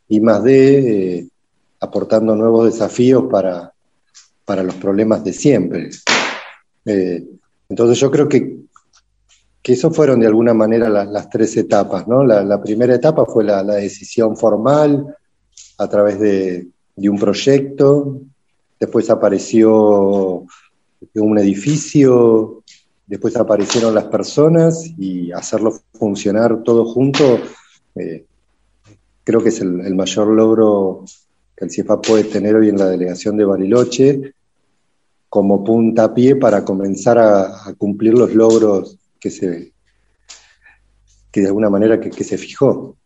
I 0.08 0.20
más 0.20 0.42
D, 0.42 1.18
eh, 1.18 1.28
aportando 1.80 2.34
nuevos 2.34 2.66
desafíos 2.66 3.24
para, 3.30 3.72
los 4.62 4.74
problemas 4.74 5.24
de 5.24 5.32
siempre. 5.32 5.90
Eh, 6.84 7.24
entonces 7.68 7.98
yo 7.98 8.10
creo 8.10 8.28
que, 8.28 8.63
que 9.64 9.72
eso 9.72 9.90
fueron 9.90 10.20
de 10.20 10.26
alguna 10.26 10.52
manera 10.52 10.90
las 10.90 11.30
tres 11.30 11.56
etapas. 11.56 12.06
¿no? 12.06 12.22
La, 12.22 12.62
primera 12.62 12.94
etapa 12.94 13.24
fue 13.24 13.44
la 13.44 13.62
decisión 13.64 14.36
formal 14.36 15.16
a 15.78 15.88
través 15.88 16.20
de, 16.20 16.68
un 16.96 17.18
proyecto, 17.18 18.20
después 18.78 19.08
apareció 19.08 20.44
un 21.14 21.38
edificio, 21.38 22.62
después 23.06 23.36
aparecieron 23.36 23.94
las 23.94 24.04
personas 24.04 24.84
y 24.98 25.32
hacerlo 25.32 25.72
funcionar 25.94 26.62
todo 26.62 26.84
junto, 26.84 27.38
eh, 27.94 28.26
creo 29.24 29.42
que 29.42 29.48
es 29.48 29.60
el, 29.62 29.94
mayor 29.94 30.28
logro 30.28 31.04
que 31.56 31.64
el 31.64 31.70
CIEFA 31.70 32.02
puede 32.02 32.24
tener 32.24 32.54
hoy 32.54 32.68
en 32.68 32.78
la 32.78 32.90
delegación 32.90 33.38
de 33.38 33.46
Bariloche 33.46 34.34
como 35.30 35.64
puntapié 35.64 36.36
para 36.36 36.64
comenzar 36.64 37.18
a, 37.18 37.74
cumplir 37.78 38.12
los 38.14 38.34
logros 38.34 38.98
que 39.24 39.30
se 39.30 39.72
que 41.32 41.40
de 41.40 41.46
alguna 41.46 41.70
manera 41.70 41.98
que 41.98 42.22
se 42.22 42.36
fijó. 42.38 42.96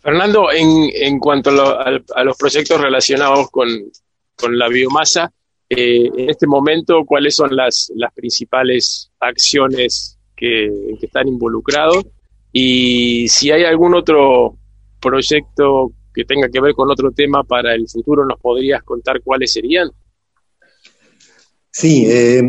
Fernando, 0.00 0.52
en, 0.52 0.88
en 0.94 1.18
cuanto 1.18 1.50
a, 1.50 2.24
los 2.24 2.36
proyectos 2.38 2.80
relacionados 2.80 3.50
con, 3.50 3.68
la 4.50 4.68
biomasa, 4.68 5.30
eh, 5.68 6.08
en 6.16 6.30
este 6.30 6.46
momento, 6.46 7.04
¿cuáles 7.04 7.34
son 7.34 7.54
las, 7.54 7.92
las 7.96 8.14
principales 8.14 9.10
acciones 9.18 10.16
que, 10.36 10.70
están 11.02 11.28
involucrados? 11.28 12.06
Y 12.52 13.28
si 13.28 13.50
hay 13.50 13.64
algún 13.64 13.94
otro 13.94 14.56
proyecto 15.00 15.92
que 16.14 16.24
tenga 16.24 16.48
que 16.48 16.60
ver 16.60 16.74
con 16.74 16.90
otro 16.90 17.10
tema 17.10 17.42
para 17.42 17.74
el 17.74 17.86
futuro, 17.88 18.24
¿nos 18.24 18.40
podrías 18.40 18.82
contar 18.84 19.20
cuáles 19.22 19.52
serían? 19.52 19.90
Sí, 21.70 22.06
eh, 22.08 22.42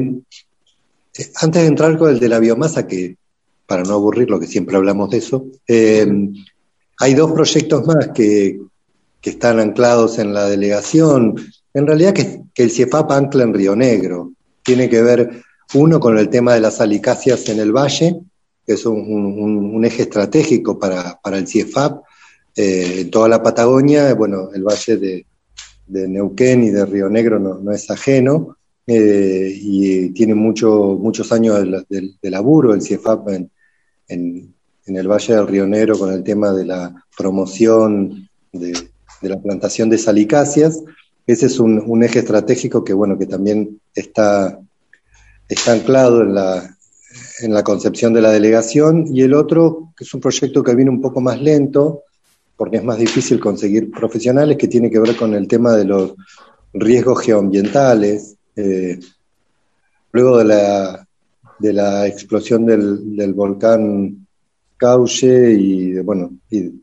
antes 1.41 1.61
de 1.61 1.67
entrar 1.67 1.97
con 1.97 2.09
el 2.09 2.19
de 2.19 2.29
la 2.29 2.39
biomasa, 2.39 2.87
que 2.87 3.17
para 3.65 3.83
no 3.83 3.93
aburrir, 3.93 4.29
lo 4.29 4.39
que 4.39 4.47
siempre 4.47 4.75
hablamos 4.77 5.09
de 5.09 5.17
eso, 5.17 5.45
eh, 5.67 6.07
hay 6.99 7.13
dos 7.13 7.31
proyectos 7.31 7.85
más 7.85 8.09
que, 8.09 8.59
que, 9.21 9.29
están 9.29 9.59
anclados 9.59 10.17
en 10.19 10.33
la 10.33 10.49
delegación. 10.49 11.35
En 11.73 11.87
realidad 11.87 12.13
que, 12.13 12.41
el 12.55 12.71
CIEFAP 12.71 13.11
ancla 13.11 13.43
en 13.43 13.53
Río 13.53 13.75
Negro. 13.75 14.33
Tiene 14.63 14.89
que 14.89 15.01
ver 15.01 15.43
uno 15.75 15.99
con 15.99 16.17
el 16.17 16.29
tema 16.29 16.53
de 16.53 16.59
las 16.59 16.81
alicáceas 16.81 17.47
en 17.47 17.59
el 17.59 17.71
valle, 17.71 18.19
que 18.65 18.73
es 18.73 18.85
un 18.85 19.81
eje 19.85 20.03
estratégico 20.03 20.77
para, 20.77 21.19
para 21.21 21.37
el 21.37 21.47
CIEFAP, 21.47 22.01
eh, 22.55 23.01
en 23.01 23.09
toda 23.09 23.29
la 23.29 23.41
Patagonia, 23.41 24.13
bueno, 24.15 24.49
el 24.53 24.63
valle 24.63 24.97
de, 24.97 25.25
de 25.87 26.07
Neuquén 26.09 26.63
y 26.63 26.69
de 26.69 26.85
Río 26.85 27.09
Negro 27.09 27.39
no, 27.39 27.55
no 27.55 27.71
es 27.71 27.89
ajeno, 27.89 28.57
eh, 28.91 29.53
y 29.55 30.09
tiene 30.13 30.33
mucho, 30.33 30.97
muchos 30.99 31.31
años 31.31 31.63
de, 31.89 32.09
de, 32.19 32.29
laburo 32.31 32.73
el 32.73 32.81
CIEFAP 32.81 33.29
en, 33.29 33.51
en, 34.07 34.55
el 34.87 35.07
Valle 35.07 35.35
del 35.35 35.47
Río 35.47 35.67
Negro 35.67 35.99
con 35.99 36.11
el 36.11 36.23
tema 36.23 36.51
de 36.53 36.65
la 36.65 37.05
promoción 37.15 38.27
de, 38.51 38.71
de 39.21 39.29
la 39.29 39.39
plantación 39.39 39.91
de 39.91 39.99
salicáceas. 39.99 40.81
Ese 41.27 41.45
es 41.45 41.59
un, 41.59 41.83
un, 41.85 42.03
eje 42.03 42.17
estratégico 42.17 42.83
que, 42.83 42.93
bueno, 42.93 43.15
que 43.19 43.27
también 43.27 43.79
está, 43.93 44.59
está 45.47 45.73
anclado 45.73 46.23
en 46.23 46.33
la, 46.33 46.75
en 47.41 47.53
la 47.53 47.63
concepción 47.63 48.11
de 48.11 48.21
la 48.21 48.31
delegación. 48.31 49.05
Y 49.15 49.21
el 49.21 49.35
otro, 49.35 49.93
que 49.95 50.03
es 50.03 50.13
un 50.15 50.21
proyecto 50.21 50.63
que 50.63 50.73
viene 50.73 50.89
un 50.89 51.01
poco 51.01 51.21
más 51.21 51.39
lento, 51.39 52.05
porque 52.57 52.77
es 52.77 52.83
más 52.83 52.97
difícil 52.97 53.39
conseguir 53.39 53.91
profesionales, 53.91 54.57
que 54.57 54.67
tiene 54.67 54.89
que 54.89 54.99
ver 54.99 55.15
con 55.15 55.35
el 55.35 55.47
tema 55.47 55.75
de 55.75 55.85
los 55.85 56.15
riesgos 56.73 57.21
geoambientales. 57.21 58.38
Eh, 58.61 58.99
luego 60.11 60.39
de 60.39 60.43
la, 60.43 61.07
de 61.59 61.71
la 61.71 62.07
explosión 62.07 62.65
del, 62.65 63.33
volcán 63.33 64.27
Cauche 64.75 65.53
y 65.53 65.97
bueno, 65.99 66.31
y, 66.49 66.73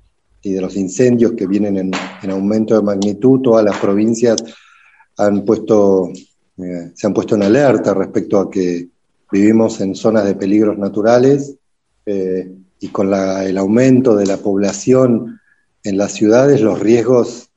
de 0.43 0.61
los 0.61 0.74
incendios 0.77 1.33
que 1.33 1.47
vienen 1.47 1.77
en, 1.77 1.91
en, 2.22 2.31
aumento 2.31 2.77
de 2.77 2.83
magnitud, 2.83 3.43
todas 3.43 3.64
las 3.64 3.77
provincias 3.79 4.37
han 5.18 5.45
puesto, 5.45 6.11
eh, 6.57 6.93
se 6.95 7.07
han 7.07 7.12
puesto 7.12 7.35
en 7.35 7.43
alerta 7.43 7.93
respecto 7.93 8.39
a 8.39 8.51
que 8.51 8.89
vivimos 9.31 9.81
en 9.81 9.95
zonas 9.95 10.24
de 10.24 10.35
peligros 10.35 10.79
naturales 10.79 11.57
eh, 12.07 12.51
y 12.81 12.89
con 12.89 13.11
la, 13.11 13.45
el 13.45 13.59
aumento 13.59 14.16
de 14.16 14.27
la 14.27 14.39
población 14.39 15.41
en 15.83 15.99
las 15.99 16.12
ciudades 16.12 16.62
los 16.62 16.79
riesgos 16.79 17.51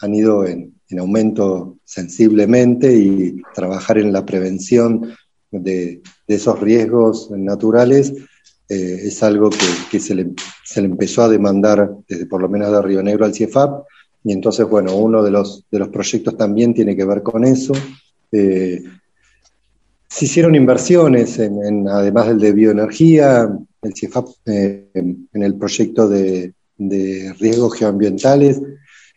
han 0.00 0.14
ido 0.14 0.46
en, 0.46 0.73
en, 0.90 0.98
aumento 0.98 1.78
sensiblemente 1.84 2.94
y 2.94 3.42
trabajar 3.54 3.98
en 3.98 4.12
la 4.12 4.24
prevención 4.24 5.12
de, 5.50 6.02
esos 6.26 6.60
riesgos 6.60 7.30
naturales 7.30 8.12
eh, 8.68 9.00
es 9.04 9.22
algo 9.22 9.50
que, 9.90 10.00
se, 10.00 10.14
le, 10.14 10.30
se, 10.64 10.80
le, 10.80 10.88
empezó 10.88 11.22
a 11.22 11.28
demandar 11.28 11.90
desde 12.08 12.26
por 12.26 12.40
lo 12.40 12.48
menos 12.48 12.72
de 12.72 12.82
Río 12.82 13.02
Negro 13.02 13.24
al 13.24 13.34
CIEFAP 13.34 13.84
y 14.24 14.32
entonces, 14.32 14.66
bueno, 14.66 14.96
uno 14.96 15.22
de 15.22 15.30
los, 15.30 15.64
de 15.70 15.78
los 15.78 15.88
proyectos 15.88 16.36
también 16.36 16.72
tiene 16.72 16.96
que 16.96 17.04
ver 17.04 17.22
con 17.22 17.44
eso. 17.44 17.74
Eh, 18.32 18.82
se 20.08 20.24
hicieron 20.24 20.54
inversiones, 20.54 21.38
en, 21.38 21.86
además 21.88 22.28
del 22.28 22.38
de 22.38 22.52
bioenergía, 22.52 23.50
el 23.82 23.94
CIEFAP 23.94 24.28
eh, 24.46 24.88
en 24.94 25.42
el 25.42 25.56
proyecto 25.56 26.08
de, 26.08 26.54
de 26.76 27.34
riesgos 27.38 27.74
geoambientales, 27.74 28.60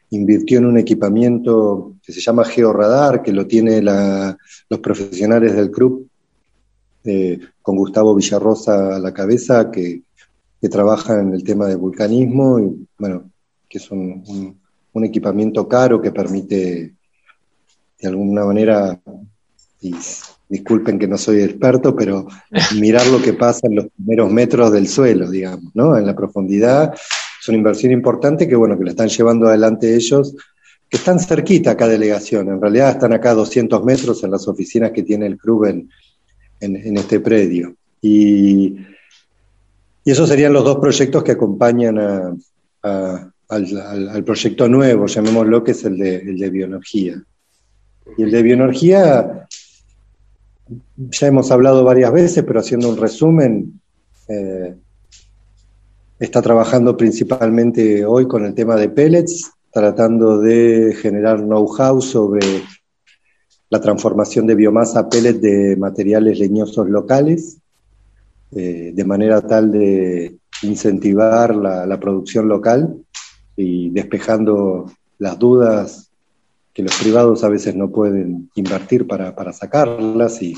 invirtió 0.10 0.60
en 0.60 0.66
un 0.66 0.78
equipamiento 0.78 1.96
que 2.04 2.14
se 2.14 2.22
llama 2.22 2.46
Georadar, 2.46 3.22
que 3.22 3.34
lo 3.34 3.46
tiene 3.46 3.82
la, 3.82 4.38
los 4.70 4.80
profesionales 4.80 5.56
del 5.56 5.72
CRUP, 5.72 6.08
eh, 7.04 7.40
con 7.62 7.76
Gustavo 7.76 8.16
Villarrosa 8.16 8.96
a 8.96 9.00
la 9.00 9.14
cabeza, 9.14 9.70
que, 9.72 10.02
que, 10.62 10.70
trabaja 10.70 11.20
en 11.20 11.34
el 11.34 11.44
tema 11.44 11.68
de 11.68 11.76
vulcanismo, 11.76 12.60
y 12.60 12.88
bueno, 12.98 13.30
que 13.70 13.78
es 13.78 13.92
un, 13.92 14.24
un, 14.28 14.60
un 14.94 15.06
equipamiento 15.06 15.68
caro 15.68 16.02
que 16.02 16.12
permite 16.12 16.94
de 18.00 18.08
alguna 18.08 18.46
manera, 18.46 19.00
y 19.82 19.94
disculpen 20.50 20.98
que 20.98 21.08
no 21.08 21.18
soy 21.18 21.42
experto, 21.42 21.96
pero 21.96 22.28
mirar 22.80 23.06
lo 23.08 23.22
que 23.22 23.34
pasa 23.34 23.68
en 23.68 23.76
los 23.76 23.88
primeros 23.96 24.32
metros 24.32 24.72
del 24.72 24.88
suelo, 24.88 25.30
digamos, 25.30 25.76
¿no? 25.76 25.98
En 25.98 26.06
la 26.06 26.16
profundidad 26.16 26.94
es 27.48 27.50
una 27.50 27.60
inversión 27.60 27.94
importante 27.94 28.46
que, 28.46 28.58
bueno, 28.58 28.78
que 28.78 28.84
la 28.84 28.90
están 28.90 29.08
llevando 29.08 29.48
adelante 29.48 29.96
ellos, 29.96 30.36
que 30.90 30.98
están 30.98 31.18
cerquita 31.18 31.72
acá 31.72 31.88
delegación. 31.88 32.50
En 32.50 32.62
realidad 32.62 32.92
están 32.92 33.14
acá 33.14 33.32
a 33.32 33.36
200 33.36 33.86
metros 33.86 34.22
en 34.26 34.32
las 34.32 34.50
oficinas 34.50 34.92
que 34.92 35.04
tiene 35.04 35.28
el 35.28 35.38
club 35.38 35.66
en, 35.66 35.90
este 36.60 37.22
predio. 37.22 37.74
Y, 38.02 38.76
y, 40.04 40.12
esos 40.12 40.28
serían 40.28 40.52
los 40.52 40.66
dos 40.66 40.78
proyectos 40.78 41.24
que 41.24 41.32
acompañan 41.32 41.98
al, 42.82 44.24
proyecto 44.26 44.68
nuevo, 44.68 45.06
llamémoslo, 45.06 45.64
que 45.64 45.72
es 45.72 45.86
el 45.86 45.98
de, 45.98 46.16
el 46.18 46.38
de 46.38 46.50
bioenergía. 46.50 47.24
Y 48.18 48.24
el 48.24 48.32
de 48.32 48.44
bioenergía, 48.44 49.48
ya 50.98 51.28
hemos 51.28 51.50
hablado 51.52 51.86
varias 51.86 52.12
veces, 52.12 52.44
pero 52.46 52.60
haciendo 52.60 52.90
un 52.90 52.98
resumen, 52.98 53.80
eh, 54.28 54.76
está 56.20 56.42
trabajando 56.42 56.98
principalmente 56.98 58.06
hoy 58.06 58.28
con 58.28 58.46
el 58.46 58.54
tema 58.54 58.76
de 58.76 58.90
pellets, 58.90 59.52
tratando 59.72 60.40
de 60.40 60.96
generar 61.00 61.40
know-how 61.40 62.02
sobre 62.02 62.42
la 63.70 63.80
transformación 63.82 64.48
de 64.48 64.56
biomasa 64.56 65.02
a 65.02 65.10
pellet 65.10 65.40
de 65.40 65.76
materiales 65.78 66.40
leñosos 66.40 66.90
locales, 66.90 67.58
eh, 68.52 68.92
de 68.96 69.06
manera 69.06 69.42
tal 69.42 69.72
de 69.72 70.38
incentivar 70.64 71.56
la, 71.56 71.86
la, 71.86 72.00
producción 72.00 72.48
local 72.48 72.98
y 73.56 73.90
despejando 73.90 74.90
las 75.20 75.38
dudas 75.38 76.10
que 76.74 76.82
los 76.82 76.96
privados 76.96 77.44
a 77.44 77.50
veces 77.50 77.76
no 77.76 77.92
pueden 77.92 78.50
invertir 78.56 79.06
para, 79.06 79.36
para 79.36 79.52
sacarlas 79.52 80.42
y, 80.42 80.56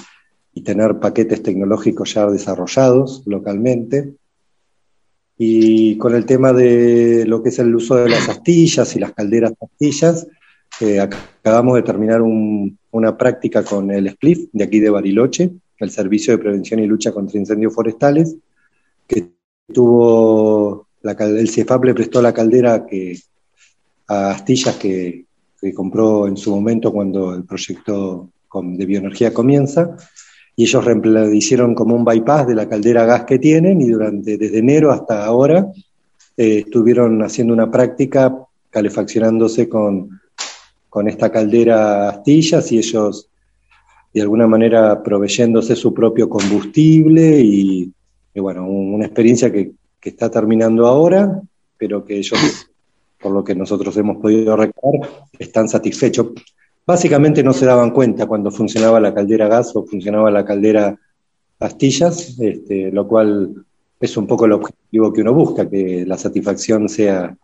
y 0.53 0.62
tener 0.62 0.99
paquetes 0.99 1.41
tecnológicos 1.41 2.14
ya 2.14 2.28
desarrollados 2.28 3.24
localmente 3.26 4.14
y 5.42 5.98
con 5.98 6.14
el 6.16 6.26
tema 6.26 6.52
de 6.52 7.24
lo 7.26 7.42
que 7.42 7.48
es 7.48 7.60
el 7.60 7.74
uso 7.74 7.96
de 7.96 8.10
las 8.10 8.28
astillas 8.28 8.94
y 8.94 9.00
las 9.00 9.14
calderas 9.14 9.54
astillas, 9.62 10.28
eh, 10.82 11.00
acabamos 11.00 11.76
de 11.76 11.82
terminar 11.82 12.22
un, 12.22 12.78
una 12.92 13.18
práctica 13.18 13.64
con 13.64 13.90
el 13.90 14.10
SPLIF 14.10 14.50
de 14.52 14.66
aquí 14.66 14.82
de 14.82 14.90
Bariloche, 14.90 15.50
el 15.78 15.92
Servicio 15.92 16.34
de 16.34 16.40
Prevención 16.40 16.82
y 16.82 16.88
Lucha 16.88 17.14
contra 17.14 17.40
Incendios 17.40 17.74
Forestales, 17.74 18.36
que 19.08 19.30
tuvo, 19.74 20.88
la, 21.04 21.14
el 21.14 21.50
CIEFAP 21.50 21.86
le 21.86 21.94
prestó 21.94 22.22
la 22.22 22.34
caldera 22.34 22.86
que, 22.86 23.18
a 24.10 24.32
astillas 24.32 24.76
que, 24.76 25.24
que 25.62 25.74
compró 25.74 26.28
en 26.28 26.36
su 26.36 26.54
momento 26.54 26.92
cuando 26.92 27.34
el 27.34 27.46
proyecto 27.46 28.30
de 28.54 28.86
bioenergía 28.86 29.34
comienza, 29.34 29.96
y 30.60 30.64
ellos 30.64 30.84
hicieron 31.32 31.74
como 31.74 31.95
un 31.95 32.03
bypass 32.03 32.45
de 32.45 32.53
la 32.53 32.68
caldera 32.68 33.05
gas 33.05 33.24
que 33.24 33.39
tienen 33.39 33.80
y 33.80 33.88
durante 33.88 34.38
desde 34.38 34.60
enero 34.60 34.91
hasta 34.91 35.24
ahora 35.24 35.72
eh, 36.36 36.64
estuvieron 36.66 37.24
haciendo 37.24 37.53
una 37.53 37.72
práctica 37.72 38.36
calefaccionándose 38.70 39.70
con, 39.70 40.20
con 40.89 41.07
esta 41.07 41.32
caldera 41.32 42.10
astillas 42.10 42.70
y 42.74 42.78
ellos 42.78 43.30
de 44.14 44.22
alguna 44.22 44.47
manera 44.47 45.01
proveyéndose 45.01 45.78
su 45.78 45.93
propio 45.93 46.28
combustible 46.28 47.39
y, 47.39 47.93
bueno, 48.36 48.68
una 48.68 49.05
experiencia 49.05 49.49
que, 49.53 49.72
que, 49.97 50.10
está 50.10 50.30
terminando 50.30 50.88
ahora, 50.88 51.41
pero 51.78 52.03
que 52.03 52.18
ellos, 52.18 52.68
por 53.18 53.32
lo 53.32 53.45
que 53.45 53.55
nosotros 53.55 53.95
hemos 53.95 54.18
podido 54.18 54.57
recordar, 54.57 55.10
están 55.39 55.70
satisfechos. 55.70 56.34
Básicamente 56.90 57.44
no 57.44 57.54
se 57.54 57.68
daban 57.68 57.92
cuenta 57.92 58.26
cuando 58.26 58.50
funcionaba 58.50 59.00
la 59.00 59.14
caldera 59.14 59.48
gas 59.48 59.76
o 59.76 59.86
funcionaba 59.86 60.32
la 60.32 60.44
caldera 60.44 60.98
pastillas, 61.56 62.40
este, 62.40 62.92
lo 62.92 63.08
cual 63.08 63.64
es 64.00 64.18
un 64.18 64.26
poco 64.26 64.46
el 64.46 64.54
objetivo 64.54 65.14
que 65.14 65.22
uno 65.22 65.32
busca, 65.36 65.70
que 65.70 66.04
la 66.08 66.18
satisfacción 66.18 66.90
sea, 66.90 67.38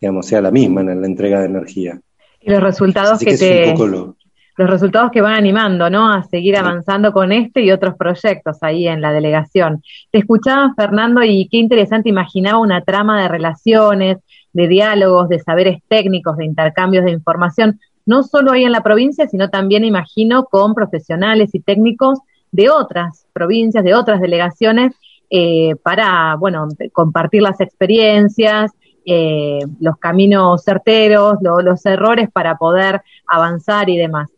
digamos, 0.00 0.26
sea 0.26 0.40
la 0.40 0.50
misma 0.50 0.80
en 0.80 1.00
la 1.00 1.06
entrega 1.06 1.38
de 1.38 1.46
energía. 1.46 2.00
Y 2.40 2.50
los 2.50 2.60
resultados 2.60 3.20
que, 3.20 3.26
que 3.26 3.36
te... 3.36 3.86
Lo... 3.86 4.16
Los 4.56 4.68
resultados 4.68 5.12
que 5.12 5.20
van 5.20 5.34
animando, 5.34 5.88
¿no? 5.88 6.12
A 6.12 6.24
seguir 6.24 6.56
avanzando 6.56 7.12
con 7.12 7.30
este 7.30 7.62
y 7.62 7.70
otros 7.70 7.94
proyectos 7.94 8.58
ahí 8.62 8.88
en 8.88 9.00
la 9.00 9.12
delegación. 9.12 9.80
Te 10.10 10.18
escuchaba, 10.18 10.74
Fernando, 10.74 11.22
y 11.22 11.48
qué 11.48 11.58
interesante 11.58 12.08
imaginaba 12.08 12.58
una 12.58 12.82
trama 12.82 13.22
de 13.22 13.28
relaciones, 13.28 14.18
de 14.52 14.66
diálogos, 14.66 15.28
de 15.28 15.38
saberes 15.38 15.78
técnicos, 15.88 16.36
de 16.36 16.46
intercambios 16.46 17.04
de 17.04 17.12
información 17.12 17.78
no 18.10 18.24
solo 18.24 18.50
ahí 18.50 18.64
en 18.64 18.72
la 18.72 18.82
provincia, 18.82 19.28
sino 19.28 19.50
también, 19.50 19.84
imagino, 19.84 20.46
con 20.46 20.74
profesionales 20.74 21.50
y 21.52 21.60
técnicos 21.60 22.18
de 22.50 22.68
otras 22.68 23.24
provincias, 23.32 23.84
de 23.84 23.94
otras 23.94 24.20
delegaciones, 24.20 24.96
eh, 25.30 25.76
para, 25.84 26.34
bueno, 26.34 26.66
compartir 26.92 27.40
las 27.42 27.60
experiencias, 27.60 28.72
eh, 29.06 29.60
los 29.78 29.96
caminos 29.98 30.64
certeros, 30.64 31.34
los 31.40 31.86
errores 31.86 32.28
para 32.32 32.56
poder 32.56 33.00
avanzar 33.28 33.88
y 33.88 33.96
demás. 33.96 34.28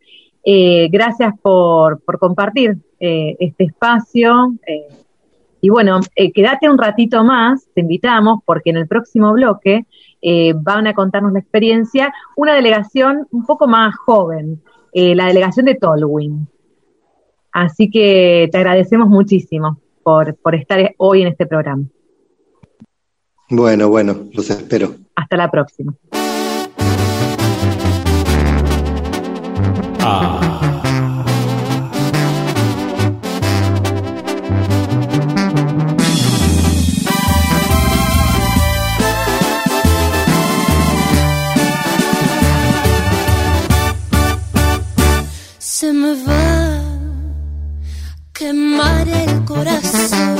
Eh, 0.44 0.88
gracias 0.92 1.32
por, 1.40 2.02
por 2.02 2.18
compartir 2.18 2.76
este 3.00 3.64
espacio. 3.64 4.52
y 5.62 5.70
bueno, 5.70 5.98
quédate 6.34 6.68
un 6.68 6.76
ratito 6.76 7.24
más, 7.24 7.66
te 7.74 7.80
invitamos, 7.80 8.40
porque 8.44 8.68
en 8.68 8.76
el 8.76 8.86
próximo 8.86 9.32
bloque 9.32 9.86
van 10.54 10.86
a 10.86 10.94
contarnos 10.94 11.32
la 11.32 11.40
experiencia 11.40 12.12
una 12.36 12.54
delegación 12.54 13.26
un 13.30 13.44
poco 13.44 13.66
más 13.66 13.94
joven, 13.96 14.62
la 14.92 15.26
delegación 15.26 15.66
de 15.66 15.74
Tolwyn. 15.74 16.48
Así 17.52 17.90
que 17.90 18.48
te 18.50 18.58
agradecemos 18.58 19.08
muchísimo 19.08 19.78
por, 20.02 20.34
por 20.36 20.54
estar 20.54 20.94
hoy 20.96 21.22
en 21.22 21.28
este 21.28 21.46
programa. 21.46 21.84
Bueno, 23.50 23.88
bueno, 23.90 24.16
los 24.32 24.48
espero. 24.48 24.94
Hasta 25.14 25.36
la 25.36 25.50
próxima. 25.50 25.94
Ah. 30.00 30.41
Corazón. 49.44 50.36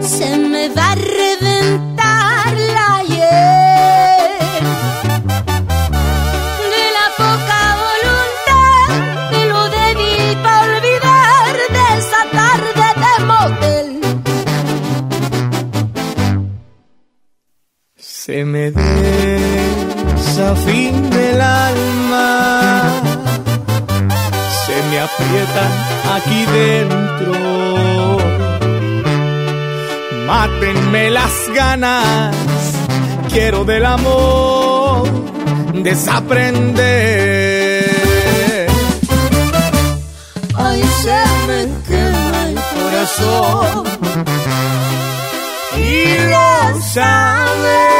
Se 0.00 0.36
me 0.36 0.68
va 0.70 0.92
a 0.92 0.94
reventar 0.94 2.52
la 2.76 3.02
hiel 3.10 4.64
de 6.74 6.86
la 6.96 7.06
poca 7.20 7.60
voluntad 7.86 8.88
y 9.38 9.40
lo 9.50 9.62
débil 9.78 10.36
para 10.42 10.62
olvidar 10.76 11.54
de 11.76 11.84
esa 11.98 12.22
tarde 12.38 12.86
de 13.02 13.14
motel. 13.30 13.88
Se 17.96 18.44
me 18.44 18.64
me 24.90 24.98
aprietan 24.98 25.72
aquí 26.16 26.44
dentro. 26.46 27.32
Mátenme 30.26 31.10
las 31.10 31.32
ganas, 31.54 32.34
quiero 33.32 33.64
del 33.64 33.86
amor 33.86 35.08
desaprender. 35.82 37.86
Ay, 40.56 40.82
se 41.02 41.20
me 41.46 41.60
quema 41.88 42.40
el 42.48 42.54
corazón 42.74 43.84
y 45.76 45.78
lo 46.32 46.50
sabes. 46.94 47.90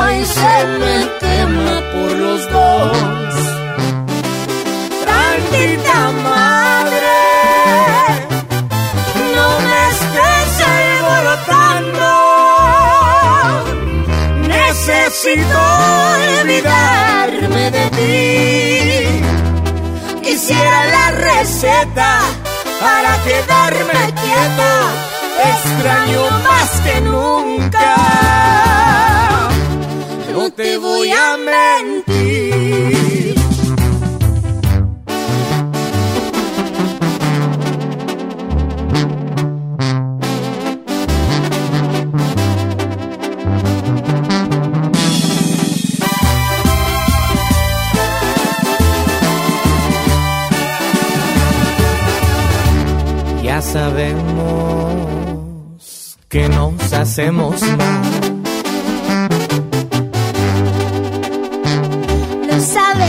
Ay, 0.00 0.16
se 0.24 0.54
me 0.80 0.94
quema 1.20 1.74
por 1.92 2.10
los 2.18 2.40
dos 2.50 3.23
de 17.70 17.90
ti. 17.96 19.22
Quisiera 20.22 20.86
la 20.86 21.10
receta 21.12 22.20
para 22.80 23.22
quedarme 23.24 24.12
quieta. 24.20 24.72
Extraño 25.54 26.22
más 26.42 26.70
que 26.80 27.00
nunca. 27.00 27.94
No 30.32 30.50
te 30.50 30.76
voy 30.78 31.12
a 31.12 31.36
mentir. 31.36 33.43
Sabemos 53.74 55.02
que 56.28 56.48
nos 56.48 56.92
hacemos 56.92 57.60
mal. 57.76 58.02
Lo 62.48 62.56
sabe 62.60 63.08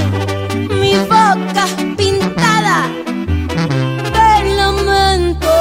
mi 0.82 0.95
boca 0.95 1.66
pintada 1.95 2.78
de 4.16 4.30
lamento. 4.59 5.55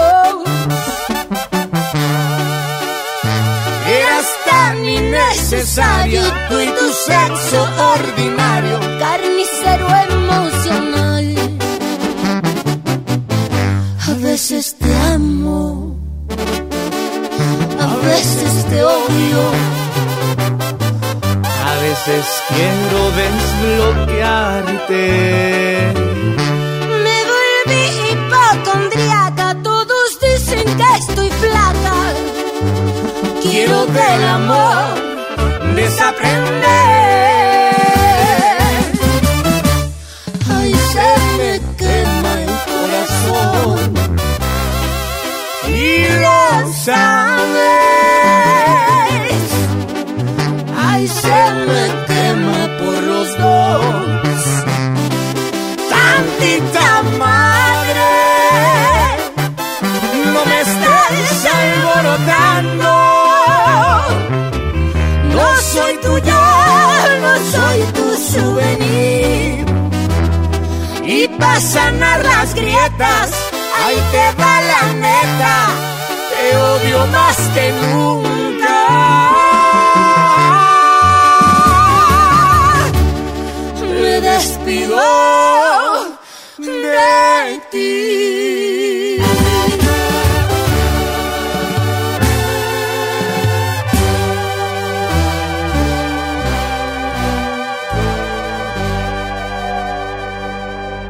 Eras 4.01 4.29
tan 4.49 4.77
innecesario 4.89 6.23
tú 6.49 6.61
y 6.61 6.69
tu 6.79 6.89
sexo 7.09 7.61
ordinario, 7.95 8.74
A 21.67 21.75
veces 21.81 22.25
quiero 22.49 23.01
desbloquearte. 23.21 25.05
Me 27.05 27.19
volví 27.33 27.85
hipocondriaca, 28.11 29.49
todos 29.63 30.09
dicen 30.21 30.65
que 30.79 30.89
estoy 30.99 31.31
flaca. 31.31 31.97
Quiero 33.43 33.79
del 33.87 34.25
amor 34.29 34.95
desaprender. 35.77 36.65
Ay, 40.51 40.73
se 40.93 41.11
me 41.37 41.53
quema 41.77 42.33
el 42.41 42.53
corazón. 42.71 43.79
Y. 45.69 46.05
se 51.09 51.41
me 51.69 51.85
quema 52.07 52.61
por 52.79 53.03
los 53.03 53.39
dos. 53.39 54.45
Tantita 55.93 57.03
madre, 57.19 58.13
no 60.33 60.41
me 60.51 60.61
estés 60.61 61.47
alborotando. 61.61 62.93
No 65.35 65.47
soy 65.73 65.95
tuyo, 66.07 66.41
no 67.25 67.33
soy 67.55 67.81
tu 67.97 68.07
souvenir. 68.33 69.67
Y 71.07 71.29
para 71.39 71.61
sanar 71.61 72.25
las 72.25 72.55
grietas, 72.55 73.31
ahí 73.85 73.99
te 74.13 74.43
va 74.43 74.55
la 74.73 74.93
neta. 74.95 75.57
Te 76.31 76.57
odio 76.57 77.07
más 77.09 77.37
que 77.55 77.73
nunca. 77.83 78.44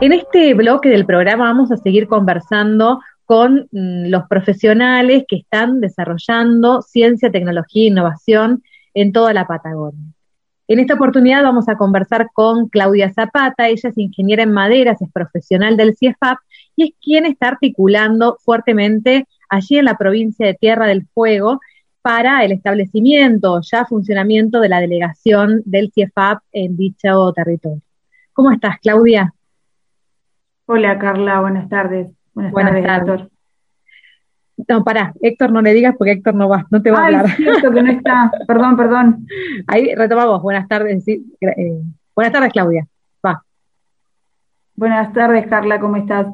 En 0.04 0.12
este 0.12 0.54
bloque 0.54 0.90
del 0.90 1.06
programa 1.06 1.46
vamos 1.46 1.72
a 1.72 1.76
seguir 1.76 2.06
conversando 2.06 3.00
con 3.24 3.68
mm, 3.72 4.08
los 4.08 4.28
profesionales 4.28 5.24
que 5.26 5.36
están 5.36 5.80
desarrollando 5.80 6.82
ciencia, 6.82 7.32
tecnología 7.32 7.84
e 7.84 7.86
innovación 7.88 8.62
en 8.92 9.12
toda 9.12 9.32
la 9.32 9.46
Patagonia. 9.46 10.13
En 10.66 10.78
esta 10.78 10.94
oportunidad 10.94 11.42
vamos 11.42 11.68
a 11.68 11.76
conversar 11.76 12.30
con 12.32 12.68
Claudia 12.68 13.12
Zapata, 13.12 13.68
ella 13.68 13.90
es 13.90 13.98
ingeniera 13.98 14.44
en 14.44 14.52
maderas, 14.52 15.02
es 15.02 15.12
profesional 15.12 15.76
del 15.76 15.94
CIEFAP 15.94 16.38
y 16.74 16.84
es 16.84 16.90
quien 17.02 17.26
está 17.26 17.48
articulando 17.48 18.38
fuertemente 18.40 19.26
allí 19.50 19.76
en 19.76 19.84
la 19.84 19.98
provincia 19.98 20.46
de 20.46 20.54
Tierra 20.54 20.86
del 20.86 21.06
Fuego 21.12 21.60
para 22.00 22.44
el 22.44 22.52
establecimiento, 22.52 23.60
ya 23.60 23.84
funcionamiento 23.84 24.60
de 24.60 24.70
la 24.70 24.80
delegación 24.80 25.60
del 25.66 25.92
CIEFAP 25.92 26.42
en 26.52 26.76
dicho 26.76 27.32
territorio. 27.34 27.82
¿Cómo 28.32 28.50
estás, 28.50 28.78
Claudia? 28.80 29.34
Hola, 30.66 30.98
Carla, 30.98 31.40
buenas 31.40 31.68
tardes. 31.68 32.08
Buenas, 32.32 32.54
tardes, 32.54 32.84
Héctor. 32.84 33.30
No, 34.68 34.84
pará, 34.84 35.12
Héctor 35.20 35.50
no 35.50 35.60
le 35.60 35.74
digas 35.74 35.94
porque 35.98 36.12
Héctor 36.12 36.34
no 36.34 36.48
va, 36.48 36.66
no 36.70 36.80
te 36.80 36.90
va 36.90 37.00
a 37.00 37.06
hablar. 37.06 37.30
cierto 37.36 37.72
que 37.72 37.82
no 37.82 37.90
está. 37.90 38.30
Perdón, 38.46 38.76
perdón. 38.76 39.26
Ahí 39.66 39.94
retomamos. 39.94 40.42
Buenas 40.42 40.68
tardes. 40.68 41.04
Sí. 41.04 41.24
Eh, 41.40 41.82
buenas 42.14 42.32
tardes, 42.32 42.52
Claudia. 42.52 42.86
Va. 43.24 43.42
Buenas 44.76 45.12
tardes, 45.12 45.46
Carla, 45.48 45.80
¿cómo 45.80 45.96
estás? 45.96 46.26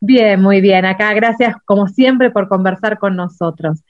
Bien, 0.00 0.40
muy 0.40 0.60
bien. 0.60 0.84
Acá, 0.84 1.12
gracias 1.14 1.56
como 1.64 1.88
siempre 1.88 2.30
por 2.30 2.48
conversar 2.48 2.98
con 2.98 3.16
nosotros. 3.16 3.82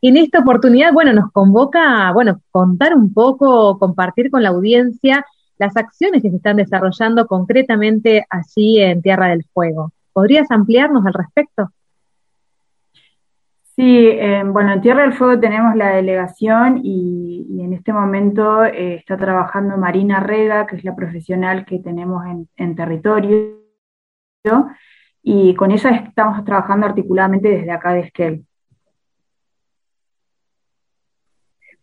En 0.00 0.16
esta 0.16 0.40
oportunidad, 0.40 0.92
bueno, 0.92 1.12
nos 1.12 1.32
convoca, 1.32 2.12
bueno, 2.12 2.40
contar 2.50 2.94
un 2.94 3.12
poco, 3.12 3.78
compartir 3.78 4.30
con 4.30 4.42
la 4.42 4.50
audiencia 4.50 5.24
las 5.58 5.76
acciones 5.76 6.22
que 6.22 6.30
se 6.30 6.36
están 6.36 6.56
desarrollando 6.56 7.26
concretamente 7.26 8.26
allí 8.28 8.80
en 8.80 9.02
Tierra 9.02 9.28
del 9.28 9.44
Fuego. 9.52 9.92
¿Podrías 10.12 10.50
ampliarnos 10.50 11.04
al 11.06 11.14
respecto? 11.14 11.70
Sí, 13.76 14.08
eh, 14.08 14.42
bueno, 14.46 14.72
en 14.72 14.80
Tierra 14.80 15.02
del 15.02 15.12
Fuego 15.12 15.38
tenemos 15.38 15.76
la 15.76 15.90
delegación 15.96 16.80
y, 16.82 17.46
en 17.60 17.74
este 17.74 17.92
momento 17.92 18.64
eh, 18.64 18.94
está 18.94 19.18
trabajando 19.18 19.76
Marina 19.76 20.18
Rega, 20.20 20.66
que 20.66 20.76
es 20.76 20.84
la 20.84 20.96
profesional 20.96 21.66
que 21.66 21.80
tenemos 21.80 22.24
en, 22.24 22.48
en 22.56 22.74
territorio, 22.74 23.60
y 25.22 25.54
con 25.56 25.72
ella 25.72 25.90
estamos 25.90 26.42
trabajando 26.44 26.86
articuladamente 26.86 27.48
desde 27.48 27.70
acá 27.70 27.92
de 27.92 28.00
Esquel. 28.00 28.46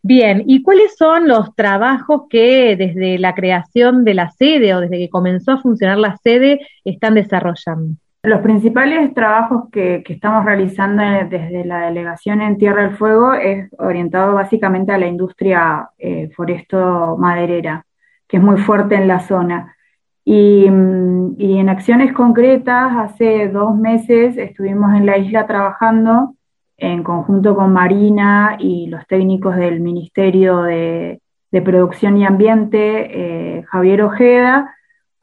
Bien, 0.02 0.42
¿y 0.46 0.62
cuáles 0.62 0.96
son 0.96 1.28
los 1.28 1.54
trabajos 1.54 2.22
que 2.28 2.74
desde 2.76 3.18
la 3.18 3.34
creación 3.34 4.04
de 4.04 4.14
la 4.14 4.30
sede 4.30 4.74
o 4.74 4.80
desde 4.80 4.98
que 4.98 5.08
comenzó 5.08 5.52
a 5.52 5.60
funcionar 5.60 5.98
la 5.98 6.16
sede 6.16 6.60
están 6.84 7.14
desarrollando? 7.14 7.96
Los 8.24 8.40
principales 8.40 9.12
trabajos 9.12 9.68
que, 9.70 10.02
estamos 10.08 10.46
realizando 10.46 11.02
desde 11.28 11.62
la 11.66 11.80
delegación 11.86 12.40
en 12.40 12.56
Tierra 12.56 12.84
del 12.84 12.96
Fuego 12.96 13.34
es 13.34 13.68
orientado 13.78 14.32
básicamente 14.32 14.92
a 14.92 14.98
la 14.98 15.06
industria 15.06 15.90
eh, 15.98 16.30
foresto-maderera, 16.34 17.84
que 18.26 18.38
es 18.38 18.42
muy 18.42 18.56
fuerte 18.56 18.94
en 18.94 19.08
la 19.08 19.20
zona. 19.20 19.76
Y, 20.24 20.70
mm, 20.70 21.34
y 21.36 21.58
en 21.58 21.68
acciones 21.68 22.14
concretas, 22.14 22.96
hace 22.96 23.48
dos 23.48 23.76
meses 23.76 24.38
estuvimos 24.38 24.94
en 24.94 25.04
la 25.04 25.18
isla 25.18 25.46
trabajando 25.46 26.34
en 26.78 27.02
conjunto 27.02 27.54
con 27.54 27.74
Marina 27.74 28.56
y 28.58 28.86
los 28.86 29.06
técnicos 29.06 29.54
del 29.56 29.80
Ministerio 29.80 30.62
de, 30.62 31.20
Producción 31.62 32.16
y 32.16 32.24
Ambiente, 32.24 33.58
eh, 33.58 33.64
Javier 33.64 34.02
Ojeda, 34.02 34.74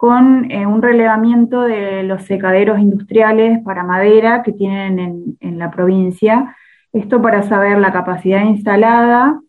con 0.02 0.50
eh, 0.50 0.66
un 0.66 0.82
relevamiento 0.82 1.62
de 1.62 2.02
los 2.02 2.24
secaderos 2.24 2.80
industriales 2.80 3.60
para 3.64 3.84
madera 3.84 4.42
que 4.42 4.52
tienen 4.52 5.38
en, 5.40 5.60
la 5.60 5.70
provincia. 5.70 6.56
Esto 6.92 7.22
para 7.22 7.44
saber 7.44 7.78
la 7.78 7.94
capacidad 7.94 8.44
instalada 8.44 9.40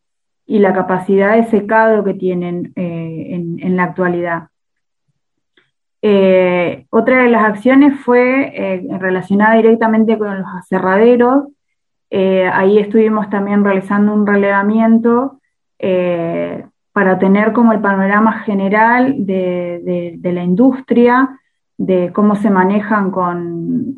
y 0.44 0.58
la 0.58 0.74
capacidad 0.74 1.36
de 1.36 1.44
secado 1.44 2.04
que 2.04 2.12
tienen 2.12 2.72
eh, 2.76 3.40
en, 3.62 3.76
la 3.76 3.84
actualidad. 3.84 4.48
otra 6.90 7.22
de 7.22 7.30
las 7.30 7.44
acciones 7.44 7.98
fue 8.00 8.52
relacionada 9.00 9.54
directamente 9.54 10.18
con 10.18 10.38
los 10.38 10.48
aserraderos, 10.58 11.44
eh, 12.14 12.46
ahí 12.52 12.78
estuvimos 12.78 13.30
también 13.30 13.64
realizando 13.64 14.12
un 14.12 14.26
relevamiento 14.26 15.40
eh, 15.78 16.66
para 16.92 17.18
tener 17.18 17.52
como 17.52 17.72
el 17.72 17.80
panorama 17.80 18.40
general 18.40 19.14
de, 19.18 20.18
la 20.22 20.42
industria, 20.42 21.38
de 21.78 22.12
cómo 22.12 22.36
se 22.36 22.50
manejan 22.50 23.10
con, 23.10 23.94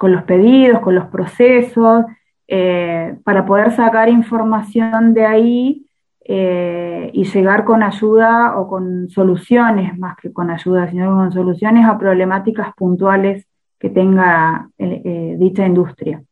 los 0.00 0.22
pedidos, 0.24 0.80
con 0.80 0.94
los 0.94 1.06
procesos, 1.06 2.04
eh, 2.46 3.16
para 3.24 3.46
poder 3.46 3.72
sacar 3.72 4.08
información 4.08 5.14
de 5.14 5.26
ahí 5.26 5.86
y 6.26 7.24
llegar 7.24 7.64
con 7.64 7.82
ayuda 7.82 8.58
o 8.58 8.66
con 8.66 9.10
soluciones, 9.10 9.98
más 9.98 10.16
que 10.16 10.32
con 10.32 10.50
ayuda, 10.50 10.88
sino 10.88 11.14
con 11.14 11.32
soluciones 11.32 11.84
a 11.86 11.98
problemáticas 11.98 12.72
puntuales 12.74 13.46
que 13.78 13.90
tenga 13.90 14.70
dicha 14.78 15.66
industria. 15.66 16.22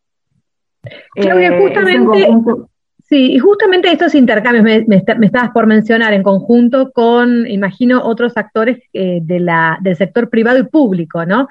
Claudia, 1.15 1.57
eh, 1.57 1.61
justamente, 1.61 2.27
sí, 3.13 3.35
y 3.35 3.39
justamente 3.39 3.93
estos 3.93 4.15
intercambios 4.15 4.65
me, 4.65 4.87
estabas 5.27 5.51
por 5.51 5.67
mencionar 5.67 6.15
en 6.15 6.23
conjunto 6.23 6.93
con, 6.93 7.47
imagino, 7.47 8.03
otros 8.03 8.39
actores 8.39 8.79
eh, 8.95 9.21
del 9.21 9.97
sector 9.97 10.31
privado 10.31 10.59
y 10.59 10.63
público, 10.65 11.27
¿no? 11.27 11.47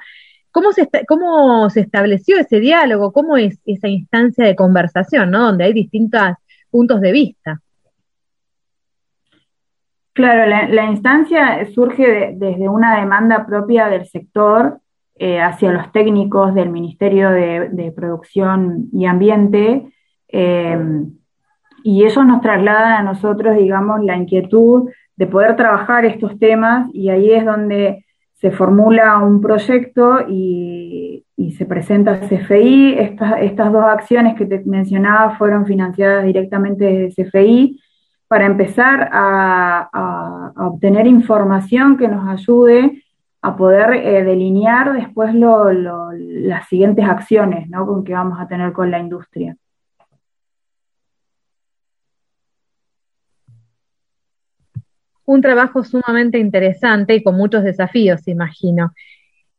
¿Cómo 0.50 0.72
se, 0.72 0.88
¿Cómo 1.06 1.70
se 1.70 1.82
estableció 1.82 2.36
ese 2.36 2.58
diálogo? 2.58 3.12
¿Cómo 3.12 3.36
es 3.36 3.60
esa 3.64 3.86
instancia 3.86 4.44
de 4.44 4.56
conversación, 4.56 5.30
¿no? 5.30 5.38
Donde 5.46 5.62
hay 5.62 5.72
distintos 5.72 6.32
puntos 6.68 7.00
de 7.00 7.12
vista. 7.12 7.60
Claro, 10.14 10.44
la, 10.46 10.90
instancia 10.90 11.64
surge 11.72 12.34
desde 12.34 12.68
una 12.68 12.98
demanda 12.98 13.46
propia 13.46 13.86
del 13.86 14.04
sector 14.06 14.80
eh, 15.14 15.40
hacia 15.40 15.70
los 15.70 15.92
técnicos 15.92 16.56
del 16.56 16.70
Ministerio 16.70 17.30
de, 17.30 17.92
Producción 17.94 18.88
y 18.92 19.06
Ambiente, 19.06 19.86
eh, 20.26 20.76
y 21.82 22.04
ellos 22.04 22.24
nos 22.26 22.40
trasladan 22.40 22.92
a 22.92 23.02
nosotros, 23.02 23.56
digamos, 23.56 24.02
la 24.04 24.16
inquietud 24.16 24.90
de 25.16 25.26
poder 25.26 25.56
trabajar 25.56 26.04
estos 26.04 26.38
temas, 26.38 26.88
y 26.92 27.08
ahí 27.10 27.32
es 27.32 27.44
donde 27.44 28.04
se 28.34 28.50
formula 28.50 29.18
un 29.18 29.40
proyecto 29.40 30.26
y, 30.28 31.24
se 31.58 31.66
presenta 31.66 32.20
CFI. 32.20 32.94
Estas, 32.98 33.72
dos 33.72 33.84
acciones 33.84 34.36
que 34.36 34.46
te 34.46 34.62
mencionaba 34.64 35.36
fueron 35.36 35.66
financiadas 35.66 36.24
directamente 36.24 36.84
desde 36.84 37.24
CFI 37.24 37.80
para 38.26 38.46
empezar 38.46 39.10
a 39.12 40.52
obtener 40.56 41.06
información 41.06 41.98
que 41.98 42.08
nos 42.08 42.26
ayude 42.28 43.02
a 43.42 43.56
poder 43.56 43.94
eh, 43.94 44.22
delinear 44.22 44.92
después 44.92 45.34
las 45.34 46.68
siguientes 46.68 47.04
acciones 47.04 47.68
¿no? 47.68 47.86
con 47.86 48.04
que 48.04 48.14
vamos 48.14 48.38
a 48.40 48.46
tener 48.46 48.72
con 48.72 48.90
la 48.90 49.00
industria. 49.00 49.56
Un 55.24 55.40
trabajo 55.40 55.84
sumamente 55.84 56.38
interesante 56.38 57.14
y 57.14 57.22
con 57.22 57.36
muchos 57.36 57.62
desafíos, 57.64 58.26
imagino. 58.26 58.92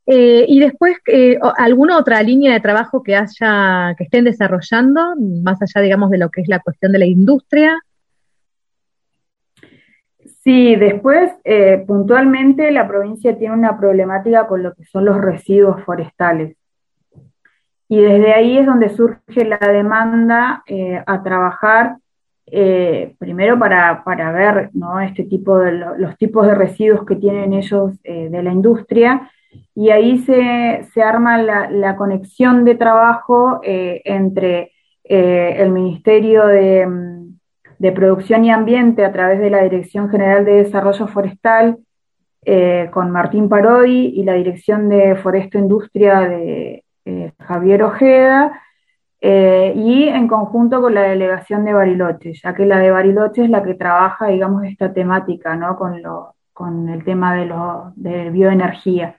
Eh, 0.05 0.45
y 0.47 0.59
después, 0.59 0.97
eh, 1.07 1.39
¿alguna 1.57 1.97
otra 1.97 2.22
línea 2.22 2.53
de 2.53 2.59
trabajo 2.59 3.03
que 3.03 3.16
haya, 3.16 3.95
que 3.97 4.03
estén 4.03 4.26
desarrollando, 4.26 5.16
más 5.18 5.61
allá, 5.61 5.82
digamos, 5.82 6.09
de 6.09 6.18
lo 6.18 6.30
que 6.30 6.41
es 6.41 6.47
la 6.49 6.59
cuestión 6.59 6.91
de 6.91 6.99
la 6.99 7.05
industria? 7.05 7.80
Sí, 10.43 10.76
después, 10.76 11.32
eh, 11.45 11.86
puntualmente, 11.88 12.70
la 12.72 12.86
provincia 12.86 13.38
tiene 13.38 13.53
una 13.53 13.80
problemática 13.80 14.45
con 14.45 14.61
lo 14.61 14.74
que 14.74 14.84
son 14.84 15.05
los 15.05 15.18
residuos 15.22 15.82
forestales. 15.84 16.57
Y 17.88 18.01
desde 18.01 18.34
ahí 18.34 18.57
es 18.57 18.66
donde 18.66 18.89
surge 18.89 19.45
la 19.45 19.57
demanda 19.57 20.64
a 21.05 21.24
trabajar, 21.24 21.97
eh, 22.46 23.16
primero 23.20 23.58
para, 23.58 24.32
ver 24.32 24.70
¿no? 24.74 25.00
este 25.00 25.24
tipo 25.24 25.58
de 25.58 25.72
los 25.72 26.18
tipos 26.18 26.46
de 26.46 26.56
residuos 26.56 27.06
que 27.06 27.16
tienen 27.16 27.54
ellos 27.54 28.02
de 28.04 28.44
la 28.44 28.52
industria, 28.52 29.30
y 29.76 29.89
ahí 29.89 30.20
se, 30.20 30.88
se 30.94 31.04
arma 31.04 31.41
la, 31.41 31.70
la, 31.70 31.96
conexión 31.96 32.66
de 32.66 32.76
trabajo 32.76 33.60
entre 33.64 34.72
el 35.04 35.72
Ministerio 35.72 36.48
de 36.48 36.88
de 37.84 37.91
Producción 37.91 38.46
y 38.46 38.50
Ambiente 38.50 39.04
a 39.04 39.12
través 39.12 39.39
de 39.41 39.50
la 39.50 39.62
Dirección 39.62 40.10
General 40.10 40.46
de 40.46 40.64
Desarrollo 40.64 41.06
Forestal 41.08 41.80
eh, 42.46 42.89
con 42.94 43.12
Martín 43.12 43.50
Parodi 43.50 44.14
y 44.16 44.24
la 44.24 44.36
Dirección 44.36 44.88
de 44.88 45.18
Foresto 45.18 45.58
Industria 45.58 46.22
de 46.22 46.86
eh, 47.04 47.34
Javier 47.39 47.84
Ojeda, 47.84 48.62
eh, 49.26 49.74
y 49.76 50.09
en 50.09 50.28
conjunto 50.28 50.82
con 50.82 50.93
la 50.93 51.03
delegación 51.03 51.63
de 51.63 51.74
Bariloche, 51.74 52.34
ya 52.34 52.53
que 52.53 52.65
la 52.65 52.80
de 52.80 52.91
Bariloche 52.91 53.45
es 53.45 53.49
la 53.49 53.63
que 53.63 53.74
trabaja, 53.74 54.28
digamos, 54.28 54.65
esta 54.65 54.93
temática, 54.93 55.55
¿no? 55.55 55.78
Con, 55.78 56.03
lo, 56.03 56.36
con 56.51 56.89
el 56.89 57.03
tema 57.05 57.34
de, 57.36 57.45
lo, 57.45 57.93
de 57.95 58.30
bioenergía. 58.30 59.17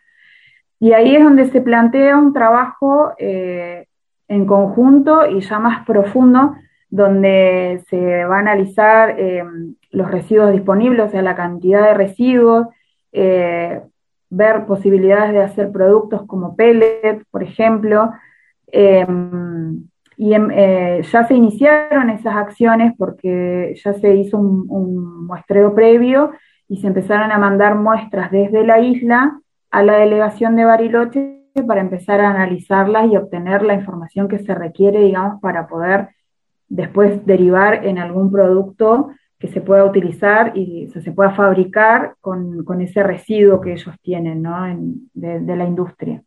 Y 0.78 0.92
ahí 0.92 1.16
es 1.16 1.24
donde 1.24 1.46
se 1.46 1.62
plantea 1.62 2.18
un 2.18 2.34
trabajo 2.34 3.14
en 3.18 4.46
conjunto 4.46 5.26
y 5.26 5.40
ya 5.40 5.58
más 5.58 5.86
profundo 5.86 6.54
donde 6.94 7.82
se 7.88 8.24
va 8.24 8.36
a 8.36 8.38
analizar 8.38 9.16
eh, 9.18 9.42
los 9.90 10.08
residuos 10.12 10.52
disponibles, 10.52 11.08
o 11.08 11.10
sea, 11.10 11.22
la 11.22 11.34
cantidad 11.34 11.82
de 11.82 11.94
residuos, 11.94 12.68
eh, 13.10 13.82
ver 14.30 14.64
posibilidades 14.64 15.32
de 15.32 15.42
hacer 15.42 15.72
productos 15.72 16.22
como 16.28 16.54
pellet, 16.54 17.24
por 17.32 17.42
ejemplo. 17.42 18.12
Em, 18.68 19.88
y 20.16 20.34
em, 20.34 20.50
eh, 20.50 21.02
ya 21.10 21.26
se 21.26 21.34
iniciaron 21.34 22.10
esas 22.10 22.36
acciones 22.36 22.94
porque 22.96 23.74
ya 23.82 23.92
se 23.94 24.14
hizo 24.14 24.38
un, 24.38 25.26
muestreo 25.26 25.74
previo 25.74 26.32
y 26.68 26.76
se 26.78 26.86
empezaron 26.86 27.32
a 27.32 27.38
mandar 27.38 27.74
muestras 27.74 28.30
desde 28.30 28.64
la 28.64 28.78
isla 28.80 29.40
a 29.70 29.82
la 29.82 29.96
delegación 29.96 30.56
de 30.56 30.64
Bariloche 30.64 31.40
para 31.66 31.80
empezar 31.80 32.20
a 32.20 32.30
analizarlas 32.30 33.10
y 33.10 33.16
obtener 33.16 33.62
la 33.62 33.74
información 33.74 34.28
que 34.28 34.38
se 34.38 34.54
requiere, 34.54 35.00
digamos, 35.00 35.40
para 35.40 35.66
poder 35.66 36.08
después 36.68 37.24
derivar 37.26 37.86
en 37.86 37.98
algún 37.98 38.30
producto 38.30 39.10
que 39.38 39.48
se 39.48 39.60
pueda 39.60 39.84
utilizar 39.84 40.56
y 40.56 40.88
se 40.88 41.12
pueda 41.12 41.30
fabricar 41.32 42.16
con, 42.20 42.80
ese 42.80 43.02
residuo 43.02 43.60
que 43.60 43.72
ellos 43.72 43.94
tienen 44.00 44.42
¿no? 44.42 44.64
de, 45.12 45.56
la 45.56 45.64
industria. 45.64 46.22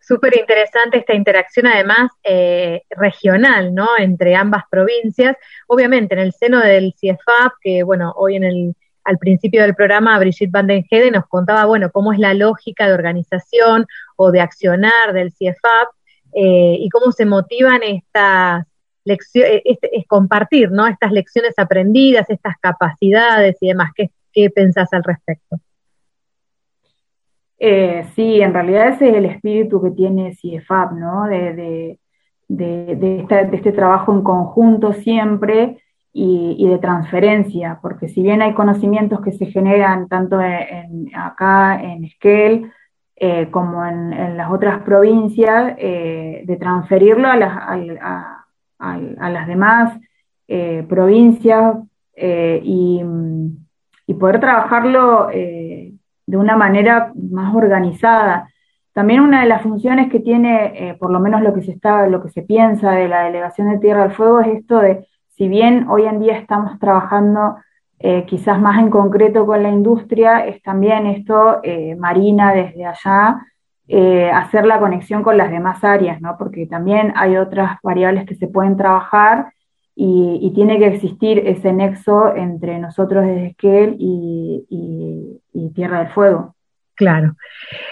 Súper 0.00 0.36
interesante 0.38 0.98
esta 0.98 1.14
interacción, 1.14 1.66
además, 1.66 2.10
eh, 2.22 2.82
regional, 2.90 3.74
¿no? 3.74 3.88
Entre 3.98 4.34
ambas 4.34 4.64
provincias. 4.70 5.36
Obviamente, 5.66 6.14
en 6.14 6.20
el 6.20 6.32
seno 6.32 6.60
del 6.60 6.94
CIEFAP, 6.98 7.52
que, 7.60 7.82
bueno, 7.82 8.12
hoy 8.16 8.36
en 8.36 8.44
el, 8.44 8.74
al 9.04 9.18
principio 9.18 9.62
del 9.62 9.74
programa, 9.74 10.18
Brigitte 10.18 10.50
Van 10.52 10.66
nos 10.66 11.26
contaba, 11.28 11.64
bueno, 11.64 11.90
cómo 11.90 12.12
es 12.12 12.18
la 12.18 12.34
lógica 12.34 12.86
de 12.86 12.94
organización 12.94 13.86
o 14.16 14.30
de 14.30 14.40
accionar 14.40 15.12
del 15.12 15.32
CIEFAP 15.32 15.88
eh, 16.34 16.76
y 16.78 16.88
cómo 16.90 17.12
se 17.12 17.24
motivan 17.24 17.82
estas 17.82 18.66
eh, 19.06 19.62
este, 19.64 19.96
es 19.96 20.06
compartir, 20.06 20.70
¿no? 20.72 20.86
Estas 20.86 21.12
lecciones 21.12 21.54
aprendidas, 21.58 22.28
estas 22.28 22.56
capacidades 22.60 23.56
y 23.60 23.68
demás. 23.68 23.92
¿Qué, 23.94 24.10
qué 24.32 24.50
pensás 24.50 24.92
al 24.92 25.04
respecto? 25.04 25.60
Eh, 27.58 28.04
sí, 28.14 28.40
en 28.40 28.52
realidad 28.52 28.88
ese 28.88 29.08
es 29.08 29.14
el 29.14 29.26
espíritu 29.26 29.82
que 29.82 29.90
tiene 29.90 30.34
CIEFAP, 30.34 30.92
¿no? 30.92 31.26
De, 31.26 31.98
este 32.48 33.72
trabajo 33.72 34.12
en 34.12 34.22
conjunto 34.22 34.92
siempre 34.92 35.78
y, 36.12 36.66
de 36.68 36.78
transferencia, 36.78 37.78
porque 37.82 38.08
si 38.08 38.22
bien 38.22 38.40
hay 38.40 38.54
conocimientos 38.54 39.20
que 39.20 39.32
se 39.32 39.46
generan 39.46 40.08
tanto 40.08 40.38
acá 41.14 41.82
en 41.82 42.04
Esquel 42.04 42.70
eh, 43.16 43.48
como 43.50 43.84
en, 43.84 44.36
las 44.36 44.50
otras 44.50 44.82
provincias, 44.82 45.76
de 45.76 46.56
transferirlo 46.60 47.28
a, 47.28 47.36
las, 47.36 49.46
demás 49.46 49.98
eh, 50.48 50.86
provincias 50.88 51.76
eh, 52.14 52.60
y, 52.62 53.02
poder 54.14 54.40
trabajarlo 54.40 55.28
eh, 55.30 55.75
de 56.26 56.36
una 56.36 56.56
manera 56.56 57.12
más 57.14 57.54
organizada. 57.54 58.48
También 58.92 59.20
una 59.20 59.42
de 59.42 59.48
las 59.48 59.62
funciones 59.62 60.10
que 60.10 60.20
tiene, 60.20 60.96
por 60.98 61.10
lo 61.10 61.20
menos 61.20 61.42
lo 61.42 61.54
que 61.54 61.62
se 61.62 61.72
está, 61.72 62.06
lo 62.06 62.22
que 62.22 62.30
se 62.30 62.42
piensa 62.42 62.92
de 62.92 63.08
la 63.08 63.24
delegación 63.24 63.70
de 63.70 63.78
Tierra 63.78 64.02
del 64.02 64.12
Fuego 64.12 64.40
es 64.40 64.48
esto 64.58 64.78
de, 64.78 65.06
si 65.36 65.48
bien 65.48 65.86
hoy 65.88 66.04
en 66.06 66.18
día 66.20 66.38
estamos 66.38 66.78
trabajando 66.78 67.56
quizás 68.26 68.60
más 68.60 68.78
en 68.78 68.90
concreto 68.90 69.46
con 69.46 69.62
la 69.62 69.68
industria, 69.68 70.46
es 70.46 70.62
también 70.62 71.06
esto 71.06 71.60
marina 71.98 72.52
desde 72.54 72.86
allá, 72.86 73.38
eh, 73.88 74.28
hacer 74.32 74.66
la 74.66 74.80
conexión 74.80 75.22
con 75.22 75.36
las 75.36 75.48
demás 75.48 75.84
áreas, 75.84 76.20
¿no? 76.20 76.36
porque 76.36 76.66
también 76.66 77.12
hay 77.14 77.36
otras 77.36 77.78
variables 77.84 78.26
que 78.26 78.34
se 78.34 78.48
pueden 78.48 78.76
trabajar 78.76 79.52
y, 79.98 80.52
tiene 80.54 80.78
que 80.78 80.88
existir 80.88 81.38
ese 81.46 81.72
nexo 81.72 82.36
entre 82.36 82.78
nosotros 82.78 83.24
desde 83.24 83.46
Esquel 83.46 83.96
y, 83.98 85.40
Tierra 85.74 86.00
del 86.00 86.12
Fuego. 86.12 86.54
Claro. 86.94 87.36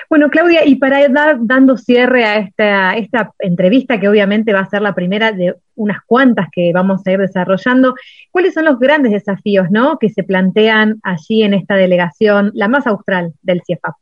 Bueno, 0.08 0.30
Claudia, 0.30 0.64
y 0.64 0.76
para 0.76 1.06
dar 1.08 1.36
dando 1.40 1.76
cierre 1.76 2.24
a 2.24 2.38
esta, 2.38 2.96
esta 2.96 3.32
entrevista, 3.38 4.00
que 4.00 4.08
obviamente 4.08 4.54
va 4.54 4.60
a 4.60 4.68
ser 4.70 4.80
la 4.80 4.94
primera 4.94 5.32
de 5.32 5.54
unas 5.74 5.98
cuantas 6.06 6.48
que 6.50 6.72
vamos 6.72 7.06
a 7.06 7.12
ir 7.12 7.18
desarrollando, 7.18 7.94
¿cuáles 8.30 8.54
son 8.54 8.64
los 8.64 8.78
grandes 8.78 9.12
desafíos 9.12 9.70
¿no? 9.70 9.98
que 9.98 10.08
se 10.08 10.22
plantean 10.22 11.00
allí 11.02 11.42
en 11.42 11.52
esta 11.52 11.74
delegación, 11.74 12.50
la 12.54 12.68
más 12.68 12.86
austral 12.86 13.34
del 13.42 13.60
CIEFAP? 13.66 13.94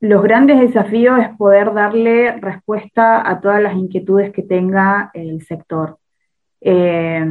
Los 0.00 0.22
grandes 0.22 0.58
desafíos 0.58 1.18
es 1.20 1.28
poder 1.36 1.74
darle 1.74 2.32
respuesta 2.40 3.28
a 3.28 3.40
todas 3.40 3.62
las 3.62 3.74
inquietudes 3.74 4.32
que 4.32 4.42
tenga 4.42 5.10
el 5.12 5.42
sector. 5.42 5.98
Eh, 6.62 7.22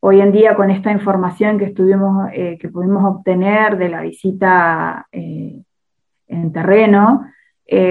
hoy 0.00 0.20
en 0.20 0.32
día, 0.32 0.56
con 0.56 0.70
esta 0.70 0.90
información 0.92 1.58
que, 1.58 1.66
estuvimos, 1.66 2.30
eh, 2.32 2.56
que 2.58 2.70
pudimos 2.70 3.04
obtener 3.04 3.76
de 3.76 3.88
la 3.90 4.00
visita 4.00 5.06
eh, 5.12 5.62
en 6.28 6.52
terreno, 6.52 7.26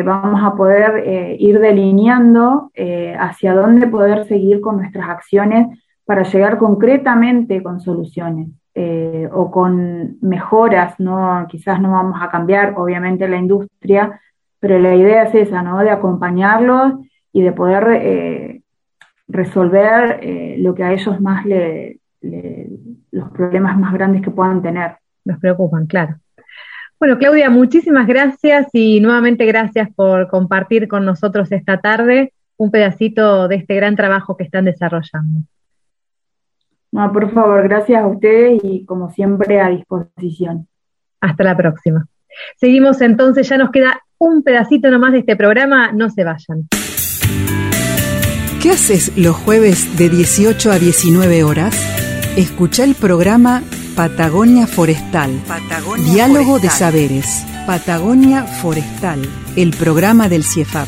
vamos 0.04 0.42
a 0.44 0.56
poder 0.58 1.40
ir 1.40 1.58
delineando 1.58 2.70
hacia 3.18 3.54
dónde 3.54 3.88
poder 3.88 4.26
seguir 4.26 4.60
con 4.60 4.76
nuestras 4.76 5.08
acciones 5.08 5.68
para 6.04 6.24
llegar 6.24 6.58
concretamente 6.58 7.64
con 7.64 7.80
soluciones. 7.80 8.50
Eh, 8.76 9.28
o 9.34 9.50
con 9.50 10.18
mejoras, 10.22 11.00
¿no? 11.00 11.46
Quizás 11.50 11.82
no 11.82 11.92
vamos 11.92 12.20
a 12.22 12.30
cambiar, 12.30 12.76
obviamente, 12.78 13.28
la 13.28 13.38
industria, 13.38 14.22
pero 14.60 14.78
la 14.80 14.96
idea 14.96 15.24
es 15.24 15.36
esa, 15.36 15.64
¿no? 15.64 15.80
De 15.80 15.90
acompañarlos 15.90 16.94
y 17.34 17.42
de 17.42 17.52
poder 17.52 17.88
eh, 18.02 18.62
resolver 19.28 20.20
eh, 20.22 20.56
lo 20.60 20.76
que 20.76 20.84
a 20.84 20.94
ellos 20.94 21.20
más 21.20 21.46
le, 21.46 22.00
los 23.12 23.32
problemas 23.32 23.78
más 23.78 23.92
grandes 23.92 24.22
que 24.22 24.32
puedan 24.32 24.62
tener. 24.62 24.98
Nos 25.26 25.40
preocupan, 25.40 25.88
claro. 25.88 26.16
Bueno, 27.00 27.18
Claudia, 27.18 27.50
muchísimas 27.50 28.08
gracias 28.08 28.68
y 28.74 29.00
nuevamente 29.02 29.46
gracias 29.46 29.90
por 29.96 30.30
compartir 30.30 30.88
con 30.88 31.06
nosotros 31.06 31.52
esta 31.52 31.82
tarde 31.82 32.34
un 32.56 32.72
pedacito 32.72 33.48
de 33.48 33.56
este 33.56 33.76
gran 33.76 33.96
trabajo 33.96 34.38
que 34.38 34.44
están 34.44 34.66
desarrollando. 34.66 35.42
No, 36.92 37.12
por 37.12 37.32
favor, 37.32 37.64
gracias 37.64 38.02
a 38.02 38.08
ustedes 38.08 38.62
y 38.64 38.86
como 38.86 39.12
siempre 39.12 39.62
a 39.62 39.70
disposición. 39.70 40.68
Hasta 41.22 41.44
la 41.44 41.56
próxima. 41.56 42.08
Seguimos 42.58 43.02
entonces, 43.02 43.48
ya 43.48 43.58
nos 43.58 43.72
queda 43.72 44.02
un 44.18 44.44
pedacito 44.44 44.90
nomás 44.90 45.12
de 45.14 45.20
este 45.20 45.36
programa, 45.36 45.92
no 45.92 46.10
se 46.10 46.24
vayan. 46.24 46.68
¿Qué 48.62 48.72
haces 48.72 49.18
los 49.18 49.36
jueves 49.36 49.98
de 49.98 50.10
18 50.10 50.72
a 50.72 50.80
19 50.80 51.44
horas? 51.44 51.74
Escucha 52.36 52.84
el 52.84 52.96
programa 52.96 53.64
Patagonia 53.96 54.68
Forestal. 54.68 55.32
Diálogo 56.12 56.60
de 56.60 56.70
Saberes. 56.70 57.46
Patagonia 57.66 58.44
Forestal, 58.44 59.22
el 59.56 59.72
programa 59.72 60.28
del 60.28 60.44
CIEFAP. 60.44 60.88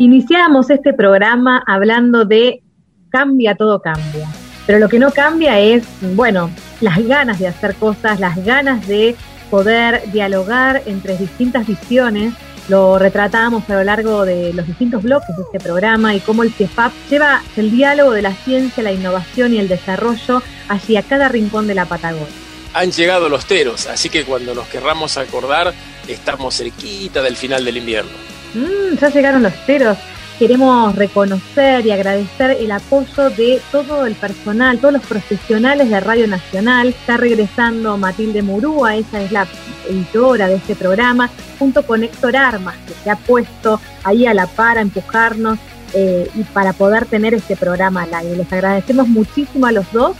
Iniciamos 0.00 0.70
este 0.70 0.94
programa 0.94 1.62
hablando 1.66 2.24
de 2.24 2.62
cambia, 3.10 3.54
todo 3.54 3.82
cambia. 3.82 4.26
Pero 4.66 4.78
lo 4.78 4.88
que 4.88 4.98
no 4.98 5.10
cambia 5.10 5.60
es, 5.60 5.84
bueno, 6.14 6.50
las 6.80 7.06
ganas 7.06 7.38
de 7.38 7.48
hacer 7.48 7.74
cosas, 7.74 8.18
las 8.18 8.42
ganas 8.42 8.88
de 8.88 9.14
poder 9.50 10.10
dialogar 10.10 10.80
entre 10.86 11.18
distintas 11.18 11.66
visiones. 11.66 12.32
Lo 12.70 12.98
retratamos 12.98 13.68
a 13.68 13.74
lo 13.74 13.84
largo 13.84 14.24
de 14.24 14.54
los 14.54 14.66
distintos 14.66 15.02
bloques 15.02 15.36
de 15.36 15.42
este 15.42 15.60
programa 15.60 16.14
y 16.14 16.20
cómo 16.20 16.44
el 16.44 16.50
CIEFAP 16.50 16.92
lleva 17.10 17.42
el 17.58 17.70
diálogo 17.70 18.12
de 18.12 18.22
la 18.22 18.32
ciencia, 18.32 18.82
la 18.82 18.92
innovación 18.92 19.52
y 19.52 19.58
el 19.58 19.68
desarrollo 19.68 20.42
hacia 20.70 21.02
cada 21.02 21.28
rincón 21.28 21.66
de 21.66 21.74
la 21.74 21.84
Patagonia. 21.84 22.26
Han 22.72 22.90
llegado 22.90 23.28
los 23.28 23.44
teros, 23.44 23.86
así 23.86 24.08
que 24.08 24.24
cuando 24.24 24.54
nos 24.54 24.66
querramos 24.68 25.18
acordar, 25.18 25.74
estamos 26.08 26.56
cerquita 26.56 27.20
del 27.20 27.36
final 27.36 27.66
del 27.66 27.76
invierno. 27.76 28.39
Mm, 28.54 28.96
ya 29.00 29.08
llegaron 29.10 29.42
los 29.42 29.54
teros. 29.66 29.96
Queremos 30.38 30.96
reconocer 30.96 31.84
y 31.84 31.90
agradecer 31.90 32.52
el 32.52 32.72
apoyo 32.72 33.28
de 33.28 33.60
todo 33.70 34.06
el 34.06 34.14
personal, 34.14 34.78
todos 34.78 34.94
los 34.94 35.04
profesionales 35.04 35.90
de 35.90 36.00
Radio 36.00 36.26
Nacional. 36.26 36.88
Está 36.88 37.18
regresando 37.18 37.98
Matilde 37.98 38.40
Murúa, 38.40 38.96
ella 38.96 39.20
es 39.20 39.32
la 39.32 39.46
editora 39.86 40.48
de 40.48 40.54
este 40.54 40.74
programa, 40.74 41.28
junto 41.58 41.86
con 41.86 42.04
Héctor 42.04 42.38
Armas, 42.38 42.76
que 42.86 42.94
se 43.04 43.10
ha 43.10 43.16
puesto 43.16 43.80
ahí 44.02 44.26
a 44.26 44.32
la 44.32 44.46
par 44.46 44.78
a 44.78 44.80
empujarnos 44.80 45.58
eh, 45.92 46.30
y 46.34 46.42
para 46.44 46.72
poder 46.72 47.04
tener 47.04 47.34
este 47.34 47.54
programa 47.54 48.04
al 48.04 48.14
aire. 48.14 48.36
Les 48.36 48.50
agradecemos 48.50 49.08
muchísimo 49.08 49.66
a 49.66 49.72
los 49.72 49.92
dos 49.92 50.16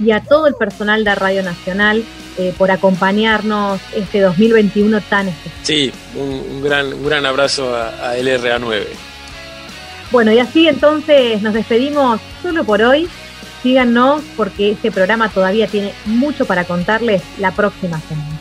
y 0.00 0.12
a 0.12 0.20
todo 0.20 0.46
el 0.46 0.54
personal 0.54 1.04
de 1.04 1.14
Radio 1.14 1.42
Nacional 1.42 2.04
eh, 2.38 2.54
por 2.56 2.70
acompañarnos 2.70 3.80
este 3.94 4.20
2021 4.20 5.00
tan 5.02 5.28
especial. 5.28 5.60
Sí, 5.62 5.92
un, 6.14 6.62
gran, 6.62 6.92
un 6.92 7.04
gran 7.04 7.26
abrazo 7.26 7.74
a, 7.74 7.88
a 7.88 8.16
LRA9. 8.16 8.86
Bueno, 10.10 10.32
y 10.32 10.38
así 10.40 10.66
entonces 10.66 11.42
nos 11.42 11.54
despedimos 11.54 12.20
solo 12.42 12.64
por 12.64 12.82
hoy. 12.82 13.08
Síganos 13.62 14.22
porque 14.36 14.72
este 14.72 14.90
programa 14.90 15.28
todavía 15.28 15.66
tiene 15.66 15.92
mucho 16.06 16.46
para 16.46 16.64
contarles 16.64 17.22
la 17.38 17.52
próxima 17.52 18.00
semana. 18.00 18.40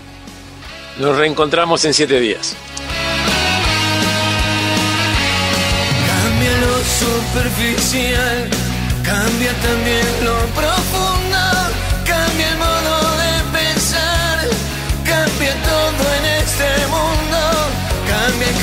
Nos 0.98 1.18
reencontramos 1.18 1.84
en 1.86 1.94
siete 1.94 2.20
días. 2.20 2.56
Cambia 6.08 6.58
lo 6.62 6.78
superficial, 6.78 8.50
cambia 9.04 9.54
también 9.62 10.06
lo 10.24 10.38
profundo 10.56 11.29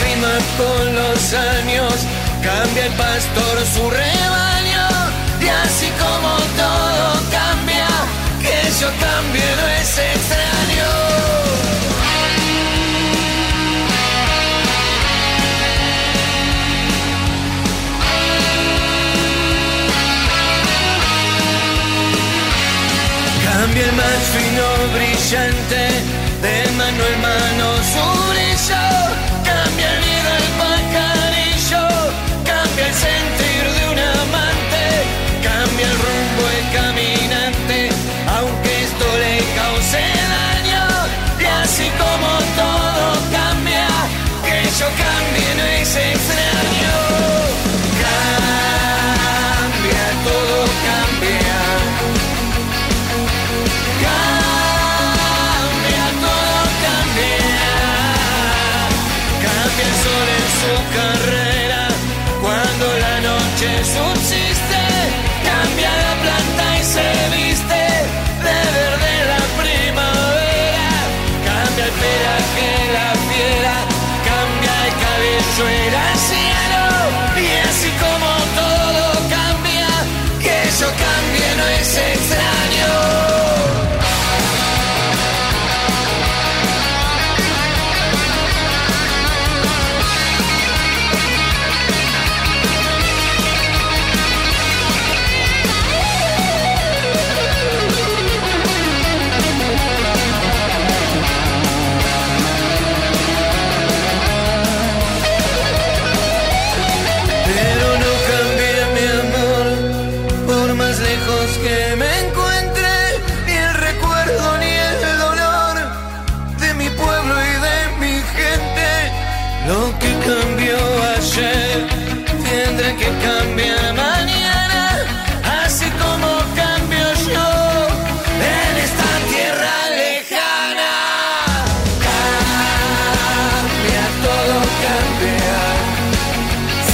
clima 0.00 0.34
con 0.56 0.94
los 0.94 1.34
años, 1.34 1.94
cambia 2.42 2.86
el 2.86 2.92
pastor 2.92 3.54
su 3.74 3.90
rebaño. 3.90 4.88
Y 5.40 5.48
así 5.48 5.88
como 5.98 6.36
todo 6.56 7.30
cambia, 7.30 7.88
que 8.42 8.58
yo 8.80 8.88
cambie 9.00 9.44
no 9.60 9.68
es 9.80 9.98
extraño. 9.98 11.16
cambia 23.44 23.84
el 23.84 23.92
más 23.92 24.22
fino 24.34 24.64
brillante 24.94 26.25